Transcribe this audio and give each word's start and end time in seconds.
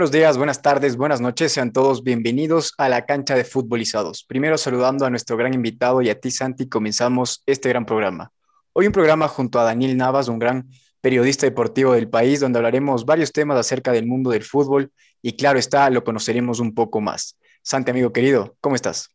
buenos 0.00 0.12
días, 0.12 0.38
buenas 0.38 0.62
tardes, 0.62 0.96
buenas 0.96 1.20
noches. 1.20 1.52
Sean 1.52 1.74
todos 1.74 2.02
bienvenidos 2.02 2.72
a 2.78 2.88
la 2.88 3.04
cancha 3.04 3.34
de 3.34 3.44
futbolizados. 3.44 4.24
Primero 4.24 4.56
saludando 4.56 5.04
a 5.04 5.10
nuestro 5.10 5.36
gran 5.36 5.52
invitado 5.52 6.00
y 6.00 6.08
a 6.08 6.18
ti, 6.18 6.30
Santi, 6.30 6.70
comenzamos 6.70 7.42
este 7.44 7.68
gran 7.68 7.84
programa. 7.84 8.32
Hoy 8.72 8.86
un 8.86 8.94
programa 8.94 9.28
junto 9.28 9.60
a 9.60 9.64
Daniel 9.64 9.98
Navas, 9.98 10.28
un 10.28 10.38
gran 10.38 10.70
periodista 11.02 11.44
deportivo 11.44 11.92
del 11.92 12.08
país, 12.08 12.40
donde 12.40 12.58
hablaremos 12.58 13.04
varios 13.04 13.30
temas 13.30 13.58
acerca 13.58 13.92
del 13.92 14.06
mundo 14.06 14.30
del 14.30 14.42
fútbol 14.42 14.90
y 15.20 15.36
claro 15.36 15.58
está, 15.58 15.90
lo 15.90 16.02
conoceremos 16.02 16.60
un 16.60 16.72
poco 16.72 17.02
más. 17.02 17.36
Santi, 17.60 17.90
amigo 17.90 18.10
querido, 18.10 18.56
¿cómo 18.62 18.76
estás? 18.76 19.10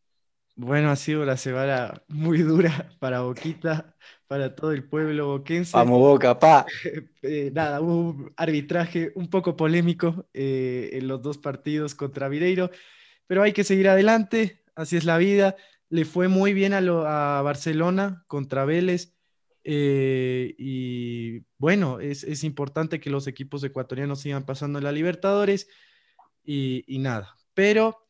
Bueno, 0.54 0.92
ha 0.92 0.96
sido 0.96 1.24
una 1.24 1.36
semana 1.36 2.00
muy 2.06 2.42
dura 2.42 2.92
para 3.00 3.22
Boquita, 3.22 3.96
para 4.26 4.54
todo 4.54 4.72
el 4.72 4.84
pueblo 4.84 5.28
boquense. 5.28 5.76
Vamos, 5.76 5.98
Boca, 5.98 6.38
pa. 6.38 6.66
Eh, 7.28 7.50
nada, 7.52 7.80
hubo 7.80 8.10
un 8.10 8.32
arbitraje 8.36 9.10
un 9.16 9.28
poco 9.28 9.56
polémico 9.56 10.28
eh, 10.32 10.90
en 10.92 11.08
los 11.08 11.22
dos 11.22 11.38
partidos 11.38 11.96
contra 11.96 12.28
Vireiro, 12.28 12.70
pero 13.26 13.42
hay 13.42 13.52
que 13.52 13.64
seguir 13.64 13.88
adelante, 13.88 14.62
así 14.76 14.96
es 14.96 15.04
la 15.04 15.18
vida. 15.18 15.56
Le 15.88 16.04
fue 16.04 16.28
muy 16.28 16.52
bien 16.52 16.72
a, 16.72 16.78
a 17.38 17.42
Barcelona 17.42 18.24
contra 18.28 18.64
Vélez. 18.64 19.16
Eh, 19.64 20.54
y 20.56 21.40
bueno, 21.58 21.98
es, 21.98 22.22
es, 22.22 22.44
importante 22.44 23.00
que 23.00 23.10
los 23.10 23.26
equipos 23.26 23.64
ecuatorianos 23.64 24.20
sigan 24.20 24.46
pasando 24.46 24.78
en 24.78 24.84
la 24.84 24.92
Libertadores 24.92 25.68
y, 26.44 26.84
y 26.86 27.00
nada. 27.00 27.34
Pero 27.54 28.05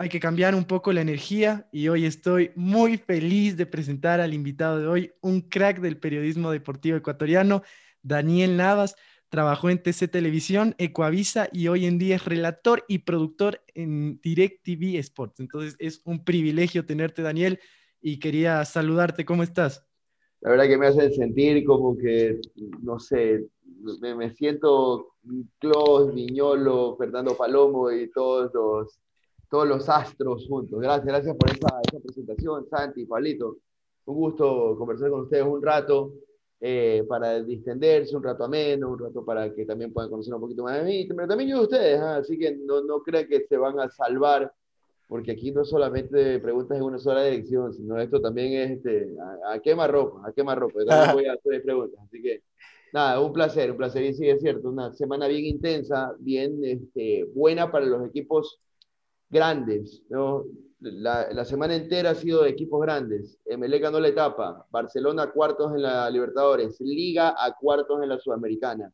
hay 0.00 0.08
que 0.08 0.20
cambiar 0.20 0.54
un 0.54 0.64
poco 0.64 0.92
la 0.92 1.00
energía 1.00 1.68
y 1.72 1.88
hoy 1.88 2.06
estoy 2.06 2.52
muy 2.54 2.98
feliz 2.98 3.56
de 3.56 3.66
presentar 3.66 4.20
al 4.20 4.32
invitado 4.32 4.78
de 4.78 4.86
hoy, 4.86 5.12
un 5.20 5.40
crack 5.40 5.80
del 5.80 5.98
periodismo 5.98 6.52
deportivo 6.52 6.96
ecuatoriano, 6.96 7.62
Daniel 8.00 8.56
Navas. 8.56 8.94
Trabajó 9.28 9.68
en 9.68 9.82
TC 9.82 10.08
Televisión, 10.08 10.76
Ecuavisa 10.78 11.48
y 11.52 11.66
hoy 11.66 11.84
en 11.84 11.98
día 11.98 12.14
es 12.14 12.24
relator 12.24 12.84
y 12.86 12.98
productor 13.00 13.60
en 13.74 14.20
DirecTV 14.22 14.98
Sports. 15.00 15.40
Entonces 15.40 15.74
es 15.80 16.00
un 16.04 16.24
privilegio 16.24 16.86
tenerte, 16.86 17.20
Daniel, 17.20 17.58
y 18.00 18.20
quería 18.20 18.64
saludarte. 18.64 19.24
¿Cómo 19.24 19.42
estás? 19.42 19.84
La 20.40 20.50
verdad 20.50 20.68
que 20.68 20.78
me 20.78 20.86
hace 20.86 21.10
sentir 21.10 21.64
como 21.64 21.98
que, 21.98 22.40
no 22.80 23.00
sé, 23.00 23.48
me, 24.00 24.14
me 24.14 24.30
siento 24.30 25.16
Clos, 25.58 26.14
Viñolo, 26.14 26.96
Fernando 26.96 27.36
Palomo 27.36 27.90
y 27.90 28.08
todos 28.12 28.52
los 28.54 29.00
todos 29.50 29.66
los 29.66 29.88
astros 29.88 30.46
juntos. 30.46 30.80
Gracias, 30.80 31.06
gracias 31.06 31.36
por 31.36 31.50
esa, 31.50 31.80
esa 31.86 32.00
presentación, 32.00 32.66
Santi, 32.68 33.06
Pablito. 33.06 33.58
Un 34.06 34.14
gusto 34.14 34.76
conversar 34.78 35.10
con 35.10 35.20
ustedes 35.22 35.44
un 35.44 35.62
rato 35.62 36.12
eh, 36.60 37.04
para 37.08 37.42
distenderse, 37.42 38.16
un 38.16 38.22
rato 38.22 38.44
ameno, 38.44 38.90
un 38.90 38.98
rato 38.98 39.24
para 39.24 39.54
que 39.54 39.64
también 39.64 39.92
puedan 39.92 40.10
conocer 40.10 40.34
un 40.34 40.40
poquito 40.40 40.64
más 40.64 40.78
de 40.78 40.84
mí, 40.84 41.06
pero 41.06 41.28
también 41.28 41.50
yo 41.50 41.58
de 41.58 41.62
ustedes, 41.62 42.00
¿ah? 42.00 42.16
así 42.16 42.38
que 42.38 42.56
no, 42.56 42.82
no 42.82 43.00
crean 43.02 43.28
que 43.28 43.46
se 43.46 43.56
van 43.56 43.78
a 43.78 43.88
salvar, 43.90 44.52
porque 45.06 45.32
aquí 45.32 45.52
no 45.52 45.64
solamente 45.64 46.38
preguntas 46.40 46.76
en 46.76 46.84
una 46.84 46.98
sola 46.98 47.22
dirección, 47.22 47.72
sino 47.72 47.98
esto 47.98 48.20
también 48.20 48.52
es 48.54 48.70
este, 48.78 49.14
a, 49.46 49.54
a 49.54 49.60
quema 49.60 49.86
ropa, 49.86 50.28
a 50.28 50.32
quema 50.32 50.54
ropa. 50.54 50.80
Yo 50.80 50.86
también 50.86 51.14
voy 51.14 51.26
a 51.26 51.34
hacer 51.34 51.62
preguntas, 51.62 52.00
así 52.04 52.20
que 52.20 52.42
nada, 52.92 53.20
un 53.20 53.32
placer, 53.32 53.70
un 53.70 53.76
placer. 53.76 54.02
Y 54.02 54.14
sí, 54.14 54.28
es 54.28 54.40
cierto, 54.40 54.68
una 54.68 54.92
semana 54.92 55.28
bien 55.28 55.44
intensa, 55.44 56.14
bien 56.18 56.58
este, 56.64 57.24
buena 57.34 57.70
para 57.70 57.86
los 57.86 58.06
equipos 58.06 58.60
grandes, 59.30 60.02
¿no? 60.08 60.44
La, 60.80 61.28
la, 61.32 61.44
semana 61.44 61.74
entera 61.74 62.10
ha 62.10 62.14
sido 62.14 62.44
de 62.44 62.50
equipos 62.50 62.80
grandes. 62.80 63.38
MLE 63.46 63.78
ganó 63.80 63.98
la 63.98 64.08
etapa, 64.08 64.64
Barcelona 64.70 65.32
cuartos 65.32 65.74
en 65.74 65.82
la 65.82 66.08
Libertadores, 66.08 66.80
Liga 66.80 67.34
a 67.36 67.56
cuartos 67.56 68.00
en 68.02 68.08
la 68.08 68.18
Sudamericana. 68.18 68.92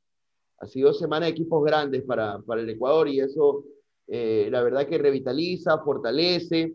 Ha 0.58 0.66
sido 0.66 0.94
semana 0.94 1.26
de 1.26 1.32
equipos 1.32 1.62
grandes 1.62 2.02
para, 2.04 2.40
para 2.40 2.62
el 2.62 2.70
Ecuador 2.70 3.08
y 3.08 3.20
eso, 3.20 3.64
eh, 4.06 4.48
la 4.50 4.62
verdad 4.62 4.86
que 4.86 4.96
revitaliza, 4.96 5.78
fortalece, 5.80 6.74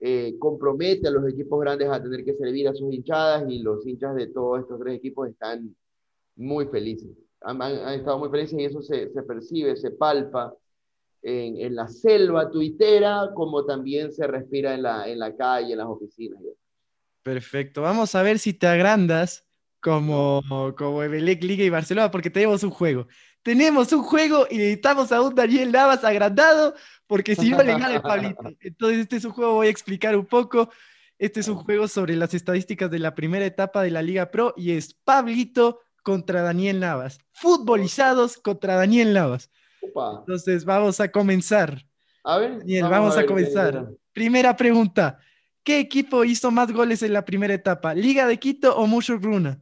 eh, 0.00 0.36
compromete 0.38 1.08
a 1.08 1.10
los 1.10 1.28
equipos 1.28 1.60
grandes 1.60 1.88
a 1.90 2.02
tener 2.02 2.24
que 2.24 2.34
servir 2.34 2.68
a 2.68 2.74
sus 2.74 2.92
hinchadas 2.92 3.44
y 3.50 3.58
los 3.58 3.86
hinchas 3.86 4.14
de 4.14 4.28
todos 4.28 4.60
estos 4.60 4.80
tres 4.80 4.96
equipos 4.96 5.28
están 5.28 5.76
muy 6.36 6.66
felices. 6.68 7.10
Han 7.42 7.60
estado 7.94 8.18
muy 8.18 8.30
felices 8.30 8.58
y 8.58 8.64
eso 8.64 8.80
se, 8.80 9.12
se 9.12 9.22
percibe, 9.24 9.76
se 9.76 9.90
palpa 9.90 10.54
en, 11.22 11.60
en, 11.60 11.74
la 11.74 11.88
selva 11.88 12.50
tuitera, 12.50 13.30
como 13.34 13.64
también 13.64 14.12
se 14.12 14.26
respira 14.26 14.74
en 14.74 14.82
la, 14.82 15.08
en 15.08 15.18
la 15.18 15.36
calle, 15.36 15.72
en 15.72 15.78
las 15.78 15.88
oficinas. 15.88 16.40
Perfecto. 17.22 17.82
Vamos 17.82 18.14
a 18.14 18.22
ver 18.22 18.38
si 18.38 18.54
te 18.54 18.66
agrandas 18.66 19.46
como, 19.80 20.42
como 20.76 21.02
Emelec, 21.02 21.42
Liga 21.42 21.64
y 21.64 21.70
Barcelona, 21.70 22.10
porque 22.10 22.30
tenemos 22.30 22.62
un 22.62 22.70
juego. 22.70 23.06
Tenemos 23.42 23.92
un 23.92 24.02
juego 24.02 24.46
y 24.50 24.58
necesitamos 24.58 25.12
a 25.12 25.22
un 25.22 25.34
Daniel 25.34 25.72
Navas 25.72 26.04
agrandado, 26.04 26.74
porque 27.06 27.34
si 27.34 27.50
no 27.50 27.62
le 27.62 27.72
gana 27.72 27.94
el 27.94 28.02
Pablito. 28.02 28.42
Entonces, 28.60 29.00
este 29.00 29.16
es 29.16 29.24
un 29.24 29.32
juego, 29.32 29.54
voy 29.54 29.68
a 29.68 29.70
explicar 29.70 30.16
un 30.16 30.26
poco. 30.26 30.70
Este 31.18 31.40
es 31.40 31.48
un 31.48 31.56
juego 31.56 31.88
sobre 31.88 32.14
las 32.16 32.32
estadísticas 32.34 32.90
de 32.90 32.98
la 32.98 33.14
primera 33.14 33.44
etapa 33.44 33.82
de 33.82 33.90
la 33.90 34.02
Liga 34.02 34.30
Pro 34.30 34.54
y 34.56 34.72
es 34.72 34.94
Pablito 34.94 35.80
contra 36.02 36.42
Daniel 36.42 36.80
Navas. 36.80 37.18
Futbolizados 37.32 38.38
contra 38.38 38.76
Daniel 38.76 39.12
Navas. 39.12 39.50
Opa. 39.82 40.18
Entonces 40.20 40.64
vamos 40.64 41.00
a 41.00 41.10
comenzar. 41.10 41.84
A 42.24 42.38
ver, 42.38 42.58
Daniel, 42.58 42.82
vamos, 42.82 42.98
vamos 42.98 43.14
a, 43.14 43.18
ver, 43.18 43.26
comenzar. 43.26 43.88
Primera 44.12 44.56
pregunta. 44.56 45.18
¿Qué 45.62 45.80
equipo 45.80 46.24
hizo 46.24 46.50
más 46.50 46.72
goles 46.72 47.02
en 47.02 47.12
la 47.12 47.24
primera 47.24 47.54
etapa? 47.54 47.94
¿Liga 47.94 48.26
de 48.26 48.38
Quito 48.38 48.76
o 48.76 48.86
Mushugruna? 48.86 49.60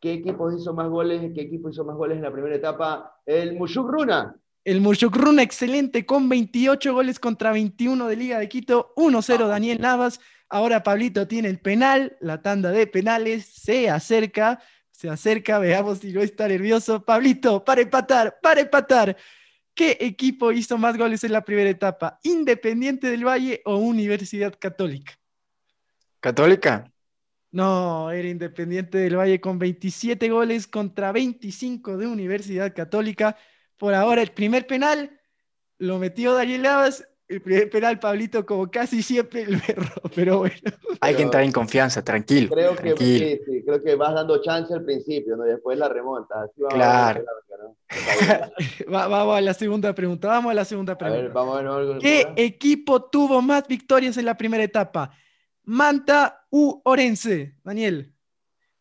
¿Qué 0.00 0.14
equipo 0.14 0.50
hizo 0.50 0.74
más 0.74 0.88
goles? 0.88 1.32
¿Qué 1.34 1.42
equipo 1.42 1.68
hizo 1.68 1.84
más 1.84 1.96
goles 1.96 2.16
en 2.16 2.22
la 2.22 2.32
primera 2.32 2.56
etapa? 2.56 3.20
El 3.24 3.56
Mushugruna. 3.56 4.36
El 4.64 4.80
Mushugruna, 4.80 5.42
excelente, 5.42 6.06
con 6.06 6.28
28 6.28 6.92
goles 6.92 7.18
contra 7.20 7.52
21 7.52 8.08
de 8.08 8.16
Liga 8.16 8.38
de 8.38 8.48
Quito. 8.48 8.92
1-0 8.96 9.46
Daniel 9.46 9.80
Navas. 9.80 10.20
Ahora 10.48 10.82
Pablito 10.82 11.26
tiene 11.26 11.48
el 11.48 11.60
penal, 11.60 12.16
la 12.20 12.42
tanda 12.42 12.70
de 12.72 12.86
penales, 12.86 13.46
se 13.46 13.88
acerca 13.88 14.60
se 14.92 15.08
acerca, 15.08 15.58
veamos 15.58 15.98
si 15.98 16.12
no 16.12 16.22
está 16.22 16.46
nervioso. 16.46 17.04
Pablito, 17.04 17.64
para 17.64 17.80
empatar, 17.80 18.38
para 18.40 18.60
empatar. 18.60 19.16
¿Qué 19.74 19.96
equipo 20.00 20.52
hizo 20.52 20.78
más 20.78 20.96
goles 20.96 21.24
en 21.24 21.32
la 21.32 21.44
primera 21.44 21.70
etapa? 21.70 22.20
¿Independiente 22.22 23.10
del 23.10 23.26
Valle 23.26 23.62
o 23.64 23.76
Universidad 23.76 24.54
Católica? 24.58 25.18
¿Católica? 26.20 26.92
No, 27.50 28.10
era 28.10 28.28
Independiente 28.28 28.98
del 28.98 29.16
Valle 29.16 29.40
con 29.40 29.58
27 29.58 30.28
goles 30.28 30.66
contra 30.68 31.10
25 31.10 31.96
de 31.96 32.06
Universidad 32.06 32.74
Católica. 32.74 33.36
Por 33.78 33.94
ahora 33.94 34.22
el 34.22 34.32
primer 34.32 34.66
penal 34.66 35.18
lo 35.78 35.98
metió 35.98 36.34
Daniel 36.34 36.62
Lavas 36.62 37.08
el 37.32 37.40
primer 37.40 37.70
penal, 37.70 37.98
Pablito, 37.98 38.44
como 38.44 38.70
casi 38.70 39.02
siempre 39.02 39.42
el 39.42 39.56
berro, 39.56 39.90
pero 40.14 40.38
bueno. 40.38 40.54
Hay 41.00 41.14
que 41.14 41.22
entrar 41.22 41.42
en 41.42 41.52
confianza, 41.52 42.04
tranquilo. 42.04 42.50
Creo, 42.50 42.74
tranquilo. 42.74 43.24
Que, 43.24 43.40
sí, 43.44 43.52
sí, 43.52 43.62
creo 43.64 43.82
que 43.82 43.94
vas 43.94 44.14
dando 44.14 44.40
chance 44.42 44.72
al 44.74 44.84
principio, 44.84 45.36
¿no? 45.36 45.44
después 45.44 45.78
la 45.78 45.88
remonta. 45.88 46.42
Así 46.42 46.62
claro. 46.68 47.24
A 47.24 47.62
¿no? 47.62 47.76
vamos 49.08 49.36
a 49.36 49.40
la 49.40 49.54
segunda 49.54 49.94
pregunta, 49.94 50.28
vamos 50.28 50.50
a 50.50 50.54
la 50.54 50.64
segunda 50.64 50.96
pregunta. 50.96 51.20
A 51.20 51.22
ver, 51.22 51.32
vamos 51.32 51.58
a 51.58 51.76
ver, 51.78 51.98
¿Qué 51.98 52.32
equipo 52.36 53.04
tuvo 53.04 53.40
más 53.40 53.66
victorias 53.66 54.16
en 54.16 54.26
la 54.26 54.36
primera 54.36 54.62
etapa? 54.62 55.12
¿Manta 55.64 56.46
u 56.50 56.80
Orense? 56.84 57.54
Daniel. 57.64 58.12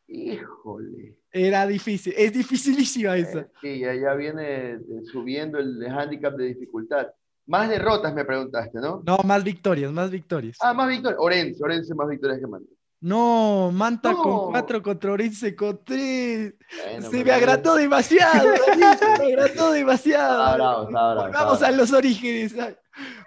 Híjole. 0.07 1.17
Era 1.33 1.65
difícil, 1.65 2.13
es 2.17 2.33
dificilísima 2.33 3.15
esa. 3.15 3.39
Eh, 3.39 3.47
sí, 3.61 3.79
ya, 3.79 3.95
ya 3.95 4.13
viene 4.15 4.79
subiendo 5.09 5.59
el 5.59 5.85
handicap 5.87 6.35
de 6.35 6.47
dificultad. 6.47 7.07
Más 7.47 7.69
derrotas 7.69 8.13
me 8.13 8.23
preguntaste, 8.23 8.79
¿no? 8.79 9.01
No, 9.05 9.17
más 9.25 9.43
victorias, 9.43 9.91
más 9.91 10.09
victorias. 10.09 10.57
Ah, 10.61 10.73
más 10.73 10.87
victorias. 10.87 11.19
Orense, 11.19 11.63
Orense 11.63 11.95
más 11.95 12.07
victorias 12.07 12.39
que 12.39 12.47
Manta. 12.47 12.69
No, 13.01 13.71
Manta 13.73 14.11
no. 14.11 14.21
con 14.21 14.51
cuatro 14.51 14.81
contra 14.81 15.11
Orense 15.11 15.55
con 15.55 15.83
tres. 15.83 16.53
Bueno, 16.85 17.09
Se 17.09 17.23
me 17.25 17.31
agrató 17.31 17.75
demasiado, 17.75 18.47
me 19.19 19.33
agrató 19.33 19.71
demasiado. 19.71 20.43
Está 20.43 20.55
bravo, 20.55 20.83
está 20.83 21.13
bravo, 21.13 21.33
Vamos 21.33 21.53
está 21.55 21.67
a 21.67 21.71
los 21.71 21.91
orígenes. 21.91 22.53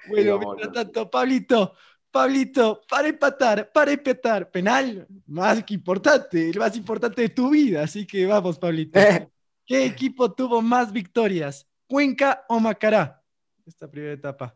Bueno, 0.09 0.39
Sí, 0.39 0.47
mientras 0.47 0.73
tanto, 0.73 1.11
Pablito, 1.11 1.75
Pablito, 2.11 2.83
para 2.89 3.09
empatar, 3.09 3.73
para 3.73 3.91
empatar. 3.91 4.49
Penal, 4.51 5.09
más 5.27 5.65
que 5.65 5.75
importante, 5.75 6.51
el 6.51 6.59
más 6.59 6.77
importante 6.77 7.23
de 7.23 7.29
tu 7.31 7.51
vida. 7.51 7.83
Así 7.83 8.07
que 8.07 8.25
vamos, 8.27 8.59
Pablito. 8.59 9.01
Eh. 9.01 9.29
¿Qué 9.67 9.85
equipo 9.87 10.31
tuvo 10.33 10.63
más 10.63 10.93
victorias? 10.93 11.67
¿Cuenca 11.89 12.45
o 12.49 12.61
Macará? 12.61 13.24
Esta 13.67 13.91
primera 13.91 14.13
etapa? 14.13 14.55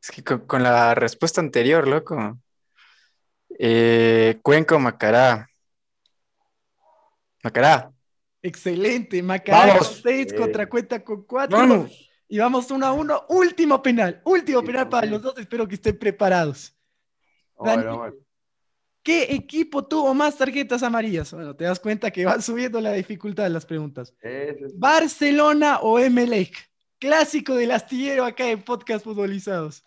Es 0.00 0.10
que 0.10 0.22
con, 0.24 0.46
con 0.46 0.62
la 0.62 0.94
respuesta 0.94 1.40
anterior, 1.40 1.86
loco. 1.86 2.38
Eh, 3.58 4.38
Cuenca 4.42 4.74
o 4.76 4.78
Macará. 4.78 5.48
Macará. 7.42 7.92
Excelente, 8.42 9.22
Macará 9.22 9.74
Vamos. 9.74 9.88
con 9.88 10.02
6 10.02 10.32
Eh. 10.32 10.36
contra 10.36 10.68
Cuenca 10.68 11.02
con 11.04 11.22
4. 11.24 11.56
Vamos. 11.56 12.08
Y 12.28 12.38
vamos 12.38 12.70
1 12.70 12.86
a 12.86 12.92
1. 12.92 13.26
Último 13.28 13.82
penal, 13.82 14.20
último 14.24 14.60
Sí, 14.60 14.66
penal 14.66 14.88
para 14.88 15.06
los 15.06 15.22
dos. 15.22 15.38
Espero 15.38 15.68
que 15.68 15.74
estén 15.76 15.98
preparados. 15.98 16.76
Bueno. 17.56 18.12
¿Qué 19.04 19.24
equipo 19.34 19.84
tuvo 19.84 20.14
más 20.14 20.36
tarjetas 20.38 20.82
amarillas? 20.84 21.32
Bueno, 21.32 21.56
te 21.56 21.64
das 21.64 21.80
cuenta 21.80 22.10
que 22.12 22.24
van 22.24 22.40
subiendo 22.40 22.80
la 22.80 22.92
dificultad 22.92 23.42
de 23.44 23.50
las 23.50 23.66
preguntas. 23.66 24.14
Es- 24.20 24.78
¿Barcelona 24.78 25.80
o 25.80 25.98
Emelec? 25.98 26.56
Clásico 27.02 27.56
del 27.56 27.72
astillero 27.72 28.24
acá 28.24 28.48
en 28.48 28.62
Podcast 28.62 29.04
Futbolizados. 29.04 29.84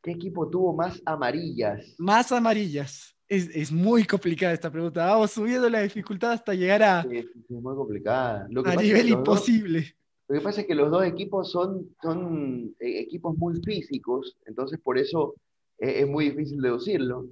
¿Qué 0.00 0.12
equipo 0.12 0.48
tuvo 0.48 0.72
más 0.72 1.02
amarillas? 1.04 1.96
Más 1.98 2.30
amarillas. 2.30 3.16
Es, 3.26 3.48
es, 3.52 3.72
muy 3.72 4.04
complicada 4.04 4.52
esta 4.52 4.70
pregunta. 4.70 5.04
Vamos 5.04 5.32
subiendo 5.32 5.68
la 5.68 5.80
dificultad 5.80 6.30
hasta 6.30 6.54
llegar 6.54 6.80
a. 6.84 7.02
Sí, 7.02 7.16
es 7.16 7.50
muy 7.50 7.74
complicada. 7.74 8.46
a 8.66 8.76
nivel 8.76 9.08
imposible. 9.08 9.80
Dos, 9.80 9.94
lo 10.28 10.34
que 10.36 10.40
pasa 10.42 10.60
es 10.60 10.68
que 10.68 10.76
los 10.76 10.92
dos 10.92 11.04
equipos 11.04 11.50
son, 11.50 11.90
son 12.00 12.76
eh, 12.78 13.00
equipos 13.00 13.36
muy 13.36 13.60
físicos, 13.60 14.36
entonces 14.46 14.78
por 14.78 14.98
eso 14.98 15.34
es, 15.76 16.02
es 16.02 16.08
muy 16.08 16.30
difícil 16.30 16.60
deducirlo. 16.60 17.26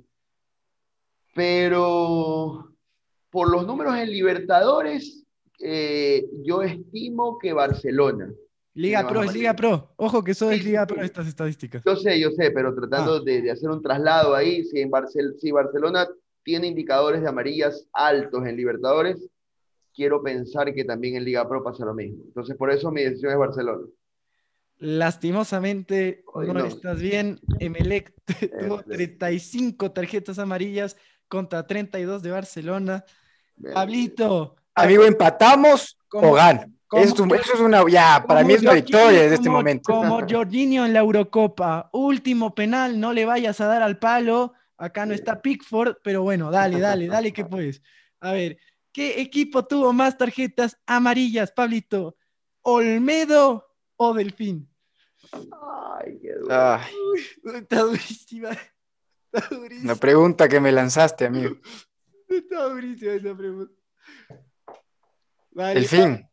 Pero 1.33 2.75
por 3.31 3.53
los 3.53 3.65
números 3.69 3.97
en 3.99 4.11
Libertadores, 4.11 5.25
eh, 5.61 6.27
yo 6.43 6.63
estimo 6.63 7.39
que 7.39 7.53
Barcelona. 7.53 8.35
Liga 8.75 9.07
Pro, 9.07 9.23
es 9.23 9.33
Liga 9.33 9.55
Pro. 9.55 9.93
Ojo 9.97 10.25
que 10.25 10.33
eso 10.33 10.51
es 10.51 10.65
Liga 10.65 10.87
Pro 10.87 11.01
estas 11.03 11.29
estadísticas. 11.29 11.83
Yo 11.85 11.97
sé, 11.97 12.19
yo 12.19 12.31
sé, 12.33 12.51
pero 12.51 12.75
tratando 12.75 13.15
ah. 13.15 13.21
de, 13.25 13.43
de, 13.43 13.51
hacer 13.51 13.71
un 13.71 13.81
traslado 13.81 14.35
ahí, 14.35 14.65
si, 14.65 14.81
en 14.81 14.91
Barcel 14.91 15.37
si 15.41 15.53
Barcelona 15.53 16.09
tiene 16.43 16.67
indicadores 16.67 17.23
de 17.23 17.29
amarillas 17.29 17.87
altos 17.93 18.45
en 18.47 18.57
Libertadores, 18.57 19.31
quiero 19.95 20.23
pensar 20.23 20.75
que 20.75 20.85
también 20.85 21.17
en 21.17 21.25
Liga 21.25 21.49
Pro 21.49 21.63
pasa 21.63 21.85
lo 21.85 21.95
mismo. 21.95 22.25
Entonces, 22.27 22.57
por 22.57 22.71
eso 22.71 22.91
mi 22.91 23.03
decisión 23.03 23.33
es 23.33 23.39
Barcelona. 23.39 23.87
Lastimosamente, 24.79 26.25
no, 26.35 26.53
no, 26.53 26.65
estás 26.65 27.01
bien. 27.01 27.41
Emelec 27.61 28.13
tuvo 28.61 28.83
35 28.83 29.93
tarjetas 29.93 30.39
amarillas 30.39 30.97
contra 31.29 31.67
32 31.67 32.23
de 32.23 32.31
Barcelona. 32.31 33.05
Pablito. 33.73 34.57
Amigo, 34.75 35.05
empatamos 35.05 35.97
o 36.15 36.33
gan. 36.33 36.75
Eso, 36.93 37.25
eso, 37.25 37.55
es 37.55 37.61
una, 37.61 37.83
ya, 37.89 38.25
para 38.27 38.45
mí 38.45 38.53
es 38.53 38.63
una 38.63 38.75
victoria 38.75 39.23
desde 39.23 39.35
este 39.37 39.51
momento. 39.51 39.93
Como 39.93 40.21
Jorginho 40.29 40.87
en 40.87 40.93
la 40.93 41.01
Eurocopa, 41.01 41.91
último 41.93 42.55
penal, 42.55 43.01
no 43.01 43.13
le 43.13 43.25
vayas 43.25 43.61
a 43.61 43.67
dar 43.67 43.83
al 43.83 43.99
palo. 43.99 44.53
Acá 44.77 45.05
no 45.07 45.15
está 45.15 45.41
Pickford, 45.41 45.97
pero 46.03 46.23
bueno, 46.23 46.51
dale, 46.51 46.79
dale, 46.79 47.09
dale 47.09 47.33
que 47.33 47.45
puedes. 47.45 47.83
A 48.21 48.33
ver, 48.33 48.59
¿qué 48.93 49.21
equipo 49.21 49.65
tuvo 49.65 49.93
más 49.93 50.17
tarjetas 50.17 50.79
amarillas, 50.87 51.51
Pablito? 51.51 52.17
¿Olmedo 52.63 53.67
o 53.97 54.15
Delfín? 54.15 54.69
Ay, 55.33 56.19
qué 56.21 56.35
duro. 56.35 56.79
está 57.59 57.81
durísima. 57.81 58.51
Está 59.33 59.55
durísima. 59.55 59.93
Una 59.93 59.97
pregunta 59.97 60.49
que 60.49 60.61
me 60.61 60.71
lanzaste, 60.71 61.27
amigo. 61.27 61.57
Está 62.29 62.69
durísima 62.69 63.13
esa 63.13 63.37
pregunta. 63.37 63.75
Vale, 65.55 65.81
Delfín. 65.81 66.29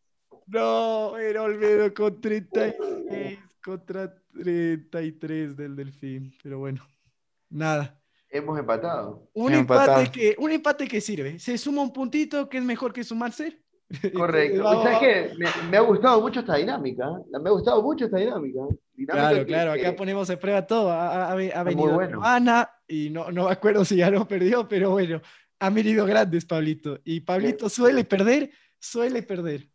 No, 0.47 1.17
era 1.17 1.43
Olmedo 1.43 1.93
con 1.93 2.19
36 2.19 3.39
contra 3.63 4.13
33 4.33 5.55
del 5.55 5.75
Delfín. 5.75 6.33
Pero 6.43 6.59
bueno, 6.59 6.85
nada. 7.49 7.97
Hemos 8.29 8.57
empatado. 8.57 9.29
Un, 9.33 9.53
empate, 9.53 10.11
Que, 10.11 10.35
un 10.39 10.51
empate 10.51 10.87
que 10.87 11.01
sirve. 11.01 11.37
Se 11.39 11.57
suma 11.57 11.81
un 11.81 11.93
puntito 11.93 12.49
que 12.49 12.57
es 12.57 12.63
mejor 12.63 12.93
que 12.93 13.03
sumarse. 13.03 13.61
Correcto. 14.13 14.65
o 14.65 14.83
sea, 14.83 14.99
que 14.99 15.33
me, 15.37 15.47
me, 15.69 15.77
ha 15.77 15.81
gustado 15.81 16.21
mucho 16.21 16.39
esta 16.39 16.55
dinámica. 16.55 17.05
Me 17.29 17.49
ha 17.49 17.51
gustado 17.51 17.81
mucho 17.81 18.05
esta 18.05 18.17
dinámica. 18.17 18.61
dinámica 18.93 19.13
claro, 19.13 19.37
que, 19.37 19.45
claro. 19.45 19.71
Acá 19.73 19.91
que... 19.91 19.93
ponemos 19.93 20.29
en 20.29 20.39
prueba 20.39 20.65
todo. 20.65 20.89
Ha, 20.89 21.25
ha, 21.25 21.31
ha 21.31 21.63
venido 21.63 21.93
bueno. 21.93 22.21
Ana 22.23 22.69
y 22.87 23.09
no, 23.09 23.31
no 23.31 23.45
me 23.45 23.51
acuerdo 23.51 23.83
si 23.83 23.97
ya 23.97 24.09
lo 24.09 24.25
perdió, 24.27 24.67
pero 24.67 24.91
bueno, 24.91 25.21
han 25.59 25.73
venido 25.73 26.05
grandes, 26.05 26.45
Pablito. 26.45 26.99
Y 27.03 27.19
Pablito 27.19 27.69
suele 27.69 28.03
perder, 28.03 28.49
suele 28.81 29.23
perder. 29.23 29.69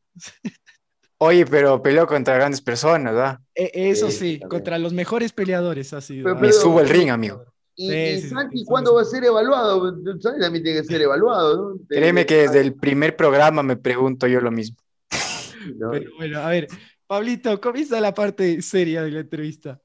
Oye, 1.18 1.46
pero 1.46 1.82
peleó 1.82 2.06
contra 2.06 2.34
grandes 2.34 2.60
personas, 2.60 3.14
¿verdad? 3.14 3.38
E 3.54 3.90
eso 3.90 4.10
sí, 4.10 4.36
sí 4.36 4.40
contra 4.40 4.78
los 4.78 4.92
mejores 4.92 5.32
peleadores 5.32 5.94
ha 5.94 6.02
sido. 6.02 6.24
Pero, 6.24 6.36
pero, 6.36 6.46
Me 6.46 6.52
subo 6.52 6.80
el 6.80 6.88
ring, 6.88 7.08
amigo. 7.08 7.42
Y, 7.74 7.90
sí, 7.90 7.96
y 7.96 8.20
sí, 8.20 8.28
Santi, 8.28 8.64
¿cuándo 8.64 8.94
va 8.94 9.02
a 9.02 9.04
ser 9.04 9.24
evaluado? 9.24 9.94
Santi 10.20 10.40
también 10.40 10.64
tiene 10.64 10.80
que 10.80 10.86
ser 10.86 11.00
evaluado, 11.00 11.74
¿no? 11.74 11.80
Créeme 11.88 12.26
que 12.26 12.42
desde 12.42 12.60
el 12.60 12.74
primer 12.74 13.16
programa 13.16 13.62
me 13.62 13.76
pregunto 13.76 14.26
yo 14.26 14.40
lo 14.40 14.50
mismo. 14.50 14.76
No. 15.74 15.90
Pero 15.90 16.12
bueno, 16.16 16.38
a 16.38 16.48
ver, 16.50 16.68
Pablito, 17.08 17.60
comienza 17.60 18.00
la 18.00 18.14
parte 18.14 18.62
seria 18.62 19.02
de 19.02 19.10
la 19.10 19.20
entrevista. 19.20 19.80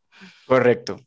Correcto. 0.45 0.99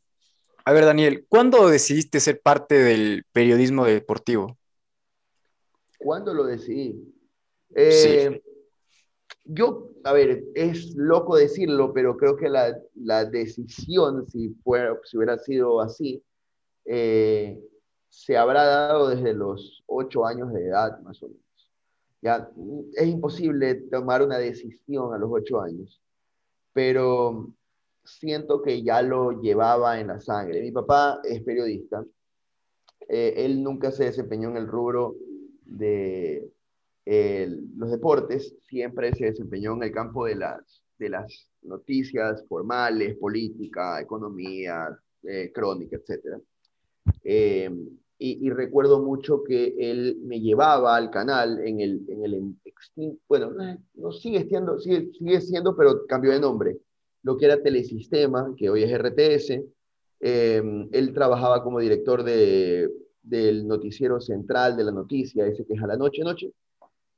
A 0.65 0.73
ver, 0.73 0.83
Daniel, 0.83 1.25
¿cuándo 1.29 1.69
decidiste 1.69 2.19
ser 2.19 2.41
parte 2.41 2.75
del 2.75 3.23
periodismo 3.31 3.85
deportivo? 3.85 4.57
¿Cuándo 5.97 6.33
lo 6.33 6.43
decidí? 6.43 7.14
Eh, 7.75 8.41
yo, 9.43 9.91
a 10.03 10.13
ver, 10.13 10.43
es 10.55 10.95
loco 10.95 11.35
decirlo, 11.35 11.93
pero 11.93 12.17
creo 12.17 12.35
que 12.35 12.49
la, 12.49 12.75
la 12.95 13.25
decisión, 13.25 14.27
si, 14.27 14.49
fuera, 14.63 14.97
si 15.03 15.17
hubiera 15.17 15.37
sido 15.37 15.81
así, 15.81 16.23
eh, 16.85 17.61
se 18.09 18.37
habrá 18.37 18.63
dado 18.63 19.09
desde 19.09 19.33
los 19.33 19.83
ocho 19.87 20.25
años 20.25 20.53
de 20.53 20.67
edad, 20.67 20.99
más 21.01 21.21
o 21.21 21.27
menos. 21.27 21.43
Ya, 22.21 22.49
es 22.95 23.07
imposible 23.07 23.75
tomar 23.91 24.23
una 24.23 24.39
decisión 24.39 25.13
a 25.13 25.17
los 25.17 25.29
ocho 25.31 25.61
años, 25.61 26.01
pero 26.73 27.49
siento 28.03 28.61
que 28.61 28.81
ya 28.81 29.01
lo 29.01 29.41
llevaba 29.41 29.99
en 29.99 30.07
la 30.07 30.19
sangre. 30.19 30.61
Mi 30.61 30.71
papá 30.71 31.19
es 31.23 31.43
periodista, 31.43 32.03
eh, 33.07 33.33
él 33.37 33.61
nunca 33.61 33.91
se 33.91 34.05
desempeñó 34.05 34.49
en 34.49 34.57
el 34.57 34.67
rubro 34.67 35.15
de 35.65 36.49
eh, 37.05 37.47
los 37.77 37.91
deportes, 37.91 38.55
siempre 38.67 39.13
se 39.13 39.25
desempeñó 39.25 39.73
en 39.75 39.83
el 39.83 39.91
campo 39.91 40.25
de 40.25 40.35
las, 40.35 40.83
de 40.97 41.09
las 41.09 41.49
noticias 41.61 42.43
formales, 42.47 43.15
política, 43.17 44.01
economía, 44.01 44.87
eh, 45.23 45.51
crónica, 45.53 45.97
etc. 45.97 46.41
Eh, 47.23 47.69
y, 48.17 48.47
y, 48.47 48.49
recuerdo 48.49 49.03
mucho 49.03 49.43
que 49.43 49.75
él 49.77 50.19
me 50.23 50.39
llevaba 50.39 50.95
al 50.95 51.11
canal 51.11 51.59
en 51.59 51.81
el, 51.81 52.05
en 52.07 52.23
el 52.23 52.55
bueno, 53.27 53.51
no 53.95 54.11
sigue 54.11 54.45
siendo, 54.47 54.79
sigue, 54.79 55.11
sigue 55.11 55.41
siendo, 55.41 55.75
pero 55.75 56.05
cambió 56.07 56.31
de 56.31 56.39
nombre, 56.39 56.77
lo 57.23 57.37
que 57.37 57.45
era 57.45 57.61
Telesistema, 57.61 58.53
que 58.57 58.69
hoy 58.69 58.83
es 58.83 58.97
RTS. 58.97 59.61
él 60.21 61.11
trabajaba 61.13 61.61
como 61.61 61.79
director 61.79 62.23
de, 62.23 62.89
del 63.21 63.67
noticiero 63.67 64.21
central 64.21 64.77
de 64.77 64.85
la 64.85 64.91
noticia, 64.91 65.45
ese 65.45 65.65
que 65.65 65.73
es 65.73 65.83
a 65.83 65.87
la 65.87 65.97
noche, 65.97 66.23
noche. 66.23 66.51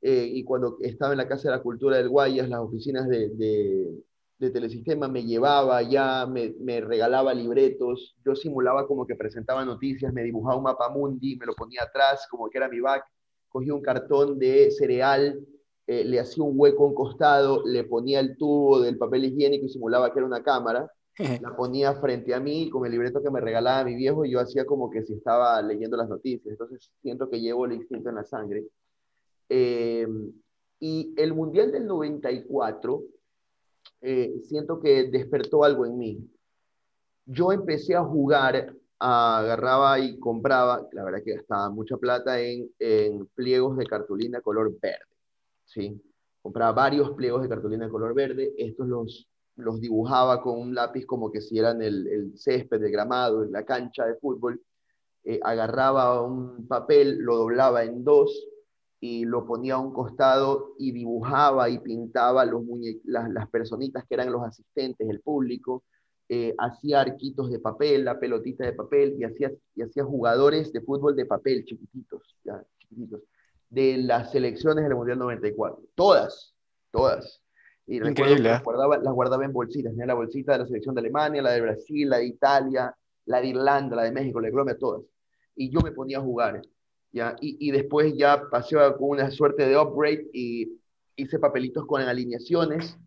Eh, 0.02 0.30
y 0.32 0.44
cuando 0.44 0.78
estaba 0.82 1.14
en 1.14 1.18
la 1.18 1.28
Casa 1.28 1.50
de 1.50 1.58
la 1.58 1.64
Cultura 1.64 1.98
del 1.98 2.10
Guayas, 2.10 2.50
las 2.50 2.60
oficinas 2.60 3.08
de, 3.08 3.30
de, 3.30 4.04
de 4.38 4.50
Telesistema, 4.52 5.08
me 5.08 5.24
llevaba 5.24 5.82
ya, 5.82 6.26
me, 6.28 6.56
me, 6.60 6.82
regalaba 6.82 7.34
libretos, 7.34 8.16
yo 8.24 8.36
simulaba 8.36 8.88
como 8.88 9.06
que 9.08 9.16
presentaba 9.16 9.66
noticias, 9.66 10.14
me 10.14 10.24
dibujaba 10.24 10.58
un 10.58 10.64
mapa 10.64 10.90
mundi, 10.90 11.36
me 11.38 11.46
lo 11.46 11.54
ponía 11.54 11.84
atrás 11.84 12.28
como 12.30 12.50
que 12.50 12.58
era 12.58 12.70
mi 12.70 12.80
back, 12.80 13.04
cogía 13.50 13.74
un 13.74 13.82
cartón 13.82 14.38
de 14.38 14.70
cereal, 14.72 15.40
eh, 15.88 16.04
le 16.04 16.20
hacía 16.20 16.44
un 16.44 16.54
hueco 16.56 16.84
a 16.84 16.88
un 16.88 16.94
costado, 16.94 17.64
le 17.66 17.84
ponía 17.86 18.20
el 18.20 18.38
tubo 18.38 18.82
del 18.82 18.98
papel 18.98 19.26
higiénico 19.26 19.66
y 19.66 19.70
simulaba 19.70 20.14
que 20.14 20.20
era 20.20 20.28
una 20.28 20.44
cámara, 20.44 20.92
la 21.42 21.56
ponía 21.56 21.96
frente 21.96 22.34
a 22.34 22.40
mí 22.40 22.70
con 22.70 22.86
el 22.86 22.92
libreto 22.92 23.24
que 23.24 23.32
me 23.32 23.42
regalaba 23.42 23.84
mi 23.84 23.96
viejo 23.96 24.26
y 24.26 24.32
yo 24.32 24.40
hacía 24.40 24.66
como 24.66 24.90
que 24.90 25.04
si 25.04 25.14
estaba 25.14 25.62
leyendo 25.62 25.98
las 25.98 26.10
noticias. 26.10 26.52
Entonces 26.52 26.92
siento 27.02 27.30
que 27.30 27.40
llevo 27.40 27.66
el 27.66 27.74
instinto 27.74 28.10
en 28.10 28.16
la 28.16 28.24
sangre. 28.24 28.66
Eh, 29.50 30.08
y 30.80 31.14
el 31.18 31.34
Mundial 31.34 31.72
del 31.72 31.88
94, 31.88 33.04
eh, 34.02 34.40
siento 34.44 34.80
que 34.80 35.10
despertó 35.10 35.64
algo 35.64 35.86
en 35.86 35.98
mí. 35.98 36.30
Yo 37.26 37.52
empecé 37.52 37.96
a 37.96 38.04
jugar, 38.04 38.74
agarraba 39.00 40.00
y 40.00 40.20
compraba, 40.20 40.88
la 40.92 41.04
verdad 41.04 41.24
que 41.24 41.36
gastaba 41.36 41.70
mucha 41.70 41.98
plata 41.98 42.40
en, 42.40 42.70
en 42.80 43.26
pliegos 43.28 43.78
de 43.78 43.86
cartulina 43.86 44.42
color 44.42 44.72
verde. 44.80 45.06
¿sí? 45.66 46.02
Compraba 46.42 46.72
varios 46.74 47.12
pliegos 47.12 47.42
de 47.42 47.50
cartulina 47.50 47.86
de 47.86 47.92
color 47.92 48.14
verde. 48.14 48.54
Estos 48.58 48.88
los 48.88 49.28
los 49.58 49.82
dibujaba 49.82 50.42
con 50.42 50.60
un 50.60 50.76
lápiz 50.76 51.06
como 51.06 51.32
que 51.32 51.42
si 51.42 51.58
eran 51.58 51.82
el, 51.82 52.08
el 52.08 52.38
césped 52.38 52.80
de 52.80 52.92
gramado 52.92 53.44
en 53.44 53.52
la 53.52 53.66
cancha 53.66 54.06
de 54.06 54.16
fútbol, 54.16 54.62
eh, 55.24 55.40
agarraba 55.44 56.22
un 56.22 56.68
papel, 56.68 57.18
lo 57.18 57.36
doblaba 57.38 57.84
en 57.84 58.04
dos 58.04 58.48
y 59.00 59.26
lo 59.26 59.46
ponía 59.46 59.76
a 59.76 59.80
un 59.80 59.94
costado 59.94 60.74
y 60.80 60.92
dibujaba 60.92 61.70
y 61.70 61.80
pintaba 61.80 62.46
los 62.46 62.64
las, 63.04 63.30
las, 63.30 63.50
personitas 63.50 64.06
que 64.06 64.16
eran 64.16 64.32
los 64.32 64.44
asistentes, 64.44 65.08
el 65.08 65.22
público, 65.22 65.84
eh, 66.30 66.54
hacía 66.58 67.02
arquitos 67.02 67.50
de 67.52 67.60
papel, 67.60 68.06
la 68.06 68.20
pelotita 68.20 68.66
de 68.66 68.74
papel 68.74 69.16
y 69.20 69.24
hacía, 69.24 69.52
y 69.76 69.82
hacía 69.82 70.04
jugadores 70.04 70.74
de 70.74 70.82
fútbol 70.82 71.16
de 71.16 71.26
papel 71.26 71.64
chiquititos, 71.64 72.36
ya, 72.44 72.64
chiquititos, 72.80 73.22
de 73.70 73.98
las 73.98 74.32
selecciones 74.32 74.84
del 74.84 74.96
Mundial 74.96 75.20
94, 75.20 75.84
todas, 75.96 76.56
todas. 76.92 77.42
Y 77.86 78.06
Increíble. 78.06 78.50
Las 78.50 78.64
guardaba, 78.64 78.98
las 78.98 79.14
guardaba 79.14 79.46
en 79.46 79.54
bolsitas. 79.54 79.94
Tenía 79.94 80.08
la 80.08 80.14
bolsita 80.14 80.52
de 80.52 80.60
la 80.60 80.66
selección 80.66 80.94
de 80.94 81.00
Alemania, 81.00 81.42
la 81.42 81.52
de 81.52 81.62
Brasil, 81.62 82.10
la 82.10 82.18
de 82.18 82.26
Italia, 82.26 82.94
la 83.26 83.40
de 83.40 83.48
Irlanda, 83.48 83.96
la 83.96 84.04
de 84.04 84.12
México, 84.12 84.42
la 84.42 84.48
de 84.48 84.52
Colombia, 84.52 84.78
todas. 84.78 85.04
Y 85.56 85.70
yo 85.70 85.80
me 85.80 85.92
ponía 85.92 86.18
a 86.18 86.22
jugar. 86.22 86.62
¿Ya? 87.12 87.36
Y, 87.42 87.58
y 87.68 87.72
después 87.72 88.16
ya 88.16 88.50
pasé 88.50 88.76
con 88.76 89.10
una 89.10 89.32
suerte 89.32 89.68
de 89.68 89.78
upgrade 89.78 90.28
y 90.34 90.80
hice 91.16 91.40
papelitos 91.40 91.86
con 91.86 92.02
alineaciones 92.02 92.98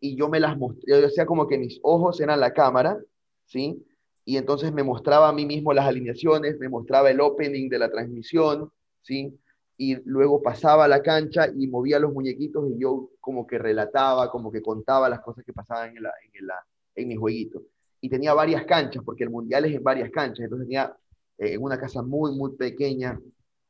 y 0.00 0.16
yo 0.16 0.28
me 0.28 0.40
las 0.40 0.56
mostré, 0.56 1.04
o 1.04 1.10
sea, 1.10 1.26
como 1.26 1.46
que 1.46 1.58
mis 1.58 1.80
ojos 1.82 2.20
eran 2.20 2.40
la 2.40 2.52
cámara, 2.52 2.98
¿sí? 3.46 3.84
Y 4.24 4.36
entonces 4.36 4.72
me 4.72 4.82
mostraba 4.82 5.28
a 5.28 5.32
mí 5.32 5.46
mismo 5.46 5.72
las 5.72 5.86
alineaciones, 5.86 6.58
me 6.58 6.68
mostraba 6.68 7.10
el 7.10 7.20
opening 7.20 7.68
de 7.68 7.78
la 7.78 7.90
transmisión, 7.90 8.70
¿sí? 9.02 9.38
Y 9.76 9.96
luego 10.04 10.42
pasaba 10.42 10.84
a 10.84 10.88
la 10.88 11.02
cancha 11.02 11.48
y 11.48 11.66
movía 11.66 11.98
los 11.98 12.12
muñequitos 12.12 12.70
y 12.70 12.78
yo 12.78 13.10
como 13.20 13.46
que 13.46 13.58
relataba, 13.58 14.30
como 14.30 14.50
que 14.50 14.62
contaba 14.62 15.08
las 15.08 15.20
cosas 15.20 15.44
que 15.44 15.52
pasaban 15.52 15.96
en, 15.96 16.02
la, 16.02 16.12
en, 16.32 16.46
la, 16.46 16.54
en 16.94 17.08
mi 17.08 17.16
jueguito. 17.16 17.62
Y 18.00 18.08
tenía 18.08 18.34
varias 18.34 18.64
canchas, 18.64 19.02
porque 19.04 19.24
el 19.24 19.30
mundial 19.30 19.64
es 19.64 19.74
en 19.74 19.82
varias 19.82 20.10
canchas, 20.10 20.44
entonces 20.44 20.66
tenía 20.68 20.96
eh, 21.38 21.54
en 21.54 21.62
una 21.62 21.78
casa 21.78 22.02
muy, 22.02 22.32
muy 22.36 22.56
pequeña, 22.56 23.18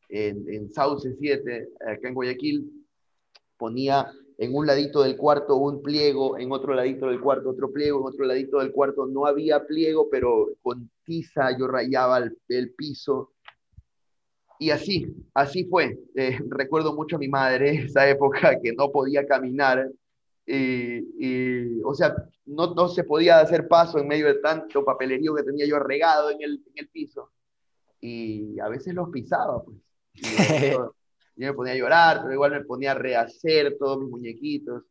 en, 0.09 0.53
en 0.53 0.71
Sauce 0.71 1.15
7, 1.19 1.69
acá 1.81 2.09
en 2.09 2.15
Guayaquil, 2.15 2.79
ponía 3.57 4.11
en 4.39 4.55
un 4.55 4.67
ladito 4.67 5.03
del 5.03 5.17
cuarto 5.17 5.57
un 5.57 5.83
pliego, 5.83 6.39
en 6.39 6.53
otro 6.53 6.73
ladito 6.73 7.09
del 7.09 7.21
cuarto 7.21 7.51
otro 7.51 7.73
pliego, 7.73 7.99
en 7.99 8.07
otro 8.07 8.25
ladito 8.25 8.61
del 8.61 8.71
cuarto 8.71 9.07
no 9.07 9.27
había 9.27 9.67
pliego, 9.67 10.09
pero 10.09 10.49
con 10.63 10.91
tiza 11.05 11.59
yo 11.59 11.67
rayaba 11.67 12.19
el, 12.49 12.73
piso. 12.75 13.33
Y 14.61 14.71
así, 14.71 15.07
así 15.35 15.65
fue. 15.65 15.99
Eh, 16.15 16.39
recuerdo 16.49 16.95
mucho 16.95 17.17
a 17.17 17.19
mi 17.19 17.29
madre, 17.29 17.71
esa 17.85 18.09
época 18.09 18.61
que 18.61 18.73
no 18.73 18.91
podía 18.91 19.27
caminar, 19.27 19.91
y, 20.51 21.83
o 21.83 21.95
sea, 21.95 22.15
no, 22.47 22.73
no, 22.75 22.89
se 22.89 23.05
podía 23.05 23.41
hacer 23.41 23.69
paso 23.69 23.99
en 23.99 24.09
medio 24.09 24.27
de 24.29 24.37
tanto 24.37 24.83
papelerío 24.83 25.35
que 25.35 25.43
tenía 25.43 25.67
yo 25.67 25.79
regado 25.79 26.31
en 26.31 26.41
el, 26.41 26.63
en 26.65 26.73
el 26.77 26.89
piso. 26.89 27.33
Y 28.01 28.59
a 28.59 28.69
veces 28.69 28.95
los 28.95 29.11
pisaba, 29.11 29.63
pues. 29.63 29.77
Yo 31.37 31.47
me 31.47 31.55
ponía 31.55 31.75
a 31.75 31.77
llorar, 31.77 32.21
pero 32.23 32.35
igual 32.35 32.51
me 32.51 32.65
ponía 32.65 32.93
a 32.93 32.95
rehacer 32.95 33.77
todos 33.79 34.01
mis 34.01 34.11
muñequitos. 34.11 34.83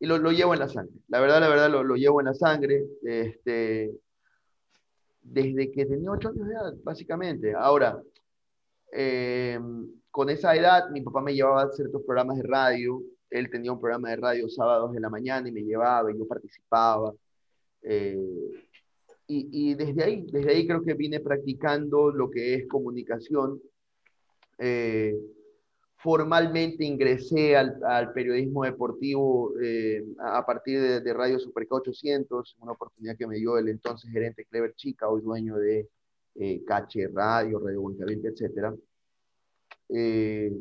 Y 0.00 0.06
lo, 0.06 0.18
lo 0.18 0.32
llevo 0.32 0.52
en 0.52 0.60
la 0.60 0.68
sangre. 0.68 0.96
La 1.06 1.20
verdad, 1.20 1.40
la 1.40 1.48
verdad, 1.48 1.70
lo, 1.70 1.84
lo 1.84 1.94
llevo 1.94 2.20
en 2.20 2.26
la 2.26 2.34
sangre. 2.34 2.84
Este, 3.04 3.92
desde 5.22 5.70
que 5.70 5.86
tenía 5.86 6.10
ocho 6.10 6.30
años 6.30 6.48
de 6.48 6.54
edad, 6.54 6.74
básicamente. 6.82 7.54
Ahora, 7.54 8.02
eh, 8.92 9.58
con 10.10 10.28
esa 10.28 10.54
edad, 10.54 10.90
mi 10.90 11.00
papá 11.00 11.22
me 11.22 11.34
llevaba 11.34 11.62
a 11.62 11.70
ciertos 11.70 12.02
programas 12.02 12.36
de 12.36 12.42
radio. 12.42 13.00
Él 13.30 13.48
tenía 13.50 13.72
un 13.72 13.80
programa 13.80 14.10
de 14.10 14.16
radio 14.16 14.48
sábados 14.48 14.92
de 14.92 15.00
la 15.00 15.08
mañana 15.08 15.48
y 15.48 15.52
me 15.52 15.62
llevaba 15.62 16.10
y 16.12 16.18
yo 16.18 16.26
participaba. 16.26 17.14
Eh, 17.82 18.18
y, 19.26 19.70
y, 19.70 19.74
desde 19.74 20.04
ahí, 20.04 20.26
desde 20.30 20.50
ahí 20.50 20.66
creo 20.66 20.82
que 20.82 20.94
vine 20.94 21.20
practicando 21.20 22.10
lo 22.10 22.30
que 22.30 22.54
es 22.54 22.68
comunicación. 22.68 23.62
Eh, 24.64 25.18
formalmente 25.96 26.84
ingresé 26.84 27.56
al, 27.56 28.12
periodismo 28.12 28.62
deportivo 28.62 29.54
eh, 29.60 30.04
a 30.20 30.46
partir 30.46 30.80
de, 30.80 31.00
de 31.00 31.14
Radio 31.14 31.40
Superca 31.40 31.74
800, 31.76 32.56
una 32.60 32.72
oportunidad 32.72 33.16
que 33.16 33.26
me 33.26 33.36
dio 33.36 33.58
el 33.58 33.68
entonces 33.68 34.08
gerente 34.12 34.44
Clever 34.44 34.72
Chica, 34.74 35.08
hoy 35.08 35.20
dueño 35.20 35.56
de 35.56 35.88
eh, 36.36 36.62
Cache 36.64 37.08
Radio, 37.08 37.58
Radio 37.58 37.80
Buenaventura, 37.82 38.32
etc. 38.32 38.74
Eh, 39.88 40.52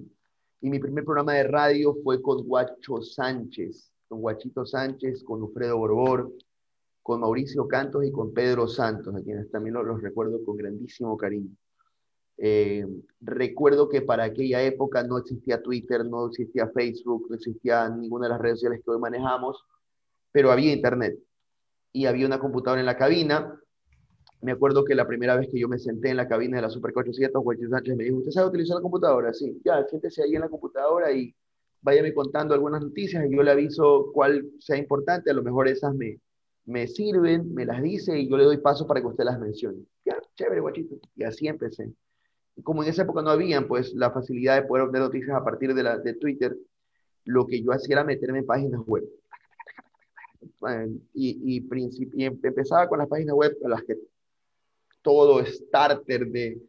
y 0.62 0.70
mi 0.70 0.80
primer 0.80 1.06
programa 1.06 1.34
de 1.34 1.44
radio 1.44 1.96
fue 2.04 2.22
con 2.24 2.44
Guacho 2.44 3.02
Sánchez, 3.02 3.92
con 4.08 4.20
Guachito 4.20 4.66
Sánchez, 4.66 5.24
con 5.24 5.44
Alfredo 5.44 5.78
Borbor, 5.78 6.34
con 7.02 7.22
Mauricio 7.22 7.68
Cantos 7.68 8.04
y 8.04 8.12
con 8.12 8.34
Pedro 8.34 8.68
Santos, 8.68 9.16
a 9.16 9.22
quienes 9.22 9.50
también 9.52 9.76
los 9.76 10.02
recuerdo 10.02 10.44
con 10.44 10.58
grandísimo 10.58 11.16
cariño. 11.18 11.56
Eh, 12.44 12.88
recuerdo 13.20 13.88
que 13.88 14.02
para 14.02 14.24
aquella 14.24 14.64
época 14.64 15.04
no 15.04 15.20
existía 15.20 15.62
Twitter, 15.62 16.04
no 16.04 16.26
existía 16.26 16.68
Facebook, 16.70 17.28
no 17.30 17.36
existía 17.36 17.88
ninguna 17.88 18.26
de 18.26 18.30
las 18.32 18.42
redes 18.42 18.58
sociales 18.58 18.82
que 18.84 18.90
hoy 18.90 19.00
manejamos, 19.00 19.64
pero 20.32 20.52
había 20.52 20.74
Internet 20.74 21.20
y 21.94 22.08
había 22.08 22.26
una 22.26 22.40
computadora 22.40 22.80
en 22.80 22.88
la 22.88 22.98
cabina. 22.98 23.62
Me 24.42 24.54
acuerdo 24.54 24.84
que 24.84 24.96
la 24.96 25.06
primera 25.06 25.36
vez 25.36 25.50
que 25.52 25.60
yo 25.60 25.68
me 25.68 25.78
senté 25.78 26.10
en 26.10 26.18
la 26.18 26.28
cabina 26.28 26.56
de 26.58 26.64
la 26.64 26.72
Super 26.72 26.94
800, 26.96 27.44
Juan 27.44 27.60
Sánchez 27.70 27.96
me 27.96 28.06
dijo, 28.06 28.18
¿usted 28.18 28.32
sabe 28.32 28.48
utilizar 28.48 28.78
la 28.78 28.82
computadora? 28.82 29.32
Sí, 29.36 29.62
ya, 29.64 29.86
siéntese 29.86 30.24
ahí 30.24 30.34
en 30.34 30.42
la 30.42 30.50
computadora 30.50 31.12
y 31.12 31.36
váyame 31.80 32.12
contando 32.12 32.56
algunas 32.56 32.82
noticias 32.82 33.24
y 33.24 33.36
yo 33.36 33.44
le 33.44 33.52
aviso 33.52 34.10
cuál 34.16 34.50
sea 34.58 34.78
importante, 34.78 35.30
a 35.30 35.36
lo 35.36 35.44
mejor 35.44 35.68
esas 35.68 35.94
me, 35.94 36.20
me 36.66 36.88
sirven, 36.88 37.54
me 37.54 37.68
las 37.68 37.84
dice 37.84 38.18
y 38.18 38.28
yo 38.28 38.36
le 38.36 38.46
doy 38.46 38.58
paso 38.58 38.88
para 38.88 39.00
que 39.00 39.08
usted 39.08 39.26
las 39.26 39.40
mencione. 39.40 39.86
Ya, 40.04 40.18
chévere, 40.34 40.60
guachito. 40.60 40.96
Y 41.16 41.24
así 41.24 41.48
empecé 41.48 41.94
como 42.64 42.84
en 42.84 42.90
esa 42.90 43.04
época 43.04 43.22
no 43.22 43.30
habían 43.30 43.68
pues 43.68 43.94
la 43.94 44.12
facilidad 44.12 44.62
de 44.62 44.68
poder 44.68 44.86
obtener 44.86 45.04
noticias 45.04 45.36
a 45.36 45.44
partir 45.44 45.74
de, 45.74 45.84
la, 45.84 45.98
de 45.98 46.14
Twitter, 46.16 46.56
lo 47.26 47.46
que 47.46 47.62
yo 47.62 47.72
hacía 47.72 47.96
era 47.96 48.04
meterme 48.04 48.40
en 48.40 48.46
páginas 48.46 48.82
web. 48.86 49.04
Y, 51.14 51.58
y, 51.58 51.68
y 52.16 52.26
empezaba 52.26 52.88
con 52.88 53.00
las 53.00 53.08
páginas 53.08 53.36
web 53.36 53.56
a 53.64 53.70
las 53.70 53.84
que 53.84 53.96
todo 55.02 55.44
starter 55.46 56.28
de, 56.28 56.62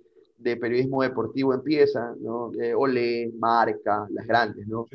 de 0.43 0.57
periodismo 0.57 1.03
deportivo 1.03 1.55
empieza, 1.55 2.15
¿no? 2.21 2.53
Eh, 2.61 2.75
Olé, 2.75 3.33
Marca, 3.39 4.07
las 4.11 4.27
grandes, 4.27 4.67
¿no? 4.67 4.87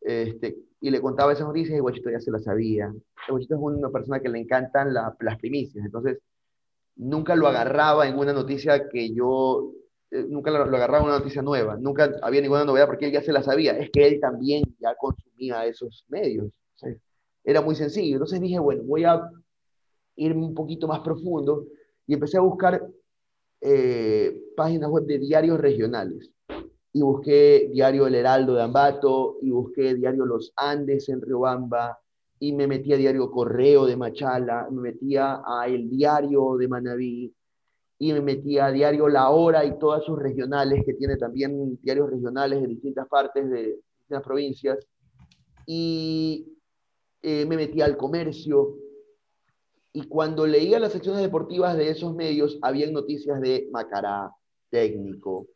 Este, 0.00 0.56
y 0.80 0.90
le 0.90 1.00
contaba 1.00 1.32
esas 1.32 1.46
noticias 1.46 1.76
y 1.76 1.80
Guachito 1.80 2.10
ya 2.10 2.20
se 2.20 2.30
las 2.30 2.44
sabía. 2.44 2.92
Guachito 3.28 3.54
es 3.54 3.60
una 3.60 3.90
persona 3.90 4.20
que 4.20 4.28
le 4.28 4.38
encantan 4.38 4.92
las 4.92 5.38
primicias, 5.38 5.84
entonces 5.84 6.18
nunca 6.96 7.34
lo 7.34 7.48
agarraba 7.48 8.06
en 8.06 8.18
una 8.18 8.32
noticia 8.32 8.88
que 8.88 9.12
yo 9.12 9.72
nunca 10.28 10.50
lo, 10.50 10.58
agarraba 10.58 11.04
una 11.04 11.18
noticia 11.18 11.42
nueva, 11.42 11.76
nunca 11.76 12.12
había 12.22 12.40
ninguna 12.40 12.64
novedad 12.64 12.86
porque 12.86 13.06
él 13.06 13.12
ya 13.12 13.22
se 13.22 13.32
la 13.32 13.42
sabía, 13.42 13.76
es 13.78 13.90
que 13.90 14.06
él 14.06 14.20
también 14.20 14.62
ya 14.78 14.94
consumía 14.94 15.66
esos 15.66 16.04
medios. 16.08 16.52
era 17.42 17.60
muy 17.60 17.74
sencillo. 17.74 18.14
Entonces 18.16 18.40
dije, 18.40 18.58
bueno, 18.58 18.82
voy 18.84 19.04
a 19.04 19.28
irme 20.16 20.46
un 20.46 20.54
poquito 20.54 20.86
más 20.86 21.00
profundo 21.00 21.66
y 22.06 22.14
empecé 22.14 22.38
a 22.38 22.42
buscar 22.42 22.86
eh, 23.60 24.42
páginas 24.56 24.90
web 24.90 25.04
de 25.04 25.18
diarios 25.18 25.58
regionales. 25.58 26.30
Y 26.92 27.02
busqué 27.02 27.70
Diario 27.72 28.06
El 28.06 28.14
Heraldo 28.14 28.54
de 28.54 28.62
Ambato, 28.62 29.38
y 29.42 29.50
busqué 29.50 29.94
Diario 29.94 30.26
Los 30.26 30.52
Andes 30.54 31.08
en 31.08 31.20
Riobamba, 31.20 31.98
y 32.38 32.52
me 32.52 32.68
metí 32.68 32.92
a 32.92 32.96
Diario 32.96 33.30
Correo 33.30 33.84
de 33.86 33.96
Machala, 33.96 34.68
me 34.70 34.92
metía 34.92 35.42
a 35.44 35.66
El 35.66 35.90
Diario 35.90 36.56
de 36.56 36.68
Manabí, 36.68 37.34
y 37.98 38.12
me 38.12 38.20
metí 38.20 38.58
a 38.58 38.70
diario 38.70 39.08
La 39.08 39.30
Hora 39.30 39.64
y 39.64 39.78
todas 39.78 40.04
sus 40.04 40.18
regionales, 40.18 40.84
que 40.84 40.94
tiene 40.94 41.16
también 41.16 41.78
diarios 41.82 42.10
regionales 42.10 42.60
de 42.60 42.68
distintas 42.68 43.08
partes 43.08 43.48
de 43.48 43.80
distintas 43.98 44.22
provincias, 44.22 44.86
y 45.66 46.46
eh, 47.22 47.46
me 47.46 47.56
metí 47.56 47.80
al 47.80 47.96
comercio, 47.96 48.76
y 49.92 50.02
cuando 50.08 50.46
leía 50.46 50.80
las 50.80 50.92
secciones 50.92 51.22
deportivas 51.22 51.76
de 51.76 51.88
esos 51.88 52.14
medios, 52.14 52.58
habían 52.62 52.92
noticias 52.92 53.40
de 53.40 53.68
Macará, 53.70 54.32
Técnico, 54.68 55.46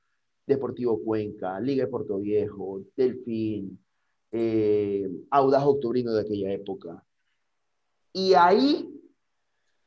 Deportivo 0.46 1.02
Cuenca, 1.02 1.58
Liga 1.60 1.84
de 1.84 1.90
Puerto 1.90 2.18
Viejo, 2.18 2.82
Delfín, 2.96 3.78
eh, 4.30 5.10
Audaz 5.30 5.64
Octubrino 5.66 6.12
de 6.12 6.20
aquella 6.20 6.52
época. 6.52 7.04
Y 8.12 8.34
ahí 8.34 8.97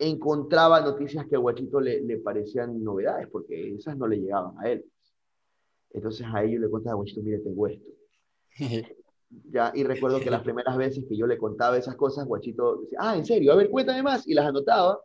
encontraba 0.02 0.82
noticias 0.82 1.28
que 1.28 1.36
a 1.36 1.40
Guachito 1.40 1.80
le, 1.80 2.02
le, 2.02 2.18
parecían 2.18 2.84
novedades, 2.84 3.28
porque 3.30 3.76
esas 3.76 3.96
no 3.98 4.08
le 4.08 4.18
llegaban 4.18 4.56
a 4.60 4.70
él. 4.70 4.84
Entonces 5.92 6.26
a 6.32 6.44
ellos 6.44 6.62
le 6.62 6.70
contaba 6.70 6.94
a 6.94 6.96
Guachito, 6.96 7.22
mire, 7.22 7.40
tengo 7.40 7.68
esto. 7.68 7.90
ya, 9.52 9.72
y 9.76 9.84
recuerdo 9.84 10.20
que 10.20 10.32
las 10.32 10.42
primeras 10.42 10.76
veces 10.76 11.06
que 11.08 11.16
yo 11.16 11.28
le 11.28 11.38
contaba 11.38 11.78
esas 11.78 11.96
cosas, 11.96 12.26
Guachito 12.26 12.78
decía, 12.78 12.98
ah, 13.00 13.16
¿en 13.16 13.26
serio? 13.26 13.54
A 13.54 13.56
ver, 13.56 13.70
cuéntame 13.70 14.02
más. 14.02 14.28
Y 14.28 14.34
las 14.34 14.48
anotaba. 14.48 15.00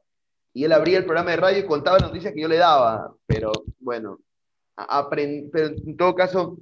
Y 0.54 0.64
él 0.64 0.72
abría 0.72 0.98
el 0.98 1.04
programa 1.04 1.32
de 1.32 1.36
radio 1.36 1.58
y 1.58 1.66
contaba 1.66 1.98
las 1.98 2.08
noticias 2.08 2.32
que 2.32 2.40
yo 2.40 2.48
le 2.48 2.56
daba. 2.56 3.14
Pero 3.26 3.52
bueno, 3.78 4.18
pero 5.10 5.68
en 5.76 5.96
todo 5.96 6.14
caso, 6.14 6.56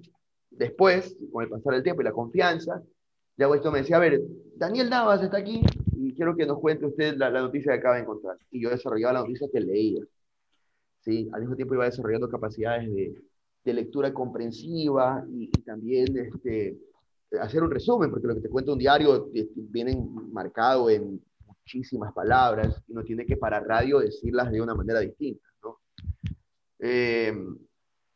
después, 0.50 1.16
con 1.32 1.44
el 1.44 1.50
pasar 1.50 1.74
del 1.74 1.84
tiempo 1.84 2.02
y 2.02 2.04
la 2.04 2.12
confianza, 2.12 2.82
ya 3.36 3.46
Guachito 3.46 3.70
me 3.70 3.80
decía, 3.80 3.96
a 3.96 4.00
ver, 4.00 4.20
Daniel 4.56 4.90
Navas 4.90 5.22
está 5.22 5.36
aquí, 5.36 5.62
y 5.96 6.14
quiero 6.14 6.36
que 6.36 6.46
nos 6.46 6.58
cuente 6.60 6.86
usted 6.86 7.16
la, 7.16 7.30
noticia 7.30 7.72
que 7.72 7.78
acaba 7.78 7.96
de 7.96 8.02
encontrar. 8.02 8.36
Y 8.50 8.62
yo 8.62 8.70
desarrollaba 8.70 9.14
la 9.14 9.20
noticia 9.20 9.48
que 9.52 9.60
leía. 9.60 10.02
¿sí? 11.00 11.28
Al 11.32 11.40
mismo 11.40 11.56
tiempo 11.56 11.74
iba 11.74 11.84
desarrollando 11.84 12.28
capacidades 12.28 12.92
de, 12.92 13.14
de 13.64 13.72
lectura 13.72 14.12
comprensiva 14.12 15.24
y, 15.30 15.48
también 15.62 16.16
este, 16.16 16.78
hacer 17.40 17.62
un 17.62 17.70
resumen, 17.70 18.10
porque 18.10 18.26
lo 18.26 18.34
que 18.34 18.42
te 18.42 18.48
cuenta 18.48 18.72
un 18.72 18.78
diario 18.78 19.30
eh, 19.34 19.48
viene 19.54 19.96
marcado 20.30 20.90
en 20.90 21.22
muchísimas 21.46 22.12
palabras 22.12 22.82
y 22.86 22.92
uno 22.92 23.02
tiene 23.02 23.24
que 23.24 23.36
para 23.36 23.60
radio 23.60 24.00
decirlas 24.00 24.52
de 24.52 24.60
una 24.60 24.74
manera 24.74 25.00
distinta. 25.00 25.48
¿no? 25.62 25.78
Eh, 26.78 27.34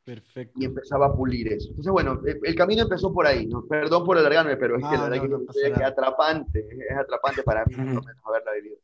Perfecto. 0.09 0.59
Y 0.59 0.65
empezaba 0.65 1.09
a 1.09 1.15
pulir 1.15 1.53
eso. 1.53 1.69
Entonces, 1.69 1.93
bueno, 1.93 2.19
el, 2.25 2.55
camino 2.55 2.85
empezó 2.85 3.12
por 3.12 3.27
ahí, 3.27 3.47
¿no? 3.47 3.67
Perdón 3.67 4.07
por 4.07 4.17
alargarme, 4.17 4.57
pero 4.57 4.79
es 4.79 4.83
que 4.83 4.97
la 4.97 5.07
verdad 5.07 5.43
que 5.53 5.69
es 5.69 5.83
atrapante, 5.83 6.67
es 6.67 6.97
atrapante 6.97 7.43
para 7.43 7.62
mí, 7.67 7.75
por 7.75 7.85
lo 7.85 8.00
menos, 8.00 8.23
haberla 8.25 8.53
vivido. 8.55 8.79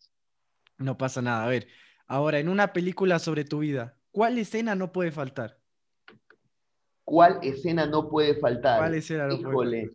No 0.77 0.99
pasa 0.99 1.23
nada. 1.23 1.47
A 1.47 1.49
ver, 1.49 1.67
ahora, 2.07 2.41
en 2.41 2.51
una 2.51 2.75
película 2.75 3.19
sobre 3.19 3.47
tu 3.47 3.61
vida, 3.61 3.97
¿cuál 4.11 4.37
escena 4.37 4.75
no 4.75 4.93
puede 4.93 5.13
faltar? 5.13 5.57
¿Cuál 7.05 7.39
escena 7.41 7.87
no 7.87 8.11
puede 8.11 8.35
faltar? 8.35 8.81
¿Cuál 8.81 8.95
escena 8.95 9.27
no 9.27 9.35
Híjole. 9.37 9.93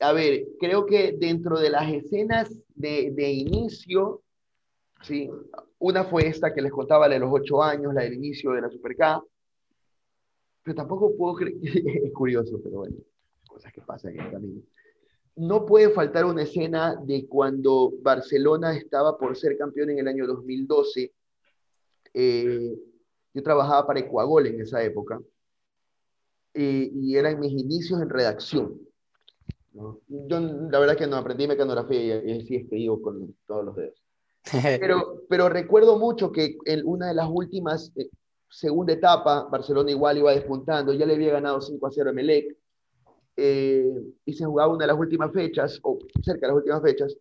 a 0.00 0.12
ver, 0.12 0.46
creo 0.58 0.86
que 0.86 1.12
dentro 1.12 1.60
de 1.60 1.68
las 1.68 1.92
escenas 1.92 2.50
de, 2.74 3.10
de 3.14 3.30
inicio, 3.30 4.22
¿sí? 5.02 5.28
una 5.78 6.04
fue 6.04 6.26
esta 6.26 6.54
que 6.54 6.62
les 6.62 6.72
contaba, 6.72 7.06
la 7.06 7.16
de 7.16 7.20
los 7.20 7.30
ocho 7.30 7.62
años, 7.62 7.92
la 7.92 8.00
del 8.00 8.14
inicio 8.14 8.52
de 8.52 8.62
la 8.62 8.70
Super 8.70 8.96
K, 8.96 9.22
pero 10.62 10.74
tampoco 10.74 11.16
puedo 11.16 11.34
creer, 11.34 11.56
es 12.04 12.12
curioso, 12.12 12.60
pero 12.62 12.78
bueno, 12.78 12.96
cosas 13.48 13.72
que 13.72 13.80
pasan 13.80 14.14
en 14.14 14.20
el 14.20 14.30
camino. 14.30 14.62
No 15.36 15.64
puede 15.64 15.90
faltar 15.90 16.24
una 16.24 16.42
escena 16.42 16.96
de 16.96 17.26
cuando 17.26 17.92
Barcelona 18.02 18.76
estaba 18.76 19.16
por 19.16 19.36
ser 19.36 19.56
campeón 19.56 19.90
en 19.90 20.00
el 20.00 20.08
año 20.08 20.26
2012. 20.26 21.12
Eh, 22.12 22.74
yo 23.32 23.42
trabajaba 23.42 23.86
para 23.86 24.00
Ecuagol 24.00 24.48
en 24.48 24.60
esa 24.60 24.82
época 24.82 25.20
eh, 26.52 26.90
y 26.92 27.16
eran 27.16 27.38
mis 27.38 27.52
inicios 27.52 28.02
en 28.02 28.10
redacción. 28.10 28.80
Yo 29.72 30.40
la 30.40 30.80
verdad 30.80 30.96
que 30.96 31.06
no 31.06 31.16
aprendí 31.16 31.46
mecanografía 31.46 32.22
y, 32.22 32.30
y 32.32 32.46
sí 32.46 32.56
escribo 32.56 33.00
con 33.00 33.34
todos 33.46 33.64
los 33.64 33.76
dedos. 33.76 34.02
Pero, 34.80 35.22
pero 35.28 35.50
recuerdo 35.50 35.98
mucho 35.98 36.32
que 36.32 36.56
en 36.64 36.80
una 36.86 37.08
de 37.08 37.14
las 37.14 37.28
últimas, 37.30 37.92
eh, 37.96 38.08
segunda 38.50 38.92
etapa, 38.92 39.44
Barcelona 39.44 39.90
igual 39.92 40.18
iba 40.18 40.32
despuntando, 40.32 40.92
ya 40.92 41.06
le 41.06 41.14
había 41.14 41.32
ganado 41.32 41.60
5 41.60 41.86
a 41.86 41.90
0 41.90 42.10
a 42.10 42.12
Melec, 42.12 42.56
eh, 43.36 43.94
y 44.24 44.32
se 44.32 44.44
jugaba 44.44 44.74
una 44.74 44.84
de 44.84 44.92
las 44.92 44.98
últimas 44.98 45.32
fechas, 45.32 45.78
o 45.82 45.98
cerca 46.22 46.46
de 46.46 46.52
las 46.52 46.56
últimas 46.56 46.82
fechas. 46.82 47.16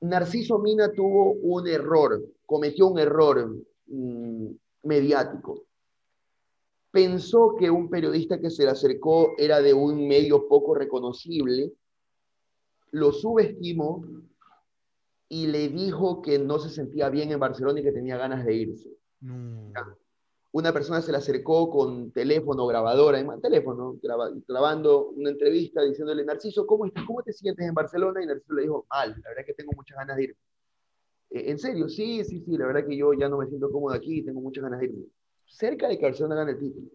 Narciso 0.00 0.58
Mina 0.58 0.92
tuvo 0.92 1.32
un 1.32 1.66
error, 1.66 2.22
cometió 2.44 2.88
un 2.88 2.98
error 2.98 3.56
mm, 3.86 4.48
mediático. 4.82 5.64
Pensó 6.90 7.56
que 7.58 7.70
un 7.70 7.88
periodista 7.88 8.38
que 8.38 8.50
se 8.50 8.64
le 8.64 8.70
acercó 8.70 9.34
era 9.38 9.60
de 9.60 9.72
un 9.72 10.06
medio 10.06 10.46
poco 10.46 10.74
reconocible, 10.74 11.72
lo 12.90 13.10
subestimó 13.10 14.04
y 15.28 15.46
le 15.48 15.68
dijo 15.68 16.22
que 16.22 16.38
no 16.38 16.58
se 16.58 16.68
sentía 16.68 17.08
bien 17.08 17.32
en 17.32 17.40
Barcelona 17.40 17.80
y 17.80 17.82
que 17.82 17.90
tenía 17.90 18.16
ganas 18.16 18.44
de 18.44 18.54
irse. 18.54 18.90
Una 20.52 20.72
persona 20.72 21.02
se 21.02 21.10
le 21.10 21.18
acercó 21.18 21.68
con 21.68 22.12
teléfono, 22.12 22.66
grabadora, 22.66 23.20
teléfono, 23.40 23.98
grabando 24.46 25.08
una 25.08 25.30
entrevista 25.30 25.82
diciéndole, 25.82 26.24
Narciso, 26.24 26.64
¿cómo 26.64 26.86
estás? 26.86 27.04
¿Cómo 27.04 27.22
te 27.22 27.32
sientes 27.32 27.66
en 27.66 27.74
Barcelona? 27.74 28.22
Y 28.22 28.26
Narciso 28.26 28.54
le 28.54 28.62
dijo, 28.62 28.86
mal, 28.88 29.10
la 29.10 29.30
verdad 29.30 29.44
que 29.44 29.54
tengo 29.54 29.72
muchas 29.74 29.96
ganas 29.96 30.16
de 30.16 30.24
irme. 30.24 30.36
Eh, 31.30 31.50
¿En 31.50 31.58
serio? 31.58 31.88
Sí, 31.88 32.22
sí, 32.24 32.40
sí, 32.40 32.56
la 32.56 32.66
verdad 32.66 32.86
que 32.86 32.96
yo 32.96 33.12
ya 33.14 33.28
no 33.28 33.38
me 33.38 33.48
siento 33.48 33.68
cómodo 33.70 33.94
aquí, 33.94 34.22
tengo 34.22 34.40
muchas 34.40 34.62
ganas 34.62 34.78
de 34.78 34.86
irme. 34.86 35.06
Cerca 35.46 35.88
de 35.88 35.98
que 35.98 36.04
Barcelona 36.04 36.36
gane 36.36 36.52
el 36.52 36.58
título. 36.58 36.86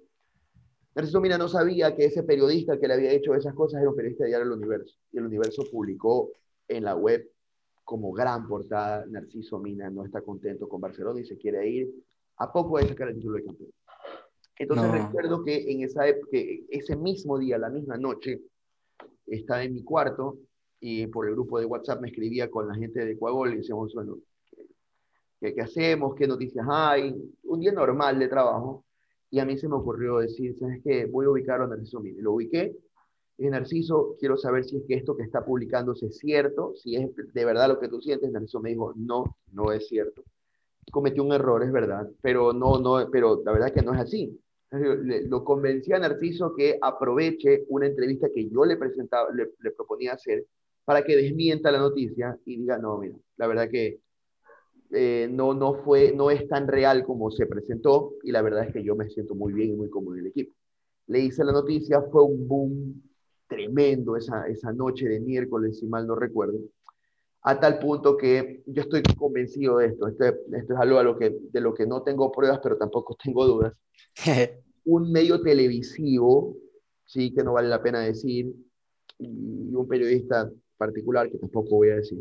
Narciso 0.95 1.19
Mira 1.19 1.38
no 1.38 1.50
sabía 1.50 1.93
que 1.95 2.05
ese 2.05 2.24
periodista 2.24 2.79
que 2.79 2.88
le 2.88 2.93
había 2.93 3.12
hecho 3.12 3.36
esas 3.36 3.53
cosas 3.53 3.81
era 3.81 3.89
un 3.89 3.95
periodista 3.95 4.24
de 4.24 4.29
Diario 4.29 4.48
El 4.48 4.53
Universo. 4.53 4.95
Y 5.12 5.17
El 5.17 5.25
Universo 5.25 5.63
publicó 5.69 6.31
en 6.67 6.86
la 6.86 6.95
web 6.95 7.29
como 7.83 8.13
gran 8.13 8.48
portada, 8.48 9.05
Narciso 9.07 9.59
Mina 9.59 9.89
no 9.89 10.05
está 10.05 10.21
contento 10.21 10.69
con 10.69 10.79
Barcelona 10.79 11.19
y 11.19 11.25
se 11.25 11.38
quiere 11.38 11.67
ir 11.67 11.93
a 12.39 12.51
poco 12.51 12.77
de 12.77 12.88
sacar 12.88 13.10
el 13.10 13.15
título 13.15 13.38
de 13.38 13.46
campeón. 13.46 13.72
Entonces 14.58 14.91
recuerdo 14.91 15.43
que 15.43 15.72
en 15.72 15.84
esa 15.84 16.03
que 16.29 16.65
ese 16.69 16.96
mismo 16.96 17.38
día, 17.38 17.58
la 17.58 17.69
misma 17.69 17.98
noche, 17.98 18.41
estaba 19.25 19.63
en 19.63 19.74
mi 19.74 19.84
cuarto 19.84 20.39
y 20.79 21.08
por 21.08 21.27
el 21.27 21.34
grupo 21.34 21.60
de 21.60 21.65
WhatsApp 21.65 22.01
me 22.01 22.10
escribía 22.10 22.50
con 22.50 22.67
la 22.67 22.75
gente 22.75 23.05
de 23.05 23.12
Ecuador 23.12 23.50
y 23.50 23.58
decíamos, 23.58 23.93
bueno, 23.93 24.17
¿qué, 25.39 25.53
¿qué, 25.53 25.62
hacemos? 25.62 26.15
¿Qué 26.15 26.27
noticias 26.27 26.65
hay? 26.69 27.15
Un 27.43 27.60
día 27.60 27.72
normal 27.72 28.19
de 28.19 28.27
trabajo. 28.27 28.86
Y 29.31 29.39
a 29.39 29.46
mí 29.46 29.58
se 29.58 29.67
me 29.67 29.75
ocurrió 29.75 30.17
decir, 30.17 30.58
¿sabes 30.58 30.81
qué? 30.84 31.05
Voy 31.05 31.25
a 31.25 31.29
ubicar 31.29 31.62
a 31.62 31.67
Narciso 31.67 31.99
Mina. 31.99 32.21
Lo 32.21 32.34
ubiqué 32.34 32.75
Narciso, 33.47 34.17
quiero 34.19 34.36
saber 34.36 34.65
si 34.65 34.78
es 34.78 34.84
que 34.86 34.95
esto 34.95 35.15
que 35.15 35.23
está 35.23 35.45
publicándose 35.45 36.08
es 36.08 36.17
cierto, 36.17 36.73
si 36.75 36.95
es 36.95 37.10
de 37.15 37.45
verdad 37.45 37.69
lo 37.69 37.80
que 37.80 37.88
tú 37.88 38.02
sientes. 38.02 38.32
Narciso 38.32 38.60
me 38.60 38.71
dijo, 38.71 38.93
no, 38.97 39.38
no 39.54 39.71
es 39.71 39.88
cierto. 39.88 40.23
Cometió 40.89 41.23
un 41.23 41.34
error, 41.34 41.63
es 41.63 41.71
verdad, 41.71 42.10
pero 42.21 42.54
no, 42.54 42.80
no, 42.80 43.10
pero 43.12 43.41
la 43.45 43.52
verdad 43.52 43.73
que 43.73 43.82
no 43.82 43.93
es 43.93 44.02
así. 44.02 44.39
Lo 44.71 45.43
convencí 45.43 45.93
a 45.93 45.99
Narciso 45.99 46.54
que 46.56 46.78
aproveche 46.82 47.65
una 47.69 47.88
entrevista 47.88 48.30
que 48.34 48.49
yo 48.49 48.65
le 48.65 48.78
presentaba, 48.78 49.32
le, 49.32 49.52
le 49.60 49.71
proponía 49.71 50.13
hacer 50.13 50.45
para 50.86 51.04
que 51.04 51.15
desmienta 51.15 51.71
la 51.71 51.80
noticia 51.80 52.38
y 52.45 52.58
diga, 52.58 52.78
no, 52.78 52.97
mira, 52.97 53.15
la 53.38 53.47
verdad 53.47 53.69
que 53.69 53.99
eh, 54.91 55.28
no, 55.32 55.54
no, 55.54 55.75
fue, 55.84 56.13
no 56.15 56.32
es 56.32 56.47
tan 56.47 56.67
real 56.67 57.04
como 57.04 57.30
se 57.30 57.45
presentó 57.45 58.13
y 58.23 58.32
la 58.32 58.41
verdad 58.41 58.65
es 58.65 58.73
que 58.73 58.84
yo 58.84 58.95
me 58.95 59.08
siento 59.10 59.36
muy 59.36 59.54
bien 59.54 59.71
y 59.71 59.75
muy 59.75 59.89
cómodo 59.89 60.15
en 60.15 60.21
el 60.21 60.28
equipo. 60.28 60.56
Le 61.08 61.19
hice 61.19 61.43
la 61.43 61.52
noticia, 61.52 62.02
fue 62.12 62.23
un 62.23 62.47
boom 62.47 63.04
tremendo 63.47 64.15
esa, 64.15 64.47
esa 64.47 64.73
noche 64.73 65.08
de 65.08 65.19
miércoles, 65.19 65.80
si 65.80 65.88
mal 65.88 66.08
no 66.08 66.15
recuerdo, 66.15 66.58
a 67.41 67.60
tal 67.60 67.80
punto 67.80 68.17
que 68.17 68.63
yo 68.65 68.82
estoy 68.82 69.02
convencido 69.17 69.78
de 69.78 69.88
esto, 69.88 70.08
esto, 70.08 70.25
esto 70.25 70.73
es 70.73 70.80
algo 70.80 70.99
a 70.99 71.04
lo 71.04 71.17
que, 71.17 71.38
de 71.52 71.62
lo 71.62 71.73
que 71.73 71.86
no 71.86 72.04
tengo 72.04 72.32
pruebas, 72.32 72.60
pero 72.62 72.78
tampoco 72.78 73.17
tengo 73.23 73.45
dudas. 73.45 73.73
un 74.86 75.12
medio 75.12 75.41
televisivo, 75.41 76.56
sí, 77.06 77.34
que 77.34 77.43
no 77.43 77.54
vale 77.54 77.69
la 77.69 77.82
pena 77.82 78.02
decir, 78.02 78.54
y 79.17 79.73
un 79.73 79.88
periodista 79.88 80.49
particular, 80.78 81.30
que 81.30 81.38
tampoco 81.38 81.78
voy 81.78 81.89
a 81.89 81.95
decir, 81.95 82.19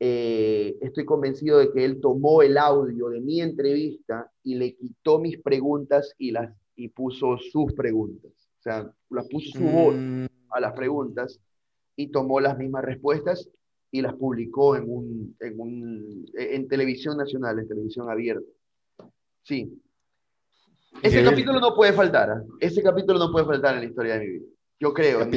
eh, 0.00 0.76
estoy 0.80 1.04
convencido 1.04 1.58
de 1.58 1.72
que 1.72 1.84
él 1.84 2.00
tomó 2.00 2.42
el 2.42 2.56
audio 2.56 3.08
de 3.08 3.20
mi 3.20 3.40
entrevista 3.40 4.30
y 4.44 4.54
le 4.54 4.76
quitó 4.76 5.18
mis 5.18 5.40
preguntas 5.40 6.14
y, 6.18 6.30
las, 6.30 6.54
y 6.76 6.88
puso 6.88 7.36
sus 7.38 7.72
preguntas. 7.72 8.32
O 8.32 8.62
sea, 8.62 8.92
las 9.10 9.28
puso 9.28 9.58
su 9.58 9.64
voz. 9.64 9.94
Mm 9.96 10.26
a 10.50 10.60
las 10.60 10.72
preguntas 10.72 11.40
y 11.96 12.08
tomó 12.08 12.40
las 12.40 12.56
mismas 12.58 12.84
respuestas 12.84 13.48
y 13.90 14.02
las 14.02 14.14
publicó 14.14 14.76
en, 14.76 14.84
un, 14.86 15.36
en, 15.40 15.60
un, 15.60 16.26
en 16.34 16.68
televisión 16.68 17.16
nacional, 17.16 17.58
en 17.58 17.68
televisión 17.68 18.10
abierta. 18.10 18.46
Sí. 19.42 19.80
Ese 21.02 21.24
capítulo 21.24 21.60
no 21.60 21.74
puede 21.74 21.92
faltar. 21.92 22.30
¿eh? 22.30 22.42
Ese 22.60 22.82
capítulo 22.82 23.18
no 23.18 23.32
puede 23.32 23.46
faltar 23.46 23.74
en 23.74 23.80
la 23.80 23.86
historia 23.86 24.14
de 24.14 24.20
mi 24.20 24.26
vida. 24.32 24.46
Yo 24.80 24.92
creo. 24.92 25.20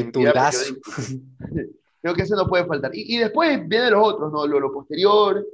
creo 2.02 2.14
que 2.14 2.22
ese 2.22 2.36
no 2.36 2.48
puede 2.48 2.66
faltar. 2.66 2.92
Y, 2.94 3.16
y 3.16 3.20
después 3.20 3.68
vienen 3.68 3.92
los 3.94 4.06
otros, 4.06 4.32
¿no? 4.32 4.46
Lo, 4.46 4.60
lo, 4.60 4.72
posterior, 4.72 5.46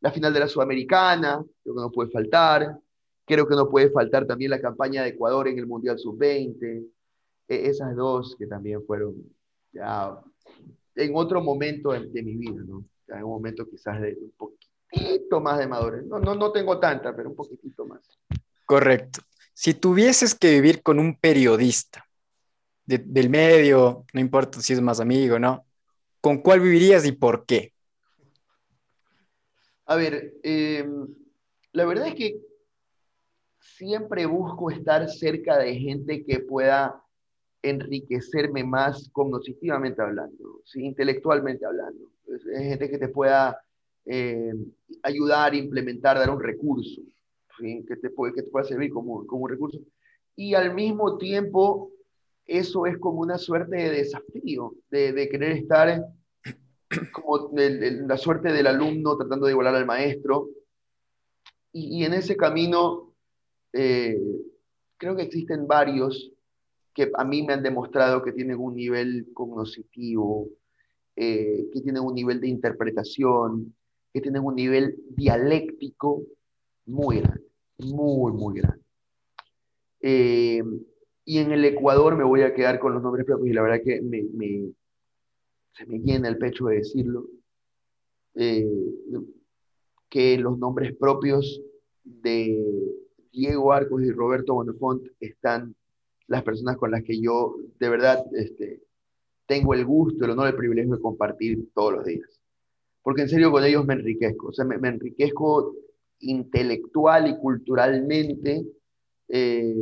la 0.00 0.10
final 0.10 0.32
de 0.32 0.40
la 0.40 0.48
Sudamericana, 0.48 1.44
creo 1.62 1.74
que 1.74 1.80
no 1.80 1.92
puede 1.92 2.10
faltar. 2.10 2.78
Creo 3.26 3.46
que 3.46 3.54
no 3.54 3.68
puede 3.68 3.90
faltar 3.90 4.26
también 4.26 4.50
la 4.52 4.60
campaña 4.60 5.02
de 5.02 5.10
Ecuador 5.10 5.48
en 5.48 5.58
el 5.58 5.66
Mundial 5.66 5.98
Sub-20. 5.98 6.86
E-, 7.48 7.68
esas 7.68 7.94
dos 7.94 8.36
que 8.38 8.46
también 8.46 8.82
fueron 8.86 9.14
ya 9.72 10.18
en 10.98 11.12
otro 11.14 11.40
momento 11.40 11.92
de, 11.92 12.22
mi 12.22 12.36
vida, 12.36 12.62
¿no? 12.66 12.84
en 13.08 13.22
un 13.22 13.30
momento 13.30 13.68
quizás 13.68 14.00
de 14.00 14.18
un 14.20 14.32
poquitito 14.36 15.40
más 15.40 15.58
de 15.58 15.66
madurez. 15.66 16.04
No, 16.04 16.18
no, 16.18 16.34
no 16.34 16.50
tengo 16.50 16.78
tanta, 16.78 17.14
pero 17.14 17.30
un 17.30 17.36
poquitito 17.36 17.86
más. 17.86 18.00
Correcto. 18.66 19.20
Si 19.54 19.74
tuvieses 19.74 20.34
que 20.34 20.50
vivir 20.50 20.82
con 20.82 20.98
un 20.98 21.16
periodista 21.16 22.04
del 22.84 23.28
medio, 23.28 24.06
no 24.12 24.20
importa 24.20 24.60
si 24.60 24.72
es 24.72 24.80
más 24.80 24.98
amigo, 24.98 25.38
¿no? 25.38 25.66
¿Con 26.20 26.38
cuál 26.38 26.60
vivirías 26.60 27.04
y 27.06 27.12
por 27.12 27.44
qué? 27.44 27.72
A 29.84 29.96
ver, 29.96 30.34
eh, 30.42 30.86
la 31.72 31.84
verdad 31.84 32.08
es 32.08 32.14
que 32.14 32.40
siempre 33.60 34.26
busco 34.26 34.70
estar 34.70 35.08
cerca 35.08 35.58
de 35.58 35.76
gente 35.76 36.24
que 36.24 36.40
pueda 36.40 37.02
enriquecerme 37.62 38.64
más 38.64 39.08
cognitivamente 39.10 40.00
hablando, 40.00 40.60
¿sí? 40.64 40.84
intelectualmente 40.84 41.64
hablando. 41.66 42.10
Es, 42.26 42.44
gente 42.44 42.90
que 42.90 42.98
te 42.98 43.08
pueda 43.08 43.60
eh, 44.04 44.54
ayudar, 45.02 45.54
implementar, 45.54 46.18
dar 46.18 46.30
un 46.30 46.40
recurso, 46.40 47.02
que, 47.58 47.96
te 48.00 48.10
puede, 48.10 48.34
que 48.34 48.42
te 48.42 48.50
pueda 48.50 48.64
servir 48.64 48.90
como, 48.90 49.26
como 49.26 49.44
un 49.44 49.50
recurso. 49.50 49.80
Y 50.36 50.54
al 50.54 50.74
mismo 50.74 51.18
tiempo, 51.18 51.90
eso 52.46 52.86
es 52.86 52.96
como 52.98 53.20
una 53.20 53.38
suerte 53.38 53.76
de 53.76 53.90
desafío, 53.90 54.74
de, 54.90 55.28
querer 55.28 55.52
estar 55.52 56.04
como 57.12 57.50
la 57.54 58.16
suerte 58.16 58.52
del 58.52 58.68
alumno 58.68 59.16
tratando 59.16 59.46
de 59.46 59.52
igualar 59.52 59.74
al 59.74 59.86
maestro. 59.86 60.48
Y, 61.72 61.98
y 61.98 62.04
en 62.04 62.14
ese 62.14 62.36
camino, 62.36 63.12
eh, 63.72 64.16
creo 64.96 65.16
que 65.16 65.22
existen 65.22 65.66
varios 65.66 66.32
que 66.98 67.12
a 67.14 67.24
mí 67.24 67.44
me 67.44 67.52
han 67.52 67.62
demostrado 67.62 68.24
que 68.24 68.32
tienen 68.32 68.58
un 68.58 68.74
nivel 68.74 69.28
cognitivo, 69.32 70.48
eh, 71.14 71.68
que 71.72 71.80
tienen 71.80 72.02
un 72.02 72.12
nivel 72.12 72.40
de 72.40 72.48
interpretación, 72.48 73.72
que 74.12 74.20
tienen 74.20 74.42
un 74.42 74.56
nivel 74.56 74.96
dialéctico 75.10 76.24
muy 76.86 77.20
grande, 77.20 77.44
muy, 77.78 78.32
muy 78.32 78.60
grande. 78.60 78.82
Eh, 80.00 80.60
y 81.24 81.38
en 81.38 81.52
el 81.52 81.64
Ecuador 81.66 82.16
me 82.16 82.24
voy 82.24 82.42
a 82.42 82.52
quedar 82.52 82.80
con 82.80 82.94
los 82.94 83.00
nombres 83.00 83.24
propios 83.24 83.48
y 83.48 83.52
la 83.52 83.62
verdad 83.62 83.80
que 83.84 84.02
me, 84.02 84.72
se 85.74 85.86
me 85.86 86.00
llena 86.00 86.26
el 86.26 86.38
pecho 86.38 86.66
de 86.66 86.78
decirlo, 86.78 87.28
eh, 88.34 88.66
que 90.08 90.36
los 90.36 90.58
nombres 90.58 90.96
propios 90.96 91.62
de 92.02 92.58
Diego 93.30 93.72
Arcos 93.72 94.02
y 94.02 94.10
Roberto 94.10 94.54
Bonafont 94.54 95.06
están 95.20 95.76
las 96.28 96.42
personas 96.42 96.76
con 96.76 96.90
las 96.90 97.02
que 97.02 97.20
yo 97.20 97.56
de 97.80 97.88
verdad 97.88 98.24
este, 98.32 98.82
tengo 99.46 99.74
el 99.74 99.84
gusto, 99.84 100.24
el 100.24 100.30
honor, 100.30 100.48
el 100.48 100.56
privilegio 100.56 100.94
de 100.94 101.02
compartir 101.02 101.68
todos 101.74 101.94
los 101.94 102.04
días. 102.04 102.40
Porque 103.02 103.22
en 103.22 103.28
serio 103.28 103.50
con 103.50 103.64
ellos 103.64 103.84
me 103.86 103.94
enriquezco, 103.94 104.48
o 104.48 104.52
sea, 104.52 104.64
me, 104.64 104.88
enriquezco 104.88 105.74
intelectual 106.20 107.28
y 107.28 107.38
culturalmente, 107.38 108.66
eh, 109.28 109.74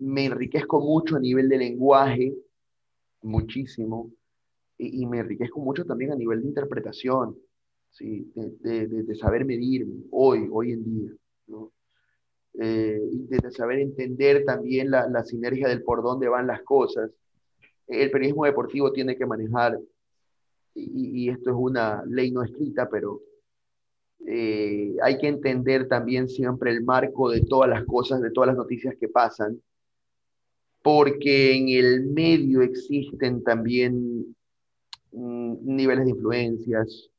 me 0.00 0.24
enriquezco 0.24 0.80
mucho 0.80 1.16
a 1.16 1.20
nivel 1.20 1.48
de 1.48 1.58
lenguaje, 1.58 2.34
muchísimo, 3.22 4.10
y, 4.78 5.06
me 5.06 5.20
enriquezco 5.20 5.60
mucho 5.60 5.84
también 5.84 6.10
a 6.10 6.16
nivel 6.16 6.42
de 6.42 6.48
interpretación, 6.48 7.38
¿sí? 7.90 8.32
de, 8.34 9.14
saber 9.14 9.44
medir 9.44 9.86
hoy, 10.10 10.48
hoy 10.50 10.72
en 10.72 10.84
día. 10.84 11.10
Eh, 12.60 13.00
saber 13.50 13.78
entender 13.78 14.44
también 14.44 14.90
la, 14.90 15.08
la, 15.08 15.24
sinergia 15.24 15.68
del 15.68 15.82
por 15.82 16.02
dónde 16.02 16.28
van 16.28 16.46
las 16.46 16.62
cosas. 16.62 17.10
El 17.86 18.10
periodismo 18.10 18.44
deportivo 18.44 18.92
tiene 18.92 19.16
que 19.16 19.26
manejar, 19.26 19.78
y, 20.74 21.28
esto 21.28 21.50
es 21.50 21.56
una 21.58 22.04
ley 22.06 22.30
no 22.30 22.42
escrita, 22.42 22.88
pero 22.90 23.20
eh, 24.26 24.96
hay 25.02 25.18
que 25.18 25.28
entender 25.28 25.88
también 25.88 26.28
siempre 26.28 26.70
el 26.70 26.84
marco 26.84 27.30
de 27.30 27.42
todas 27.42 27.68
las 27.68 27.84
cosas, 27.84 28.20
de 28.22 28.30
todas 28.30 28.48
las 28.48 28.56
noticias 28.56 28.94
que 28.98 29.08
pasan, 29.08 29.60
porque 30.82 31.54
en 31.56 31.68
el 31.68 32.06
medio 32.06 32.62
existen 32.62 33.42
también 33.42 34.34
mm, 35.12 35.56
niveles 35.62 36.04
de 36.04 36.10
influencias, 36.10 37.10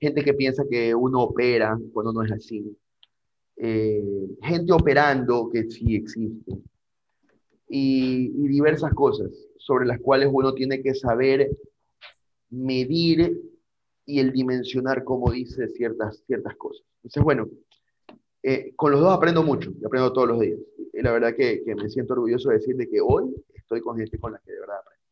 gente 0.00 0.22
que 0.22 0.34
piensa 0.34 0.64
que 0.68 0.94
uno 0.94 1.22
opera 1.22 1.78
cuando 1.92 2.12
no 2.12 2.22
es 2.22 2.32
así 2.32 2.76
eh, 3.62 4.02
gente 4.42 4.72
operando 4.72 5.50
que 5.50 5.70
sí 5.70 5.94
existe, 5.94 6.58
y, 7.68 8.28
diversas 8.48 8.92
cosas 8.94 9.30
sobre 9.58 9.86
las 9.86 10.00
cuales 10.00 10.28
uno 10.32 10.54
tiene 10.54 10.82
que 10.82 10.94
saber 10.94 11.48
medir 12.48 13.38
y 14.06 14.18
el 14.18 14.32
dimensionar, 14.32 15.04
como 15.04 15.30
dice, 15.30 15.68
ciertas, 15.68 16.22
ciertas 16.26 16.56
cosas. 16.56 16.84
Entonces, 16.96 17.22
bueno, 17.22 17.48
eh, 18.42 18.72
con 18.74 18.92
los 18.92 19.00
dos 19.00 19.12
aprendo 19.14 19.42
mucho, 19.42 19.70
y 19.80 19.84
aprendo 19.84 20.12
todos 20.12 20.28
los 20.28 20.40
días. 20.40 20.58
Y 20.92 21.02
la 21.02 21.12
verdad 21.12 21.34
que, 21.36 21.62
que, 21.62 21.74
me 21.74 21.88
siento 21.88 22.14
orgulloso 22.14 22.48
de 22.48 22.56
decirle 22.56 22.88
que 22.88 23.00
hoy 23.00 23.32
estoy 23.54 23.82
con 23.82 23.96
gente 23.98 24.18
con 24.18 24.32
la 24.32 24.38
que 24.40 24.52
de 24.52 24.60
verdad 24.60 24.78
aprendo. 24.80 25.04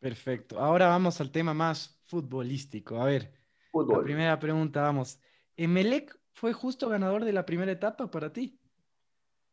Perfecto. 0.00 0.58
Ahora 0.58 0.88
vamos 0.88 1.20
al 1.20 1.30
tema 1.30 1.54
más 1.54 2.00
futbolístico. 2.04 2.96
A 2.96 3.04
ver, 3.04 3.30
la 3.74 4.02
primera 4.02 4.38
pregunta, 4.40 4.80
vamos. 4.80 5.20
¿Emelec 5.56 6.18
fue 6.34 6.52
justo 6.52 6.88
ganador 6.88 7.24
de 7.24 7.32
la 7.32 7.44
primera 7.44 7.72
etapa 7.72 8.10
para 8.10 8.32
ti. 8.32 8.58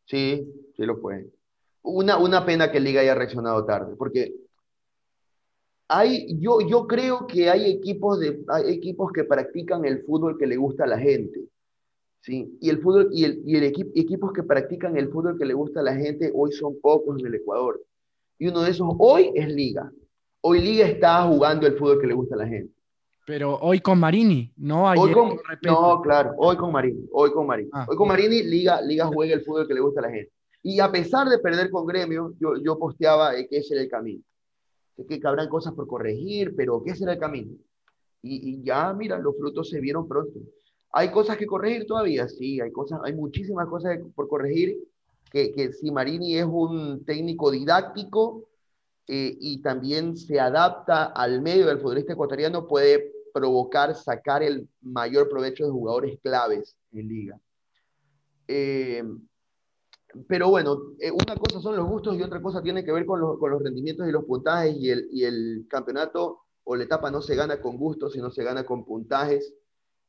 Sí, 0.06 0.52
sí 0.76 0.82
lo 0.84 0.96
fue. 0.96 1.30
Una, 1.82 2.18
una 2.18 2.44
pena 2.44 2.70
que 2.70 2.80
Liga 2.80 3.00
haya 3.00 3.14
reaccionado 3.14 3.64
tarde, 3.64 3.94
porque 3.96 4.34
hay, 5.88 6.38
yo, 6.38 6.60
yo 6.60 6.86
creo 6.86 7.26
que 7.26 7.50
hay 7.50 7.70
equipos, 7.70 8.20
de, 8.20 8.44
hay 8.48 8.72
equipos 8.72 9.12
que 9.12 9.24
practican 9.24 9.84
el 9.84 10.04
fútbol 10.04 10.38
que 10.38 10.46
le 10.46 10.56
gusta 10.56 10.84
a 10.84 10.86
la 10.86 10.98
gente. 10.98 11.48
¿sí? 12.20 12.56
Y, 12.60 12.70
el 12.70 12.80
fútbol, 12.80 13.08
y, 13.12 13.24
el, 13.24 13.42
y 13.44 13.56
el 13.56 13.64
equipos 13.64 14.32
que 14.32 14.42
practican 14.42 14.96
el 14.96 15.08
fútbol 15.10 15.38
que 15.38 15.44
le 15.44 15.54
gusta 15.54 15.80
a 15.80 15.82
la 15.82 15.94
gente 15.94 16.30
hoy 16.34 16.52
son 16.52 16.80
pocos 16.80 17.18
en 17.18 17.26
el 17.26 17.34
Ecuador. 17.34 17.82
Y 18.38 18.48
uno 18.48 18.62
de 18.62 18.70
esos 18.70 18.88
hoy 18.98 19.32
es 19.34 19.48
Liga. 19.48 19.92
Hoy 20.42 20.60
Liga 20.60 20.86
está 20.86 21.26
jugando 21.26 21.66
el 21.66 21.76
fútbol 21.76 22.00
que 22.00 22.06
le 22.06 22.14
gusta 22.14 22.36
a 22.36 22.38
la 22.38 22.46
gente. 22.46 22.72
Pero 23.30 23.60
hoy 23.60 23.78
con 23.78 24.00
Marini, 24.00 24.52
no 24.56 24.88
ayer 24.88 25.16
No, 25.62 26.02
claro, 26.02 26.34
hoy 26.36 26.56
con 26.56 26.72
Marini, 26.72 27.06
hoy 27.12 27.30
con 27.30 27.46
Marini. 27.46 27.70
Ah, 27.72 27.86
hoy 27.88 27.94
con 27.94 28.08
Marini, 28.08 28.42
Liga, 28.42 28.82
Liga 28.82 29.06
juega 29.06 29.34
el 29.34 29.44
fútbol 29.44 29.68
que 29.68 29.74
le 29.74 29.78
gusta 29.78 30.00
a 30.00 30.02
la 30.02 30.10
gente. 30.10 30.32
Y 30.64 30.80
a 30.80 30.90
pesar 30.90 31.28
de 31.28 31.38
perder 31.38 31.70
con 31.70 31.86
Gremio, 31.86 32.34
yo, 32.40 32.56
yo 32.56 32.76
posteaba 32.76 33.30
que 33.48 33.58
ese 33.58 33.74
era 33.74 33.84
el 33.84 33.88
camino. 33.88 34.24
Que, 34.96 35.20
que 35.20 35.28
habrán 35.28 35.48
cosas 35.48 35.74
por 35.74 35.86
corregir, 35.86 36.56
pero 36.56 36.82
que 36.82 36.90
ese 36.90 37.04
era 37.04 37.12
el 37.12 37.20
camino. 37.20 37.52
Y, 38.20 38.50
y, 38.50 38.62
ya, 38.64 38.92
mira, 38.94 39.16
los 39.16 39.36
frutos 39.36 39.68
se 39.68 39.78
vieron 39.78 40.08
pronto. 40.08 40.40
¿Hay 40.90 41.12
cosas 41.12 41.36
que 41.36 41.46
corregir 41.46 41.86
todavía? 41.86 42.26
Sí, 42.26 42.60
hay, 42.60 42.72
cosas, 42.72 42.98
hay 43.04 43.14
muchísimas 43.14 43.68
cosas 43.68 43.96
por 44.16 44.26
corregir. 44.26 44.76
Que, 45.30 45.52
que 45.52 45.72
si 45.72 45.92
Marini 45.92 46.36
es 46.36 46.46
un 46.46 47.04
técnico 47.04 47.52
didáctico, 47.52 48.48
eh, 49.12 49.36
y 49.40 49.60
también 49.60 50.16
se 50.16 50.38
adapta 50.38 51.04
al 51.04 51.42
medio 51.42 51.66
del 51.66 51.78
futbolista 51.78 52.12
ecuatoriano, 52.12 52.68
puede 52.68 53.19
provocar 53.32 53.94
sacar 53.94 54.42
el 54.42 54.68
mayor 54.80 55.28
provecho 55.28 55.64
de 55.64 55.70
jugadores 55.70 56.18
claves 56.22 56.76
en 56.92 57.08
liga. 57.08 57.40
Eh, 58.48 59.04
pero 60.26 60.50
bueno, 60.50 60.94
eh, 60.98 61.10
una 61.10 61.36
cosa 61.36 61.60
son 61.60 61.76
los 61.76 61.86
gustos 61.86 62.16
y 62.16 62.22
otra 62.22 62.42
cosa 62.42 62.62
tiene 62.62 62.84
que 62.84 62.92
ver 62.92 63.06
con, 63.06 63.20
los 63.20 63.62
rendimientos 63.62 64.08
y 64.08 64.12
los 64.12 64.24
puntajes 64.24 64.76
y 64.76 64.90
el, 64.90 65.66
campeonato 65.68 66.40
o 66.64 66.76
la 66.76 66.84
etapa 66.84 67.10
no 67.10 67.22
se 67.22 67.36
gana 67.36 67.60
con 67.60 67.76
gustos, 67.76 68.12
sino 68.12 68.30
se 68.30 68.42
gana 68.42 68.64
con 68.64 68.84
puntajes, 68.84 69.54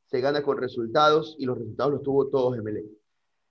se 0.06 0.20
gana 0.20 0.42
con 0.42 0.58
resultados 0.58 1.36
y 1.38 1.46
los 1.46 1.58
resultados 1.58 1.92
los 1.92 2.02
tuvo 2.02 2.28
todos 2.28 2.58
MLE 2.58 2.84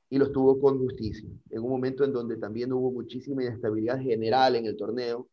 y 0.09 0.17
los 0.17 0.31
tuvo 0.31 0.59
con 0.59 0.77
justicia. 0.79 1.29
En 1.49 1.63
un 1.63 1.69
momento 1.69 2.03
en 2.03 2.11
donde 2.11 2.37
también 2.37 2.73
hubo 2.73 2.91
muchísima 2.91 3.43
inestabilidad 3.43 3.99
general 3.99 4.55
en 4.55 4.65
el 4.65 4.75
torneo, 4.75 5.29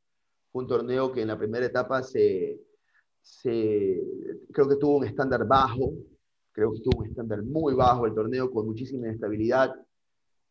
un 0.52 0.66
torneo 0.66 1.12
que 1.12 1.22
en 1.22 1.28
la 1.28 1.38
primera 1.38 1.66
etapa 1.66 2.02
se, 2.02 2.60
se 3.28 4.02
creo 4.52 4.68
que 4.68 4.76
tuvo 4.76 4.96
un 4.96 5.04
estándar 5.04 5.46
bajo, 5.46 5.92
creo 6.52 6.72
que 6.72 6.80
tuvo 6.80 7.00
un 7.00 7.06
estándar 7.06 7.42
muy 7.42 7.74
bajo 7.74 8.06
el 8.06 8.14
torneo 8.14 8.50
con 8.50 8.66
muchísima 8.66 9.06
inestabilidad. 9.06 9.74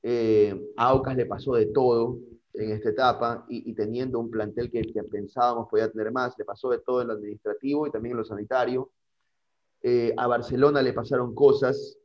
Eh, 0.03 0.71
a 0.77 0.89
Aucas 0.89 1.17
le 1.17 1.25
pasó 1.25 1.55
de 1.55 1.65
todo 1.65 2.19
en 2.53 2.71
esta 2.71 2.89
etapa 2.89 3.45
y, 3.49 3.73
teniendo 3.73 4.19
un 4.19 4.29
plantel 4.29 4.69
que, 4.69 4.83
pensábamos 5.11 5.67
podía 5.69 5.91
tener 5.91 6.11
más, 6.11 6.37
le 6.37 6.45
pasó 6.45 6.69
de 6.69 6.79
todo 6.79 7.01
en 7.01 7.07
lo 7.07 7.13
administrativo 7.13 7.87
y 7.87 7.91
también 7.91 8.11
en 8.11 8.19
lo 8.19 8.25
sanitario. 8.25 8.91
Eh, 9.81 10.13
a 10.15 10.27
Barcelona 10.27 10.81
le 10.81 10.93
pasaron 10.93 11.33
cosas 11.33 11.97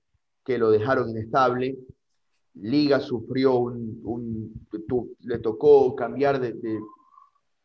que 0.45 0.59
lo 0.59 0.71
dejaron 0.71 1.11
inestable. 1.11 1.79
Liga 2.55 2.99
sufrió 2.99 3.59
un, 3.59 4.67
le 5.21 5.39
tocó 5.39 5.95
cambiar 5.95 6.41
de, 6.41 6.81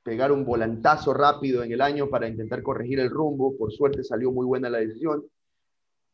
pegar 0.07 0.31
un 0.31 0.45
volantazo 0.45 1.13
rápido 1.13 1.63
en 1.63 1.73
el 1.73 1.81
año 1.81 2.09
para 2.09 2.29
intentar 2.29 2.63
corregir 2.63 2.97
el 3.01 3.09
rumbo. 3.09 3.57
Por 3.57 3.73
suerte 3.73 4.05
salió 4.05 4.31
muy 4.31 4.45
buena 4.45 4.69
la 4.69 4.77
decisión. 4.77 5.25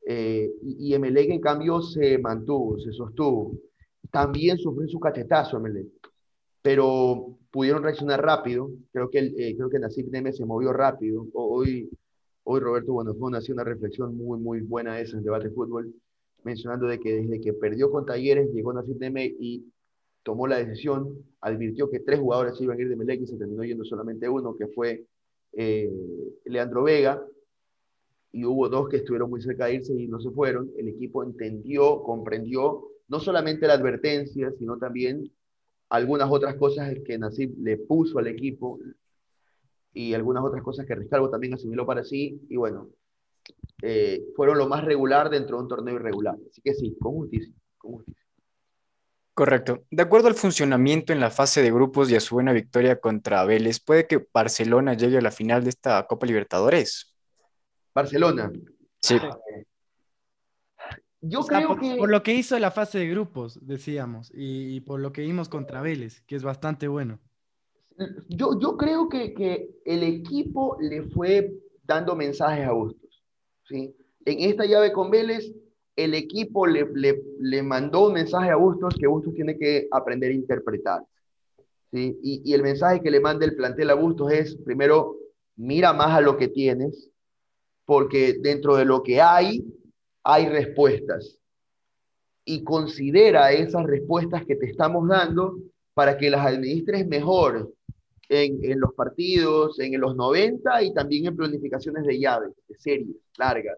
Eh, 0.08 0.50
y, 0.64 0.96
Emelec, 0.96 1.30
en 1.30 1.40
cambio, 1.40 1.80
se 1.80 2.18
mantuvo, 2.18 2.80
se 2.80 2.92
sostuvo. 2.92 3.56
También 4.10 4.58
sufrió 4.58 4.88
su 4.88 5.00
cachetazo 5.00 5.58
Emelec, 5.58 5.86
pero 6.64 7.38
pudieron 7.52 7.84
reaccionar 7.84 8.20
rápido. 8.20 8.72
Creo 8.92 9.12
que, 9.12 9.20
el, 9.20 9.40
eh, 9.40 9.56
creo 9.56 9.70
que 9.70 9.78
Nasib 9.78 10.10
Neme 10.10 10.34
se 10.34 10.44
movió 10.44 10.74
rápido. 10.74 11.28
Hoy, 11.34 11.88
hoy 12.46 12.60
Roberto 12.62 12.94
Buenofón 12.94 13.36
hacía 13.36 13.54
una 13.54 13.64
reflexión 13.64 14.18
muy, 14.18 14.40
muy 14.40 14.62
buena 14.62 15.00
esa 15.00 15.18
en 15.18 15.24
debate 15.24 15.50
de 15.50 15.54
fútbol, 15.54 15.94
mencionando 16.44 16.88
de 16.88 17.00
que 17.00 17.14
desde 17.14 17.40
que 17.40 17.54
perdió 17.54 17.92
con 17.92 18.08
Talleres 18.08 18.52
llegó 18.56 18.74
Nasib 18.74 18.98
Neme 18.98 19.36
y 19.40 19.72
tomó 20.24 20.48
la 20.48 20.58
decisión, 20.58 21.24
advirtió 21.42 21.90
que 21.90 22.00
tres 22.00 22.20
jugadores 22.20 22.60
iban 22.62 22.78
a 22.78 22.82
ir 22.82 22.90
de 22.90 22.96
Melec 22.96 23.22
y 23.22 23.28
se 23.28 23.38
terminó 23.38 23.64
yendo 23.64 23.84
solamente 23.84 24.28
uno, 24.28 24.56
que 24.56 24.68
fue 24.68 25.06
eh, 25.54 25.92
Leandro 26.46 26.84
Vega, 26.84 27.24
y 28.32 28.46
hubo 28.46 28.68
dos 28.68 28.90
que 28.90 28.98
estuvieron 28.98 29.30
muy 29.30 29.42
cerca 29.42 29.68
de 29.68 29.76
irse 29.76 29.94
y 29.94 30.08
no 30.08 30.20
se 30.20 30.32
fueron. 30.32 30.72
El 30.78 30.88
equipo 30.88 31.24
entendió, 31.24 32.02
comprendió 32.02 32.88
no 33.08 33.20
solamente 33.20 33.68
la 33.68 33.74
advertencia, 33.74 34.52
sino 34.58 34.78
también 34.78 35.32
algunas 35.90 36.32
otras 36.32 36.56
cosas 36.56 36.96
que 37.06 37.18
Nasib 37.20 37.54
le 37.60 37.78
puso 37.78 38.18
al 38.18 38.28
equipo 38.28 38.80
y 39.94 40.16
algunas 40.16 40.44
otras 40.44 40.64
cosas 40.64 40.88
que 40.88 40.96
Riscalvo 40.96 41.30
también 41.30 41.54
asimiló 41.54 41.86
para 41.86 42.04
sí, 42.04 42.42
y 42.50 42.56
bueno, 42.56 42.90
eh, 43.84 44.26
fueron 44.36 44.58
lo 44.58 44.68
más 44.68 44.84
regular 44.84 45.30
dentro 45.30 45.58
de 45.58 45.64
un 45.64 45.70
torneo 45.70 45.96
irregular. 45.96 46.36
Así 46.50 46.62
que 46.62 46.74
sí, 46.74 46.98
con 47.00 47.14
justicia, 47.14 47.54
con 47.78 47.94
justicia. 47.94 48.23
Correcto. 49.34 49.86
De 49.90 50.04
acuerdo 50.04 50.28
al 50.28 50.36
funcionamiento 50.36 51.12
en 51.12 51.20
la 51.20 51.32
fase 51.32 51.64
de 51.64 51.72
grupos 51.72 52.10
y 52.12 52.16
a 52.16 52.20
su 52.20 52.36
buena 52.36 52.54
victoria 52.54 53.00
contra 53.00 53.44
Vélez, 53.46 53.80
¿puede 53.80 54.06
que 54.06 54.28
Barcelona 54.32 54.94
llegue 54.94 55.18
a 55.18 55.22
la 55.22 55.32
final 55.32 55.64
de 55.64 55.72
esta 55.72 56.06
Copa 56.06 56.28
Libertadores? 56.28 57.16
Barcelona. 57.96 58.52
Sí. 59.02 59.18
Yo 61.22 61.42
creo 61.42 61.76
que... 61.78 61.96
Por 61.96 62.12
lo 62.12 62.22
que 62.22 62.34
hizo 62.34 62.56
en 62.56 62.62
la 62.62 62.70
fase 62.70 63.00
de 63.00 63.10
grupos, 63.10 63.58
decíamos, 63.66 64.32
y, 64.36 64.82
por 64.82 65.00
lo 65.00 65.12
que 65.12 65.22
vimos 65.22 65.50
contra 65.50 65.82
Vélez, 65.82 66.22
que 66.28 66.36
es 66.36 66.44
bastante 66.44 66.88
bueno. 66.88 67.20
Yo, 68.28 68.60
yo 68.60 68.78
creo 68.78 69.10
que, 69.10 69.34
que 69.34 69.70
el 69.86 70.04
equipo 70.04 70.78
le 70.80 71.04
fue 71.10 71.54
dando 71.84 72.16
mensajes 72.16 72.68
a 72.68 72.72
Bustos. 72.72 73.24
¿sí? 73.64 73.96
En 74.26 74.50
esta 74.50 74.66
llave 74.66 74.92
con 74.92 75.10
Vélez 75.10 75.52
el 75.96 76.14
equipo 76.16 76.66
le, 76.66 76.88
le, 77.40 77.64
mandó 77.64 78.08
un 78.08 78.14
mensaje 78.14 78.50
a 78.50 78.56
Bustos 78.56 78.96
que 79.00 79.08
Bustos 79.08 79.34
tiene 79.34 79.58
que 79.58 79.88
aprender 79.92 80.32
a 80.32 80.36
interpretar. 80.36 81.04
¿sí? 81.92 82.18
Y, 82.24 82.54
el 82.54 82.64
mensaje 82.64 83.02
que 83.02 83.12
le 83.12 83.20
manda 83.20 83.46
el 83.46 83.56
plantel 83.56 83.90
a 83.90 83.96
Bustos 83.96 84.32
es, 84.32 84.56
primero, 84.56 85.18
mira 85.56 85.94
más 85.94 86.18
a 86.18 86.22
lo 86.22 86.38
que 86.38 86.48
tienes, 86.48 87.10
porque 87.86 88.38
dentro 88.42 88.76
de 88.76 88.86
lo 88.86 89.04
que 89.04 89.22
hay, 89.22 89.64
hay 90.24 90.48
respuestas. 90.50 91.38
Y 92.46 92.64
considera 92.64 93.52
esas 93.52 93.86
respuestas 93.86 94.46
que 94.46 94.56
te 94.56 94.66
estamos 94.66 95.08
dando 95.08 95.58
para 95.94 96.18
que 96.18 96.30
las 96.30 96.46
administres 96.46 97.08
mejor 97.08 97.72
en, 98.30 98.80
los 98.80 98.94
partidos, 98.94 99.80
en 99.80 100.00
los 100.00 100.16
90 100.16 100.84
y 100.84 100.94
también 100.94 101.28
en 101.28 101.36
planificaciones 101.36 102.04
de 102.06 102.20
llaves, 102.20 102.50
de 102.68 102.76
series 102.78 103.16
largas, 103.38 103.78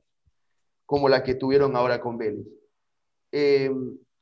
como 0.85 1.09
la 1.09 1.23
que 1.23 1.35
tuvieron 1.35 1.75
ahora 1.75 1.99
con 1.99 2.17
Vélez. 2.17 2.45
Eh, 3.31 3.71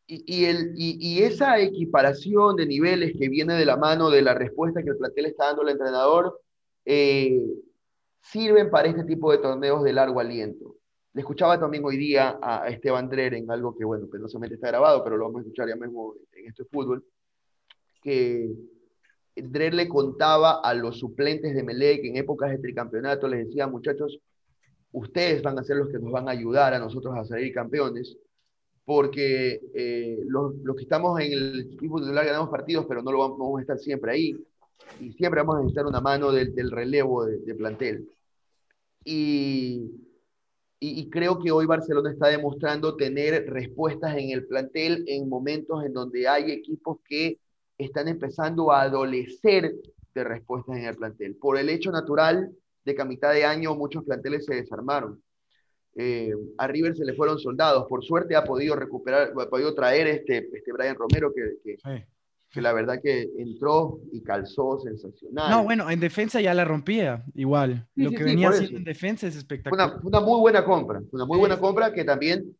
y, 0.07 1.23
esa 1.23 1.59
equiparación 1.59 2.55
de 2.55 2.65
niveles 2.65 3.13
que 3.17 3.29
viene 3.29 3.53
de 3.55 3.65
la 3.65 3.77
mano 3.77 4.09
de 4.09 4.21
la 4.21 4.33
respuesta 4.33 4.83
que 4.83 4.89
el 4.89 4.97
plantel 4.97 5.25
está 5.27 5.45
dando 5.45 5.61
al 5.61 5.69
entrenador, 5.69 6.41
eh, 6.85 7.39
sirven 8.21 8.69
para 8.69 8.89
este 8.89 9.03
tipo 9.03 9.31
de 9.31 9.37
torneos 9.39 9.83
de 9.83 9.93
largo 9.93 10.19
aliento. 10.19 10.75
Le 11.13 11.21
escuchaba 11.21 11.59
también 11.59 11.85
hoy 11.85 11.97
día 11.97 12.39
a 12.41 12.67
Esteban 12.69 13.09
Drer 13.09 13.33
en 13.35 13.49
algo 13.51 13.75
que, 13.75 13.85
bueno, 13.85 14.07
penosamente 14.07 14.55
está 14.55 14.67
grabado, 14.67 15.03
pero 15.03 15.17
lo 15.17 15.25
vamos 15.25 15.39
a 15.39 15.41
escuchar 15.43 15.69
ya 15.69 15.75
mismo 15.75 16.15
en 16.31 16.47
este 16.47 16.65
fútbol, 16.65 17.05
que 18.01 18.51
Drer 19.35 19.73
le 19.73 19.87
contaba 19.87 20.59
a 20.61 20.73
los 20.73 20.99
suplentes 20.99 21.55
de 21.55 21.63
Melec 21.63 22.03
en 22.03 22.17
épocas 22.17 22.51
de 22.51 22.59
tricampeonato, 22.59 23.27
les 23.27 23.47
decía, 23.47 23.67
muchachos, 23.67 24.19
ustedes 24.93 25.41
van 25.41 25.59
a 25.59 25.63
ser 25.63 25.77
los 25.77 25.89
que 25.89 25.99
nos 25.99 26.11
van 26.11 26.29
a 26.29 26.31
ayudar 26.31 26.73
a 26.73 26.79
nosotros 26.79 27.15
a 27.17 27.25
salir 27.25 27.53
campeones, 27.53 28.15
porque 28.85 29.61
eh, 29.73 30.19
los, 30.27 30.53
que 30.75 30.83
estamos 30.83 31.19
en 31.19 31.33
el 31.33 31.59
equipo 31.73 31.99
titular 31.99 32.25
ganamos 32.25 32.49
partidos, 32.49 32.85
pero 32.87 33.01
no 33.01 33.11
lo 33.11 33.19
vamos, 33.19 33.59
a 33.59 33.61
estar 33.61 33.77
siempre 33.79 34.11
ahí, 34.11 34.37
y 34.99 35.11
siempre 35.13 35.41
vamos 35.41 35.55
a 35.55 35.59
necesitar 35.59 35.85
una 35.85 36.01
mano 36.01 36.31
del, 36.31 36.71
relevo 36.71 37.25
de, 37.25 37.55
plantel. 37.55 38.07
Y, 39.03 39.91
y, 40.79 41.09
creo 41.09 41.39
que 41.39 41.51
hoy 41.51 41.65
Barcelona 41.65 42.11
está 42.11 42.27
demostrando 42.27 42.95
tener 42.95 43.49
respuestas 43.49 44.15
en 44.17 44.29
el 44.29 44.45
plantel 44.45 45.03
en 45.07 45.27
momentos 45.27 45.83
en 45.83 45.93
donde 45.93 46.27
hay 46.27 46.51
equipos 46.51 46.99
que 47.05 47.39
están 47.77 48.07
empezando 48.07 48.71
a 48.71 48.83
adolecer 48.83 49.73
de 50.13 50.23
respuestas 50.23 50.77
en 50.77 50.85
el 50.85 50.95
plantel. 50.95 51.35
Por 51.35 51.57
el 51.57 51.69
hecho 51.69 51.91
natural 51.91 52.53
de 52.85 52.95
que 52.95 53.01
a 53.01 53.05
mitad 53.05 53.33
de 53.33 53.45
año 53.45 53.75
muchos 53.75 54.03
planteles 54.03 54.45
se 54.45 54.55
desarmaron. 54.55 55.21
Eh, 55.95 56.33
a 56.57 56.67
River 56.67 56.95
se 56.95 57.05
le 57.05 57.13
fueron 57.13 57.37
soldados. 57.39 57.85
Por 57.87 58.03
suerte 58.03 58.35
ha 58.35 58.43
podido 58.43 58.75
recuperar, 58.75 59.33
ha 59.39 59.49
podido 59.49 59.73
traer 59.75 60.07
este, 60.07 60.49
este 60.51 60.73
Brian 60.73 60.95
Romero 60.95 61.31
que, 61.33 61.77
que, 62.51 62.61
la 62.61 62.73
verdad 62.73 62.99
que 63.01 63.29
entró 63.37 63.99
y 64.11 64.21
calzó 64.21 64.79
sensacional. 64.79 65.49
No, 65.49 65.63
bueno, 65.63 65.89
en 65.89 65.99
defensa 65.99 66.41
ya 66.41 66.53
la 66.53 66.65
rompía 66.65 67.23
igual. 67.35 67.87
Lo 67.95 68.11
que 68.11 68.23
venía 68.23 68.49
haciendo 68.49 68.77
en 68.77 68.83
defensa 68.83 69.27
es 69.27 69.35
espectacular. 69.35 69.89
Una, 69.89 70.01
una, 70.03 70.19
muy 70.19 70.39
buena 70.39 70.63
compra, 70.63 71.01
una 71.11 71.25
muy 71.25 71.37
buena 71.37 71.59
compra 71.59 71.93
que 71.93 72.03
también 72.03 72.55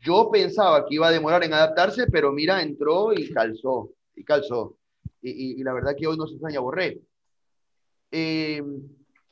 yo 0.00 0.30
pensaba 0.30 0.86
que 0.86 0.94
iba 0.94 1.08
a 1.08 1.12
demorar 1.12 1.42
en 1.44 1.54
adaptarse, 1.54 2.06
pero 2.08 2.32
mira, 2.32 2.62
entró 2.62 3.12
y 3.12 3.32
calzó 3.32 3.90
y 4.14 4.24
calzó. 4.24 4.76
Y, 5.22 5.62
la 5.64 5.72
verdad 5.72 5.96
que 5.96 6.06
hoy 6.06 6.16
no 6.16 6.26
se 6.26 6.34
extraña 6.34 6.60
Borré. 6.60 7.00
Eh, 8.12 8.62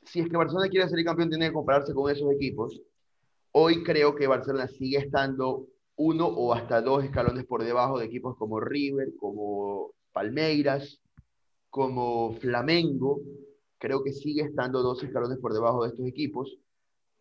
si 0.05 0.19
es 0.19 0.29
que 0.29 0.37
Barcelona 0.37 0.69
quiere 0.69 0.87
ser 0.89 1.03
campeón, 1.03 1.29
tiene 1.29 1.47
que 1.47 1.53
compararse 1.53 1.93
con 1.93 2.11
esos 2.11 2.31
equipos. 2.31 2.81
Hoy 3.51 3.83
creo 3.83 4.15
que 4.15 4.27
Barcelona 4.27 4.67
sigue 4.67 4.97
estando 4.97 5.67
uno 5.97 6.27
o 6.27 6.53
hasta 6.53 6.81
dos 6.81 7.03
escalones 7.03 7.45
por 7.45 7.63
debajo 7.63 7.99
de 7.99 8.05
equipos 8.05 8.35
como 8.37 8.59
River, 8.59 9.15
como 9.17 9.91
Palmeiras, 10.11 11.01
como 11.69 12.33
Flamengo. 12.33 13.21
Creo 13.77 14.03
que 14.03 14.11
sigue 14.11 14.41
estando 14.43 14.81
dos 14.81 15.03
escalones 15.03 15.39
por 15.39 15.53
debajo 15.53 15.83
de 15.83 15.89
estos 15.89 16.07
equipos. 16.07 16.57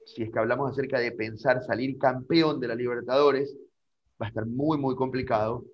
Si 0.07 0.23
es 0.23 0.31
que 0.31 0.39
hablamos 0.39 0.71
acerca 0.71 0.99
de 0.99 1.13
pensar 1.13 1.63
salir 1.63 1.99
campeón 1.99 2.61
de 2.61 2.69
la 2.69 2.75
Libertadores, 2.75 3.57
va 4.21 4.27
a 4.27 4.29
estar 4.29 4.47
muy, 4.47 4.79
muy 4.79 4.95
complicado 4.97 5.65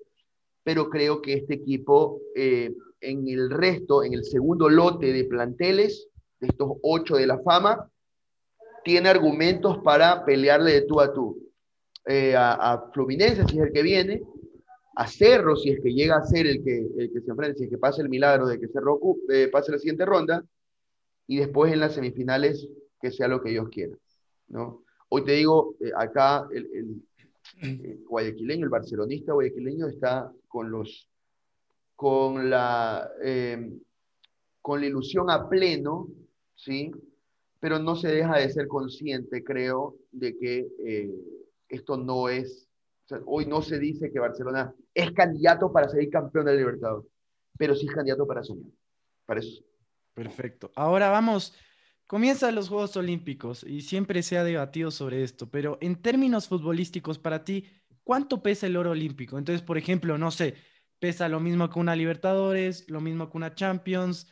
pero 0.62 0.90
creo 0.90 1.23
que 1.23 1.35
este 1.35 1.55
equipo 1.55 2.20
eh, 2.35 2.75
en 3.01 3.29
el 3.29 3.51
resto, 3.51 4.05
en 4.05 4.12
el 4.12 4.25
segundo 4.25 4.68
lote 4.68 5.12
de 5.12 5.25
planteles, 5.25 6.09
de 6.40 6.48
estos 6.48 6.72
ocho 6.83 7.16
de 7.16 7.26
la 7.26 7.38
fama, 7.40 7.90
tiene 8.85 9.09
argumentos 9.09 9.79
para 9.85 10.24
pelearle 10.24 10.72
de 10.72 10.83
tú 10.83 11.00
a 11.00 11.12
tú. 11.12 11.38
Eh, 12.07 12.35
a, 12.37 12.90
Fluminense, 12.92 13.44
si 13.46 13.59
es 13.59 13.66
el 13.66 13.72
que 13.72 13.83
viene, 13.83 14.22
a 14.96 15.07
Cerro, 15.07 15.55
si 15.57 15.70
es 15.70 15.81
que 15.81 15.92
llega 15.92 16.16
a 16.16 16.24
ser 16.24 16.46
el 16.46 16.64
que, 16.64 16.87
el 16.98 17.12
que 17.12 17.20
se 17.20 17.31
enfrenta, 17.31 17.59
si 17.59 17.64
es 17.64 17.70
que 17.70 17.79
pasa 17.79 18.03
el 18.03 18.09
milagro 18.09 18.46
de 18.46 18.59
que 18.59 18.68
Cerro 18.68 18.98
eh, 19.29 19.48
pase 19.53 19.72
la 19.72 19.79
siguiente 19.79 20.05
ronda, 20.05 20.42
y 21.26 21.38
después 21.38 21.72
en 21.72 21.81
las 21.81 21.94
semifinales 21.94 22.68
que 23.00 23.12
sea 23.12 23.29
lo 23.29 23.40
que 23.40 23.50
ellos 23.50 23.68
quieran. 23.68 23.98
¿no? 24.48 24.83
Hoy 25.09 25.24
te 25.24 25.33
digo, 25.33 25.76
acá 25.94 26.48
el, 26.53 26.66
el 27.62 28.05
guayaquileño, 28.09 28.64
el 28.64 28.70
barcelonista 28.70 29.33
guayaquileño 29.33 29.87
está 29.88 30.33
con 30.48 30.70
los 30.70 31.09
con 31.94 32.48
la 32.48 33.11
em, 33.22 33.79
con 34.62 34.81
la 34.81 34.87
ilusión 34.87 35.31
a 35.31 35.48
pleno, 35.48 36.09
¿sí? 36.64 36.90
Pero 37.59 37.79
no 37.79 37.96
se 37.96 38.09
deja 38.09 38.38
de 38.38 38.51
ser 38.51 38.68
consciente, 38.68 39.44
creo, 39.44 39.96
de 40.12 40.37
que 40.38 40.66
eh, 40.85 41.11
esto 41.68 41.96
no 41.96 42.29
es, 42.29 42.68
hoy 43.27 43.46
no 43.46 43.62
se 43.62 43.79
dice 43.79 44.11
que 44.11 44.18
Barcelona 44.18 44.75
es 44.94 45.12
candidato 45.12 45.73
para 45.73 45.88
ser 45.88 46.09
campeón 46.09 46.46
del 46.46 46.59
Libertador, 46.59 47.07
pero 47.59 47.75
sí 47.75 47.87
es 47.87 47.92
candidato 47.92 48.27
para 48.27 48.42
soñar. 48.42 48.70
Para 49.27 49.40
eso. 49.40 49.62
Perfecto. 50.14 50.70
Ahora 50.75 51.11
vamos 51.11 51.55
Comienzan 52.11 52.57
los 52.57 52.68
Juegos 52.68 52.96
Olímpicos 52.96 53.62
y 53.62 53.83
siempre 53.83 54.25
se 54.25 54.37
ha 54.37 54.42
debatido 54.42 54.90
sobre 54.90 55.23
esto, 55.23 55.49
pero 55.49 55.79
en 55.81 55.94
términos 55.94 56.49
futbolísticos 56.49 57.20
para 57.20 57.44
ti, 57.44 57.66
¿cuánto 58.03 58.42
pesa 58.42 58.66
el 58.66 58.77
oro 58.77 58.90
olímpico? 58.90 59.38
Entonces, 59.38 59.62
por 59.62 59.79
ejemplo, 59.79 60.18
no 60.18 60.33
sé, 60.33 60.57
pesa 60.99 61.29
lo 61.29 61.38
mismo 61.38 61.70
que 61.70 61.79
una 61.79 61.94
Libertadores, 61.94 62.90
lo 62.90 63.01
mismo 63.01 63.31
que 63.31 63.37
una 63.37 63.55
Champions, 63.55 64.27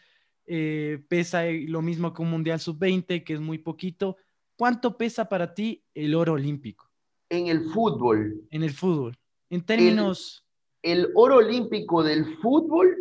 eh, 0.49 1.05
pesa 1.09 1.45
lo 1.45 1.83
mismo 1.83 2.13
que 2.13 2.23
un 2.23 2.31
Mundial 2.31 2.61
Sub-20, 2.61 3.25
que 3.25 3.35
es 3.35 3.41
muy 3.41 3.59
poquito. 3.59 4.17
¿Cuánto 4.57 4.97
pesa 4.97 5.29
para 5.29 5.55
ti 5.55 5.85
el 5.95 6.15
oro 6.15 6.33
olímpico? 6.33 6.91
En 7.29 7.47
el 7.47 7.65
fútbol. 7.71 8.43
En 8.51 8.63
el 8.63 8.71
fútbol. 8.71 9.17
En 9.51 9.65
términos... 9.65 10.45
El, 10.83 11.09
oro 11.15 11.37
olímpico 11.37 12.03
del 12.03 12.37
fútbol 12.39 12.97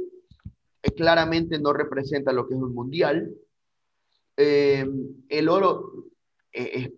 eh, 0.82 0.92
claramente 0.92 1.60
no 1.60 1.74
representa 1.74 2.34
lo 2.34 2.48
que 2.48 2.56
es 2.56 2.60
un 2.60 2.74
mundial, 2.74 3.32
eh, 4.40 4.86
el 5.30 5.50
oro 5.50 6.06
eh, 6.54 6.94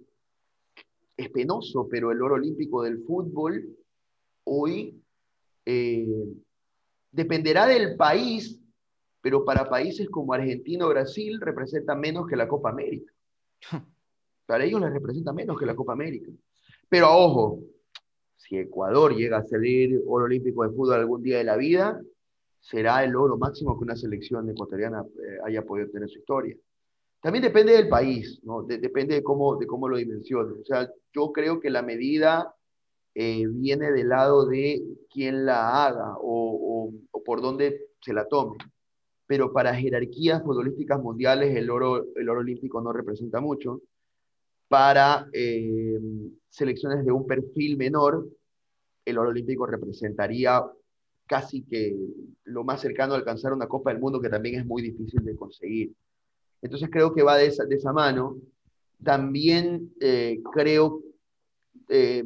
es, 1.15 1.29
penoso, 1.29 1.87
pero 1.89 2.11
el 2.11 2.21
oro 2.21 2.35
olímpico 2.35 2.83
del 2.83 3.01
fútbol 3.03 3.77
hoy 4.43 5.01
eh, 5.65 6.05
dependerá 7.11 7.65
del 7.65 7.95
país, 7.95 8.58
pero 9.21 9.43
para 9.43 9.69
países 9.69 10.09
como 10.09 10.33
Argentina 10.33 10.85
o 10.85 10.89
Brasil 10.89 11.39
representa 11.41 11.95
menos 11.95 12.27
que 12.27 12.35
la 12.35 12.47
Copa 12.47 12.69
América. 12.69 13.11
Para 14.45 14.63
ellos 14.63 14.81
les 14.81 14.91
representa 14.91 15.31
menos 15.31 15.59
que 15.59 15.65
la 15.65 15.75
Copa 15.75 15.93
América. 15.93 16.31
Pero 16.87 17.15
ojo, 17.15 17.59
si 18.35 18.57
Ecuador 18.57 19.15
llega 19.15 19.37
a 19.37 19.43
salir 19.43 20.01
oro 20.07 20.25
olímpico 20.25 20.63
de 20.63 20.69
fútbol 20.69 20.95
algún 20.95 21.21
día 21.21 21.37
de 21.37 21.43
la 21.43 21.55
vida, 21.55 22.01
será 22.59 23.03
el 23.03 23.15
oro 23.15 23.37
máximo 23.37 23.77
que 23.77 23.83
una 23.83 23.95
selección 23.95 24.49
ecuatoriana 24.49 25.03
haya 25.45 25.63
podido 25.63 25.89
tener 25.89 26.03
en 26.03 26.09
su 26.09 26.19
historia. 26.19 26.55
También 27.21 27.43
depende 27.43 27.73
del 27.73 27.89
país, 27.89 28.39
¿no? 28.43 28.63
depende 28.63 29.15
de 29.15 29.23
cómo, 29.23 29.57
de 29.57 29.67
cómo 29.67 29.89
lo 29.89 29.97
dimensiones. 29.97 30.53
O 30.61 30.65
sea, 30.65 30.89
yo 31.13 31.31
creo 31.33 31.59
que 31.59 31.69
la 31.69 31.81
medida 31.81 32.55
eh, 33.13 33.45
viene 33.47 33.91
del 33.91 34.09
lado 34.09 34.45
de 34.45 34.81
quién 35.11 35.45
la 35.45 35.85
haga 35.85 36.15
o, 36.17 36.93
o, 37.11 37.23
por 37.23 37.41
dónde 37.41 37.87
se 38.01 38.13
la 38.13 38.25
tome. 38.27 38.57
Pero 39.29 39.53
para 39.53 39.75
jerarquías 39.75 40.41
futbolísticas 40.41 40.99
mundiales 40.99 41.55
el 41.55 41.69
oro, 41.69 42.07
el 42.15 42.27
oro 42.27 42.39
olímpico 42.39 42.81
no 42.81 42.91
representa 42.91 43.39
mucho. 43.39 43.79
Para 44.67 45.27
eh, 45.33 45.99
selecciones 46.49 47.05
de 47.05 47.11
un 47.11 47.27
perfil 47.27 47.77
menor, 47.77 48.27
el 49.05 49.19
oro 49.19 49.29
olímpico 49.29 49.67
representaría 49.67 50.63
casi 51.27 51.61
que 51.61 51.95
lo 52.45 52.63
más 52.63 52.81
cercano 52.81 53.13
a 53.13 53.17
alcanzar 53.17 53.53
una 53.53 53.67
Copa 53.67 53.91
del 53.91 54.01
Mundo 54.01 54.19
que 54.19 54.29
también 54.29 54.61
es 54.61 54.65
muy 54.65 54.81
difícil 54.81 55.23
de 55.23 55.35
conseguir. 55.35 55.93
Entonces 56.63 56.89
creo 56.91 57.13
que 57.13 57.21
va 57.21 57.37
de 57.37 57.45
esa, 57.45 57.65
de 57.65 57.75
esa 57.75 57.93
mano. 57.93 58.35
También 59.03 59.93
eh, 60.01 60.41
creo, 60.51 61.03
eh, 61.87 62.25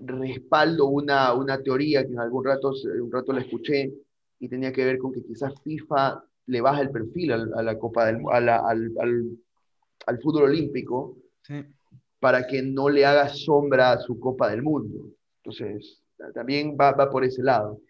respaldo 0.00 0.86
una, 0.86 1.34
una, 1.34 1.62
teoría 1.62 2.04
que 2.04 2.14
en 2.14 2.18
algún 2.18 2.44
rato, 2.44 2.72
un 3.00 3.12
rato 3.12 3.32
la 3.32 3.42
escuché 3.42 3.92
y 4.40 4.48
tenía 4.48 4.72
que 4.72 4.84
ver 4.84 4.98
con 4.98 5.12
que 5.12 5.22
quizás 5.22 5.52
FIFA 5.62 6.24
le 6.46 6.60
baja 6.60 6.80
el 6.80 6.90
perfil 6.90 7.32
a, 7.32 7.62
la 7.62 7.78
Copa 7.78 8.06
del, 8.06 8.22
al, 8.32 8.48
al, 8.48 8.90
al, 10.06 10.20
fútbol 10.20 10.44
olímpico 10.44 11.16
para 12.18 12.46
que 12.46 12.62
no 12.62 12.88
le 12.88 13.06
haga 13.06 13.28
sombra 13.28 13.92
a 13.92 14.00
su 14.00 14.18
Copa 14.18 14.50
del 14.50 14.62
Mundo. 14.62 15.06
Entonces, 15.44 16.02
también 16.34 16.76
va, 16.78 16.92
va 16.92 17.08
por 17.08 17.24
ese 17.24 17.42
lado. 17.42 17.80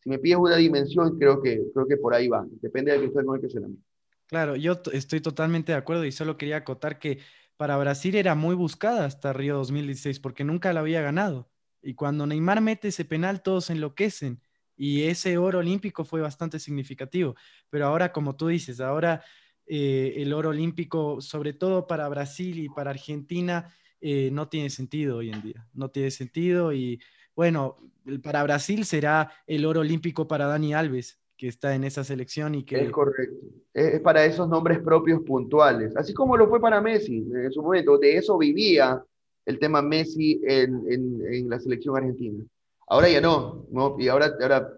Si 0.00 0.10
me 0.10 0.18
pides 0.18 0.38
una 0.38 0.56
dimensión, 0.56 1.18
creo 1.18 1.42
que, 1.42 1.60
creo 1.72 1.86
que 1.86 1.96
por 1.96 2.14
ahí 2.14 2.28
va. 2.28 2.46
Depende 2.60 2.92
de 2.92 3.00
que 3.00 3.06
usted 3.06 3.24
con 3.24 3.36
el 3.36 3.42
que 3.42 3.50
se 3.50 3.60
la 3.60 3.68
mire. 3.68 3.82
Claro, 4.26 4.56
yo 4.56 4.80
estoy 4.92 5.20
totalmente 5.20 5.72
de 5.72 5.78
acuerdo 5.78 6.04
y 6.04 6.12
solo 6.12 6.36
quería 6.36 6.58
acotar 6.58 6.98
que 6.98 7.18
para 7.56 7.76
Brasil 7.76 8.14
era 8.14 8.34
muy 8.34 8.54
buscada 8.54 9.04
hasta 9.04 9.32
Río 9.32 9.56
2016 9.56 10.20
porque 10.20 10.44
nunca 10.44 10.72
la 10.72 10.80
había 10.80 11.02
ganado. 11.02 11.50
Y 11.82 11.94
cuando 11.94 12.26
Neymar 12.26 12.60
mete 12.60 12.88
ese 12.88 13.04
penal, 13.04 13.42
todos 13.42 13.70
enloquecen. 13.70 14.40
Y 14.76 15.04
ese 15.04 15.38
oro 15.38 15.60
olímpico 15.60 16.04
fue 16.04 16.20
bastante 16.20 16.58
significativo. 16.58 17.34
Pero 17.70 17.86
ahora, 17.86 18.12
como 18.12 18.36
tú 18.36 18.48
dices, 18.48 18.80
ahora 18.80 19.22
eh, 19.66 20.14
el 20.16 20.32
oro 20.32 20.50
olímpico, 20.50 21.20
sobre 21.20 21.52
todo 21.52 21.86
para 21.86 22.08
Brasil 22.08 22.58
y 22.58 22.68
para 22.68 22.90
Argentina, 22.90 23.72
eh, 24.00 24.30
no 24.32 24.48
tiene 24.48 24.70
sentido 24.70 25.18
hoy 25.18 25.30
en 25.30 25.42
día. 25.42 25.66
No 25.72 25.90
tiene 25.90 26.10
sentido 26.10 26.72
y 26.72 27.00
bueno, 27.34 27.78
para 28.22 28.42
Brasil 28.42 28.84
será 28.84 29.30
el 29.46 29.64
oro 29.64 29.80
olímpico 29.80 30.28
para 30.28 30.46
Dani 30.46 30.74
Alves, 30.74 31.18
que 31.36 31.48
está 31.48 31.74
en 31.74 31.84
esa 31.84 32.04
selección 32.04 32.54
y 32.54 32.64
que... 32.64 32.82
Es 32.82 32.90
correcto. 32.90 33.46
Es 33.72 34.00
para 34.00 34.24
esos 34.24 34.48
nombres 34.48 34.78
propios 34.80 35.22
puntuales, 35.22 35.96
así 35.96 36.14
como 36.14 36.36
lo 36.36 36.48
fue 36.48 36.60
para 36.60 36.80
Messi 36.80 37.26
en 37.34 37.50
su 37.50 37.62
momento. 37.62 37.98
De 37.98 38.16
eso 38.16 38.38
vivía 38.38 39.02
el 39.46 39.58
tema 39.58 39.82
Messi 39.82 40.40
en, 40.44 40.84
en, 40.88 41.48
la 41.48 41.58
selección 41.58 41.96
argentina. 41.96 42.44
Ahora 42.86 43.08
ya 43.08 43.20
no, 43.20 43.66
¿no? 43.70 43.96
Y 43.98 44.08
ahora... 44.08 44.32
ahora 44.40 44.68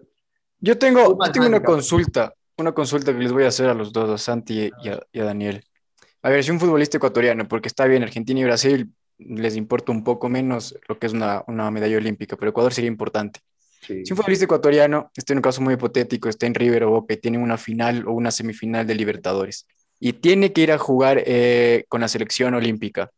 yo 0.59 0.77
tengo, 0.77 1.17
tengo 1.31 1.47
una 1.47 1.61
consulta, 1.61 2.33
una 2.57 2.71
consulta 2.71 3.13
que 3.13 3.19
les 3.19 3.31
voy 3.31 3.43
a 3.43 3.49
hacer 3.49 3.69
a 3.69 3.73
los 3.73 3.93
dos, 3.93 4.09
a 4.09 4.17
Santi 4.17 4.71
y 4.81 4.89
a, 4.89 4.99
y 5.11 5.19
a 5.19 5.23
Daniel. 5.23 5.63
A 6.23 6.29
ver, 6.29 6.43
si 6.43 6.51
un 6.51 6.59
futbolista 6.59 6.97
ecuatoriano, 6.97 7.47
porque 7.47 7.67
está 7.67 7.85
bien, 7.85 8.03
Argentina 8.03 8.39
y 8.39 8.43
Brasil 8.43 8.91
les 9.19 9.55
importa 9.55 9.91
un 9.91 10.03
poco 10.03 10.29
menos 10.29 10.77
lo 10.87 10.97
que 10.97 11.07
es 11.07 11.13
una, 11.13 11.43
una 11.47 11.69
medalla 11.71 11.97
olímpica, 11.97 12.35
pero 12.37 12.51
Ecuador 12.51 12.73
sería 12.73 12.87
importante. 12.87 13.39
Si 13.81 14.11
un 14.11 14.17
futbolista 14.17 14.45
ecuatoriano, 14.45 15.11
este 15.15 15.33
en 15.33 15.37
un 15.37 15.43
caso 15.43 15.61
muy 15.61 15.75
hipotético, 15.75 16.27
está 16.27 16.45
en 16.45 16.55
River 16.55 16.83
o 16.83 16.89
Boca 16.89 17.13
y 17.13 17.17
tiene 17.17 17.37
una 17.37 17.57
final 17.57 18.05
o 18.07 18.11
una 18.11 18.31
semifinal 18.31 18.85
de 18.85 18.95
Libertadores 18.95 19.67
y 19.99 20.13
tiene 20.13 20.51
que 20.53 20.61
ir 20.61 20.71
a 20.71 20.77
jugar 20.77 21.23
eh, 21.25 21.85
con 21.87 22.01
la 22.01 22.07
selección 22.07 22.53
olímpica 22.53 23.09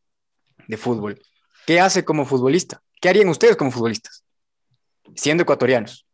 de 0.67 0.78
fútbol, 0.78 1.19
¿qué 1.65 1.80
hace 1.80 2.06
como 2.06 2.25
futbolista? 2.25 2.82
¿Qué 3.02 3.10
harían 3.10 3.30
ustedes 3.30 3.56
como 3.56 3.71
futbolistas? 3.71 4.23
Siendo 5.15 5.43
ecuatorianos. 5.43 6.06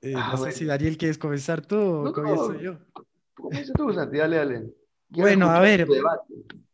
Eh, 0.00 0.12
no 0.12 0.20
ah, 0.20 0.36
sé 0.36 0.52
si 0.52 0.64
Daniel 0.66 0.98
quieres 0.98 1.16
comenzar 1.16 1.64
tú 1.64 1.78
o 1.78 2.12
comienzo 2.12 2.60
yo. 2.60 2.78
Comienza 3.34 3.72
tú, 3.72 3.92
Santi, 3.92 4.18
dale, 4.18 4.36
dale. 4.36 4.64
Bueno, 5.08 5.50
a 5.50 5.60
ver. 5.60 5.86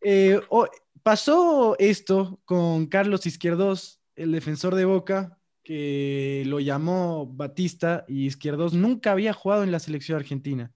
Eh, 0.00 0.40
pasó 1.02 1.76
esto 1.78 2.40
con 2.44 2.86
Carlos 2.86 3.26
Izquierdos, 3.26 4.00
el 4.16 4.32
defensor 4.32 4.74
de 4.74 4.84
Boca, 4.84 5.38
que 5.62 6.42
lo 6.46 6.58
llamó 6.58 7.26
Batista 7.26 8.04
y 8.08 8.26
Izquierdos 8.26 8.72
nunca 8.72 9.12
había 9.12 9.32
jugado 9.32 9.62
en 9.62 9.72
la 9.72 9.78
selección 9.78 10.18
argentina 10.18 10.72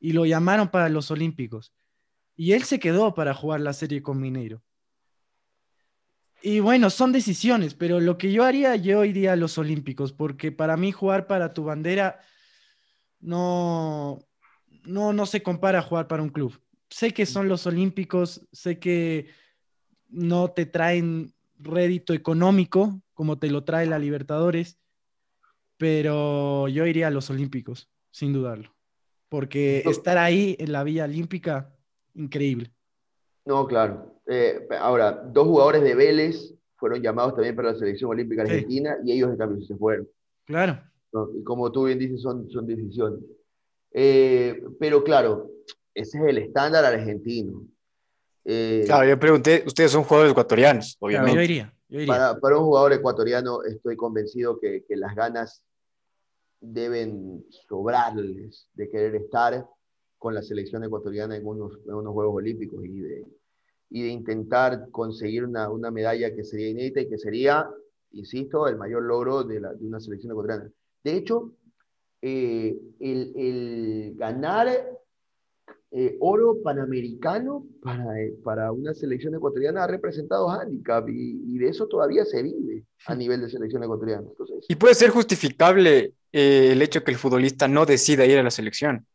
y 0.00 0.12
lo 0.12 0.24
llamaron 0.24 0.68
para 0.68 0.88
los 0.88 1.10
Olímpicos. 1.10 1.72
Y 2.34 2.52
él 2.52 2.62
se 2.64 2.80
quedó 2.80 3.14
para 3.14 3.34
jugar 3.34 3.60
la 3.60 3.72
serie 3.72 4.02
con 4.02 4.20
Mineiro. 4.20 4.62
Y 6.42 6.60
bueno, 6.60 6.90
son 6.90 7.12
decisiones, 7.12 7.74
pero 7.74 8.00
lo 8.00 8.18
que 8.18 8.32
yo 8.32 8.44
haría, 8.44 8.74
yo 8.76 9.04
iría 9.04 9.34
a 9.34 9.36
los 9.36 9.58
Olímpicos, 9.58 10.12
porque 10.12 10.50
para 10.50 10.76
mí 10.76 10.90
jugar 10.90 11.26
para 11.26 11.54
tu 11.54 11.64
bandera 11.64 12.20
no, 13.20 14.18
no, 14.84 15.12
no 15.12 15.26
se 15.26 15.42
compara 15.42 15.78
a 15.78 15.82
jugar 15.82 16.08
para 16.08 16.22
un 16.22 16.30
club. 16.30 16.60
Sé 16.90 17.14
que 17.14 17.26
son 17.26 17.48
los 17.48 17.66
Olímpicos, 17.66 18.46
sé 18.50 18.80
que 18.80 19.28
no 20.08 20.50
te 20.50 20.66
traen 20.66 21.32
rédito 21.58 22.12
económico 22.12 23.00
como 23.14 23.38
te 23.38 23.48
lo 23.48 23.62
trae 23.62 23.86
la 23.86 24.00
Libertadores, 24.00 24.78
pero 25.76 26.66
yo 26.68 26.86
iría 26.86 27.06
a 27.06 27.10
los 27.10 27.30
Olímpicos, 27.30 27.88
sin 28.10 28.32
dudarlo, 28.32 28.74
porque 29.28 29.84
estar 29.86 30.18
ahí 30.18 30.56
en 30.58 30.72
la 30.72 30.82
Villa 30.82 31.04
Olímpica, 31.04 31.72
increíble. 32.14 32.72
No, 33.44 33.66
claro. 33.66 34.11
Eh, 34.26 34.68
ahora, 34.78 35.12
dos 35.12 35.46
jugadores 35.46 35.82
de 35.82 35.94
Vélez 35.94 36.54
fueron 36.76 37.02
llamados 37.02 37.34
también 37.34 37.54
para 37.56 37.72
la 37.72 37.78
selección 37.78 38.10
olímpica 38.10 38.42
argentina 38.42 38.96
y 39.04 39.12
ellos 39.12 39.36
cambio 39.36 39.64
se 39.64 39.76
fueron. 39.76 40.08
Claro. 40.44 40.80
Y 41.34 41.42
como 41.44 41.70
tú 41.70 41.84
bien 41.84 41.98
dices, 41.98 42.22
son, 42.22 42.50
son 42.50 42.66
decisiones. 42.66 43.20
Eh, 43.92 44.64
pero 44.80 45.04
claro, 45.04 45.50
ese 45.94 46.18
es 46.18 46.24
el 46.24 46.38
estándar 46.38 46.84
argentino. 46.84 47.66
Eh, 48.44 48.82
claro, 48.86 49.08
yo 49.08 49.18
pregunté, 49.18 49.62
ustedes 49.66 49.92
son 49.92 50.04
jugadores 50.04 50.32
ecuatorianos, 50.32 50.96
obviamente. 50.98 51.36
yo 51.36 51.42
iría. 51.42 51.74
Para, 52.06 52.40
para, 52.40 52.56
un 52.56 52.64
jugador 52.64 52.94
ecuatoriano 52.94 53.62
estoy 53.64 53.96
convencido 53.96 54.58
que, 54.58 54.82
que, 54.88 54.96
las 54.96 55.14
ganas 55.14 55.62
deben 56.58 57.44
sobrarles 57.68 58.66
de 58.72 58.88
querer 58.88 59.14
estar 59.16 59.66
con 60.16 60.34
la 60.34 60.40
selección 60.40 60.82
ecuatoriana 60.84 61.36
en 61.36 61.46
unos, 61.46 61.78
en 61.84 61.94
unos 61.94 62.12
Juegos 62.14 62.36
Olímpicos 62.36 62.82
y 62.82 63.00
de, 63.00 63.26
y 63.92 64.02
de 64.02 64.08
intentar 64.08 64.88
conseguir 64.90 65.44
una, 65.44 65.68
una, 65.68 65.90
medalla 65.90 66.34
que 66.34 66.44
sería 66.44 66.70
inédita 66.70 67.02
y 67.02 67.08
que 67.10 67.18
sería, 67.18 67.68
insisto, 68.12 68.66
el 68.66 68.78
mayor 68.78 69.02
logro 69.02 69.44
de, 69.44 69.60
una 69.80 70.00
selección 70.00 70.32
ecuatoriana. 70.32 70.70
De 71.04 71.14
hecho, 71.14 71.52
eh, 72.22 72.74
el, 73.00 73.32
el, 73.36 74.14
ganar 74.16 74.68
eh, 75.90 76.16
oro 76.20 76.62
panamericano 76.64 77.66
para, 77.82 78.18
eh, 78.18 78.32
para 78.42 78.72
una 78.72 78.94
selección 78.94 79.34
ecuatoriana 79.34 79.84
ha 79.84 79.88
representado 79.88 80.48
handicap 80.48 81.06
y, 81.10 81.58
de 81.58 81.68
eso 81.68 81.86
todavía 81.86 82.24
se 82.24 82.42
vive 82.42 82.86
a 83.06 83.14
nivel 83.14 83.42
de 83.42 83.50
selección 83.50 83.84
ecuatoriana. 83.84 84.26
y 84.68 84.74
puede 84.76 84.94
ser 84.94 85.10
justificable 85.10 86.14
el 86.32 86.80
hecho 86.80 87.04
que 87.04 87.10
el 87.10 87.18
futbolista 87.18 87.68
no 87.68 87.84
decida 87.84 88.24
ir 88.24 88.38
a 88.38 88.42
la 88.42 88.50
selección. 88.50 89.06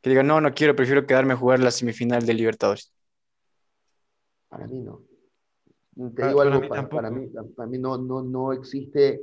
Que 0.00 0.10
diga, 0.10 0.22
no, 0.22 0.40
no 0.40 0.54
quiero, 0.54 0.76
prefiero 0.76 1.06
quedarme 1.06 1.32
a 1.32 1.36
jugar 1.36 1.58
la 1.58 1.72
semifinal 1.72 2.24
de 2.24 2.34
Libertadores. 2.34 2.92
Para 4.50 4.66
mí 4.66 4.80
no. 4.80 5.02
Te 6.14 6.26
digo 6.26 6.40
algo, 6.40 6.68
para, 6.68 6.82
mí, 7.10 7.28
para, 7.56 7.68
mí, 7.68 7.78
no, 7.78 7.98
no, 7.98 8.22
no 8.22 8.52
existe 8.52 9.20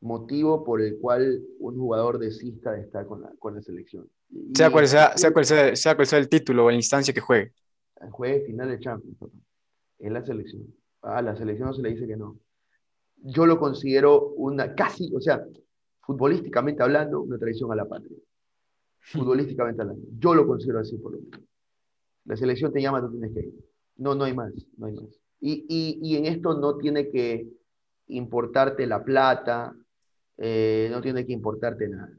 motivo 0.00 0.64
por 0.64 0.80
el 0.80 0.98
cual 0.98 1.42
un 1.58 1.76
jugador 1.76 2.18
desista 2.18 2.72
de 2.72 2.82
estar 2.82 3.06
con 3.06 3.22
la, 3.22 3.32
con 3.38 3.54
la 3.54 3.62
selección. 3.62 4.08
Sea 4.54 4.70
cual 4.70 4.88
sea, 4.88 5.16
sea, 5.16 5.32
cual 5.32 5.44
sea, 5.44 5.76
sea 5.76 5.94
cual 5.94 6.06
sea 6.06 6.18
el 6.18 6.28
título 6.28 6.64
o 6.64 6.70
la 6.70 6.76
instancia 6.76 7.12
que 7.12 7.20
juegue. 7.20 7.52
Juegue 8.10 8.46
final 8.46 8.68
de 8.68 8.78
Champions, 8.78 9.16
en 9.98 10.12
la 10.12 10.24
selección. 10.24 10.66
A 11.02 11.22
la 11.22 11.36
selección 11.36 11.68
no 11.68 11.74
se 11.74 11.82
le 11.82 11.90
dice 11.90 12.06
que 12.06 12.16
no. 12.16 12.38
Yo 13.16 13.46
lo 13.46 13.58
considero 13.58 14.28
una 14.34 14.74
casi, 14.74 15.12
o 15.14 15.20
sea, 15.20 15.44
futbolísticamente 16.00 16.82
hablando, 16.82 17.22
una 17.22 17.38
traición 17.38 17.72
a 17.72 17.76
la 17.76 17.86
patria. 17.86 18.16
Futbolísticamente 19.00 19.82
hablando. 19.82 20.06
Yo 20.18 20.34
lo 20.34 20.46
considero 20.46 20.80
así 20.80 20.96
por 20.98 21.12
lo 21.12 21.18
menos. 21.18 21.40
La 22.24 22.36
selección 22.36 22.72
te 22.72 22.82
llama, 22.82 23.00
tú 23.00 23.10
tienes 23.10 23.32
que 23.32 23.40
ir. 23.40 23.54
No, 23.96 24.14
no 24.14 24.24
hay 24.24 24.34
más, 24.34 24.52
no 24.76 24.86
hay 24.86 24.94
más. 24.94 25.20
Y, 25.40 25.64
y, 25.68 25.98
y 26.02 26.16
en 26.16 26.26
esto 26.26 26.54
no 26.58 26.76
tiene 26.76 27.10
que 27.10 27.46
importarte 28.08 28.86
la 28.86 29.02
plata, 29.02 29.74
eh, 30.38 30.88
no 30.90 31.00
tiene 31.00 31.26
que 31.26 31.32
importarte 31.32 31.88
nada 31.88 32.10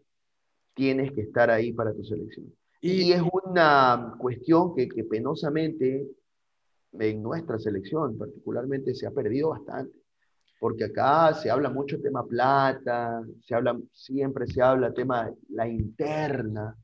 tienes 0.77 1.11
que 1.11 1.21
estar 1.21 1.49
ahí 1.49 1.73
para 1.73 1.91
tu 1.91 2.03
selección. 2.03 2.53
Y, 2.79 3.11
es 3.11 3.21
una 3.43 4.15
cuestión 4.19 4.75
que, 4.75 4.87
que, 4.87 5.03
penosamente 5.03 6.07
en 6.93 7.23
nuestra 7.23 7.57
selección 7.57 8.15
particularmente 8.15 8.93
se 8.93 9.07
ha 9.07 9.11
perdido 9.11 9.49
bastante, 9.49 9.97
porque 10.59 10.85
acá 10.85 11.33
se 11.33 11.49
habla 11.49 11.71
mucho 11.71 11.99
tema 11.99 12.23
plata, 12.25 13.23
se 13.43 13.55
habla, 13.55 13.77
siempre 13.91 14.45
se 14.45 14.61
habla 14.61 14.93
tema 14.93 15.31
la 15.49 15.67
interna, 15.67 16.77